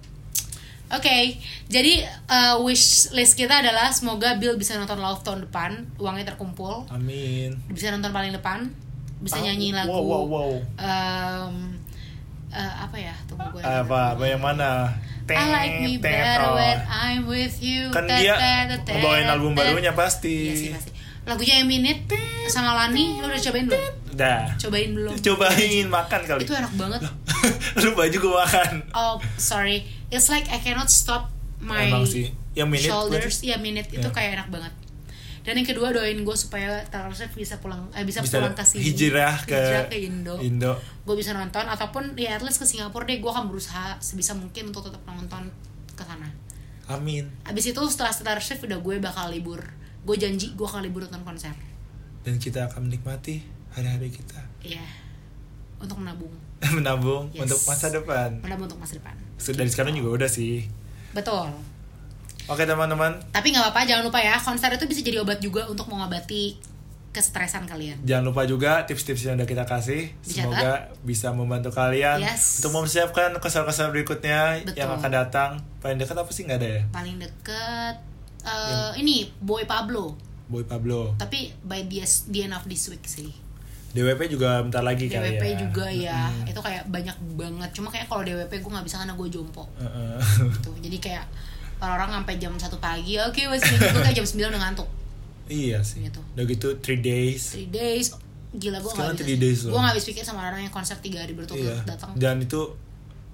Oke, 0.93 1.41
jadi 1.67 2.05
uh, 2.29 2.61
wish 2.61 3.09
list 3.17 3.35
kita 3.41 3.65
adalah 3.65 3.89
semoga 3.91 4.37
Bill 4.37 4.55
bisa 4.61 4.77
nonton 4.77 5.01
Love 5.01 5.25
tahun 5.25 5.49
depan, 5.49 5.89
uangnya 5.97 6.37
terkumpul, 6.37 6.85
Amin. 6.93 7.57
bisa 7.73 7.89
nonton 7.89 8.13
paling 8.13 8.31
depan, 8.37 8.69
bisa 9.19 9.41
Ah, 9.41 9.49
nyanyi 9.49 9.73
lagu. 9.73 9.91
Wow 9.91 10.05
wow 10.05 10.25
wow. 10.29 10.51
um, 10.77 11.75
uh, 12.53 12.75
apa 12.85 12.97
ya? 13.01 13.17
Tunggu 13.27 13.49
gue. 13.49 13.63
Apa 13.65 14.15
apa 14.15 14.25
yang 14.29 14.45
mana? 14.45 14.93
I 15.25 15.49
like 15.49 15.77
me 15.81 15.97
better 15.97 16.53
oh. 16.53 16.61
when 16.61 16.79
I'm 16.85 17.25
with 17.25 17.57
you. 17.65 17.89
Kan 17.89 18.05
dia 18.05 18.37
ngebawain 18.69 19.25
album 19.25 19.57
barunya 19.57 19.97
pasti. 19.97 20.53
Iya 20.53 20.55
sih 20.55 20.69
pasti. 20.77 20.93
Lagunya 21.25 21.65
minute 21.65 22.05
sama 22.47 22.77
Lani, 22.77 23.17
lo 23.17 23.27
udah 23.27 23.41
cobain 23.41 23.65
belum? 23.65 23.85
Dah. 24.13 24.45
Cobain 24.55 24.91
belum? 24.93 25.15
Cobain 25.17 25.87
makan 25.89 26.21
kali. 26.23 26.41
Itu 26.45 26.53
enak 26.53 26.75
banget. 26.77 27.01
Lu 27.83 27.91
baju 27.93 28.17
gue 28.17 28.35
makan. 28.37 28.73
Oh, 28.93 29.17
sorry. 29.35 29.83
It's 30.09 30.29
like 30.29 30.47
I 30.49 30.61
cannot 30.61 30.87
stop 30.87 31.33
my 31.59 31.89
Emang 31.89 32.05
sih. 32.05 32.29
Yang 32.53 32.69
minute 32.71 32.87
shoulders. 32.87 33.25
berarti 33.35 33.45
Iya, 33.45 33.57
minute 33.59 33.89
itu 33.91 34.05
Ya. 34.05 34.13
kayak 34.13 34.31
enak 34.39 34.49
banget. 34.49 34.73
Dan 35.45 35.61
yang 35.61 35.67
kedua 35.67 35.93
doain 35.93 36.17
gue 36.17 36.37
supaya 36.39 36.81
Taylor 36.87 37.13
Swift 37.13 37.35
bisa 37.35 37.57
pulang 37.59 37.89
eh, 37.93 38.01
bisa, 38.01 38.25
bisa 38.25 38.41
pulang 38.41 38.57
ke 38.57 38.65
sini. 38.65 38.81
hijrah 38.81 39.45
ke, 39.45 39.53
Hijrah 39.53 39.85
ke 39.89 39.99
Indo. 39.99 40.37
Indo. 40.41 40.73
Gue 41.05 41.17
bisa 41.17 41.33
nonton 41.33 41.65
ataupun 41.65 42.17
ya 42.17 42.33
at 42.33 42.41
least 42.41 42.57
ke 42.57 42.65
Singapura 42.65 43.05
deh 43.05 43.21
gue 43.21 43.29
akan 43.29 43.53
berusaha 43.53 44.01
sebisa 44.01 44.33
mungkin 44.33 44.73
untuk 44.73 44.89
tetap 44.89 45.05
nonton 45.05 45.53
ke 45.93 46.01
sana. 46.01 46.33
Amin. 46.89 47.29
Abis 47.45 47.69
itu 47.69 47.81
setelah 47.85 48.09
Taylor 48.09 48.41
Swift 48.41 48.65
udah 48.65 48.79
gue 48.79 48.97
bakal 48.99 49.29
libur. 49.29 49.61
Gue 50.05 50.17
janji 50.17 50.53
gue 50.53 50.63
akan 50.63 50.81
libur 50.81 51.03
nonton 51.03 51.25
konser. 51.25 51.53
Dan 52.21 52.37
kita 52.37 52.65
akan 52.65 52.87
menikmati 52.87 53.41
hari-hari 53.71 54.09
kita. 54.09 54.41
Iya. 54.61 54.85
Untuk 55.77 55.99
menabung. 55.99 56.33
Menabung 56.77 57.29
Yes. 57.31 57.45
untuk 57.45 57.61
masa 57.67 57.87
depan. 57.89 58.29
Menabung 58.41 58.65
untuk 58.67 58.79
masa 58.79 58.95
depan. 58.95 59.13
So, 59.37 59.53
Dari 59.53 59.69
sekarang 59.69 59.93
juga 59.93 60.15
udah 60.15 60.31
sih. 60.31 60.65
Betul. 61.13 61.53
Oke 62.45 62.63
teman-teman, 62.63 63.17
Tapi 63.31 63.51
nggak 63.51 63.65
apa-apa, 63.65 63.85
jangan 63.85 64.05
lupa 64.05 64.21
ya, 64.21 64.37
konser 64.37 64.69
itu 64.71 64.85
bisa 64.85 65.01
jadi 65.01 65.17
obat 65.19 65.41
juga 65.41 65.65
untuk 65.65 65.89
mengobati 65.89 66.61
kesetresan 67.09 67.65
kalian. 67.65 68.03
jangan 68.03 68.27
lupa 68.27 68.43
juga 68.43 68.83
tips-tips 68.83 69.23
yang 69.25 69.39
udah 69.39 69.47
kita 69.47 69.65
kasih. 69.65 70.11
Dicatat. 70.21 70.45
Semoga 70.45 70.73
bisa 71.01 71.31
membantu 71.31 71.71
kalian 71.71 72.19
Yes. 72.19 72.59
untuk 72.59 72.75
mempersiapkan 72.75 73.33
konser-konser 73.39 73.89
berikutnya 73.89 74.61
Betul. 74.61 74.77
yang 74.77 74.91
akan 74.93 75.11
datang. 75.15 75.51
Paling 75.79 75.97
dekat 75.97 76.17
apa 76.17 76.29
sih 76.29 76.43
nggak 76.43 76.59
ada 76.59 76.69
ya? 76.69 76.83
Paling 76.91 77.17
eh, 78.45 78.91
ini 78.97 79.15
Boy 79.39 79.65
Pablo, 79.65 80.15
Boy 80.47 80.63
Pablo. 80.63 81.17
tapi 81.17 81.51
by 81.61 81.85
the, 81.85 82.01
the 82.29 82.41
end 82.43 82.53
of 82.53 82.65
this 82.65 82.87
week 82.87 83.05
sih. 83.05 83.33
DWP 83.91 84.27
juga 84.29 84.59
bentar 84.59 84.83
lagi 84.83 85.07
kali 85.07 85.39
DWP 85.39 85.45
ya. 85.45 85.57
juga 85.57 85.87
ya, 85.87 86.21
Mm-mm. 86.27 86.51
itu 86.51 86.61
kayak 86.61 86.83
banyak 86.89 87.15
banget. 87.35 87.71
Cuma 87.73 87.89
kayak 87.89 88.07
kalau 88.07 88.23
DWP 88.23 88.53
gue 88.59 88.71
nggak 88.73 88.83
bisa 88.83 88.99
karena 88.99 89.15
gue 89.15 89.29
jompo. 89.29 89.71
Heeh. 89.77 90.19
Gitu. 90.51 90.71
Jadi 90.83 90.97
kayak 90.99 91.25
orang-orang 91.77 92.11
sampai 92.19 92.35
jam 92.37 92.53
satu 92.57 92.77
pagi, 92.77 93.15
oke 93.17 93.39
masih 93.47 93.71
gue 93.73 94.03
kayak 94.03 94.17
jam 94.17 94.27
9 94.27 94.51
udah 94.51 94.61
ngantuk. 94.61 94.89
iya 95.47 95.79
sih. 95.79 96.03
Gitu. 96.03 96.19
Udah 96.35 96.45
gitu 96.45 96.69
3 96.75 96.99
days. 97.01 97.55
Three 97.55 97.71
days, 97.71 98.11
gila 98.53 98.83
gue 98.83 98.91
Sekarang 98.91 98.99
nggak 99.07 99.15
bisa. 99.15 99.23
three 99.23 99.39
days. 99.39 99.59
Gue 99.63 99.79
nggak 99.79 99.93
habis 99.95 100.05
pikir 100.05 100.23
sama 100.23 100.41
orang 100.43 100.61
yang 100.61 100.75
konser 100.75 100.99
tiga 100.99 101.23
hari 101.23 101.31
Iya. 101.31 101.39
berturut-turut 101.39 101.87
datang. 101.87 102.11
Dan 102.19 102.43
itu 102.43 102.61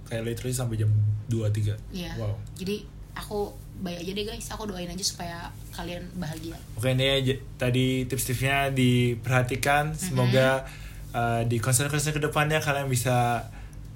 kayak 0.04 0.22
literally 0.26 0.52
sampai 0.52 0.76
jam 0.76 0.92
2 1.26 1.40
3. 1.48 1.72
Iya. 1.88 2.12
Wow. 2.16 2.36
Jadi 2.54 2.84
aku 3.12 3.50
baik 3.76 3.98
aja 3.98 4.12
deh 4.12 4.24
guys, 4.26 4.46
aku 4.48 4.66
doain 4.66 4.86
aja 4.86 5.00
supaya 5.00 5.38
kalian 5.70 6.04
bahagia. 6.14 6.56
Oke 6.74 6.90
ini 6.90 7.24
tadi 7.54 8.04
tips-tipsnya 8.04 8.68
diperhatikan. 8.70 9.92
Semoga 9.92 10.68
uh, 11.10 11.40
di 11.42 11.56
konser-konser 11.56 12.10
ke 12.10 12.20
depannya 12.20 12.58
kalian 12.58 12.86
bisa 12.86 13.48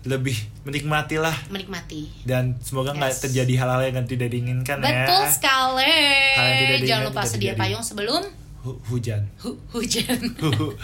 lebih 0.05 0.37
menikmati 0.63 1.17
lah 1.17 1.33
Menikmati. 1.49 2.13
dan 2.25 2.61
semoga 2.61 2.93
nggak 2.93 3.09
Yes. 3.11 3.25
terjadi 3.25 3.55
hal-hal 3.57 3.89
yang 3.89 4.05
tidak 4.05 4.29
diinginkan 4.29 4.77
Betul 4.79 4.93
ya. 5.19 5.29
sekali. 5.29 5.97
Yang 6.37 6.53
tidak 6.61 6.81
Jangan 6.85 7.05
lupa 7.09 7.23
sedia 7.25 7.41
terjadi. 7.51 7.61
payung 7.61 7.81
sebelum 7.83 8.23
Hu- 8.61 8.81
hujan. 8.87 9.25
hu- 9.41 9.61
hujan. 9.71 10.21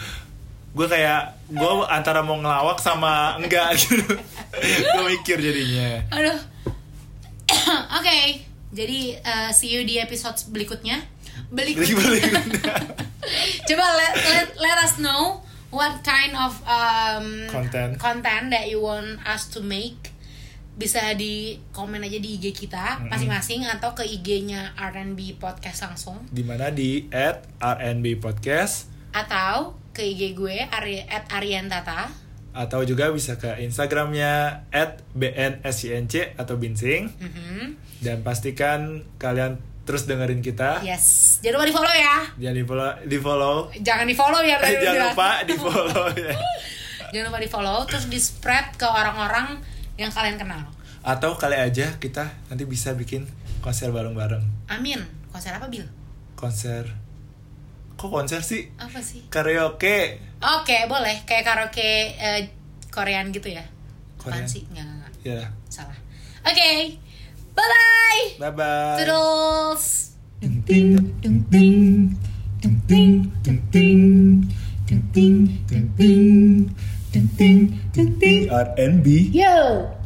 gue 0.71 0.87
kayak 0.87 1.21
gue 1.47 1.71
antara 1.85 2.21
mau 2.21 2.33
ngelawak 2.35 2.77
sama 2.77 3.37
enggak 3.37 3.75
gitu. 3.75 4.01
gue 4.93 5.03
mikir 5.11 5.37
jadinya. 5.37 6.01
Aduh. 6.09 6.39
Oke, 7.99 8.45
jadi 8.71 9.19
uh, 9.21 9.49
see 9.51 9.71
you 9.75 9.83
di 9.83 9.99
episode 9.99 10.37
berikutnya. 10.51 11.03
Berikutnya. 11.51 11.95
Berikutnya. 11.95 12.75
Coba 13.67 13.85
let, 13.95 14.13
let, 14.17 14.47
let 14.57 14.77
us 14.81 14.97
know 14.97 15.43
what 15.71 16.03
kind 16.03 16.35
of 16.35 16.59
um, 16.67 17.47
Content. 17.47 17.95
content 17.99 18.51
that 18.51 18.67
you 18.67 18.83
want 18.83 19.19
us 19.23 19.47
to 19.51 19.63
make. 19.63 20.11
Bisa 20.71 21.13
di 21.13 21.59
komen 21.75 22.01
aja 22.01 22.17
di 22.17 22.39
IG 22.39 22.55
kita 22.55 23.05
masing-masing 23.11 23.67
atau 23.67 23.91
ke 23.91 24.07
IG-nya 24.07 24.71
R&B 24.79 25.35
Podcast 25.35 25.83
langsung 25.83 26.23
Di 26.31 26.47
mana 26.47 26.71
di 26.71 27.11
at 27.11 27.43
RNB 27.59 28.17
Podcast 28.23 28.87
atau 29.11 29.75
ke 29.91 29.99
IG 29.99 30.31
gue 30.31 30.63
Ari, 30.71 31.03
at 31.03 31.27
Ariantata 31.27 32.07
atau 32.51 32.81
juga 32.81 33.07
bisa 33.09 33.35
ke 33.35 33.59
Instagramnya 33.59 34.31
at 34.69 34.99
BNSYNC 35.13 36.35
atau 36.35 36.55
Binsing 36.55 37.07
Mhm. 37.13 37.63
dan 37.99 38.21
pastikan 38.21 39.07
kalian 39.15 39.55
terus 39.81 40.03
dengerin 40.03 40.39
kita 40.39 40.79
Yes, 40.81 41.39
jangan 41.39 41.57
lupa 41.57 41.65
di 41.65 41.73
follow 41.73 41.95
ya. 41.97 42.17
jangan 42.37 42.53
di 42.53 42.63
follow 42.63 42.89
di 43.01 43.17
follow 43.17 43.55
Jangan 43.73 44.05
di 44.05 44.13
follow 44.13 44.41
ya. 44.41 44.57
eh, 44.59 44.77
jangan 44.83 45.01
lupa 45.09 45.29
di 45.41 45.55
follow 45.55 46.05
ya 46.13 46.33
Jangan 47.09 47.25
lupa 47.27 47.39
di 47.39 47.49
follow, 47.49 47.77
terus 47.83 48.05
di 48.07 48.15
spread 48.15 48.71
ke 48.73 48.85
orang-orang 48.85 49.59
yang 49.95 50.07
kalian 50.09 50.37
kenal. 50.37 50.63
atau 51.01 51.33
kali 51.33 51.55
aja 51.55 51.97
kita 51.97 52.29
nanti 52.45 52.63
bisa 52.63 52.93
bikin 52.93 53.25
konser 53.59 53.89
bareng-bareng 53.89 54.43
Amin. 54.67 55.01
Konser 55.27 55.51
apa 55.51 55.65
Bil? 55.65 55.87
konser 56.33 56.87
kok 58.01 58.09
konser 58.09 58.41
sih 58.41 58.73
Apa 58.81 58.97
sih? 59.05 59.21
karaoke 59.29 60.17
Oke, 60.41 60.89
boleh. 60.89 61.21
Kayak 61.29 61.45
karaoke 61.45 62.17
eh, 62.17 62.49
Korean 62.89 63.29
gitu 63.29 63.53
ya? 63.53 63.61
Apaan 63.61 64.41
Korean. 64.41 64.49
sih? 64.49 64.65
Nggak, 64.73 64.85
nggak, 64.89 64.97
nggak. 64.97 65.13
ya 65.21 65.41
Salah. 65.69 65.97
Oke. 66.41 66.97
Bye-bye. 67.53 68.41
bye 68.41 68.49
bye 68.49 68.97
Toodles. 68.97 70.17
R&B 78.49 79.05
Yo. 79.29 80.00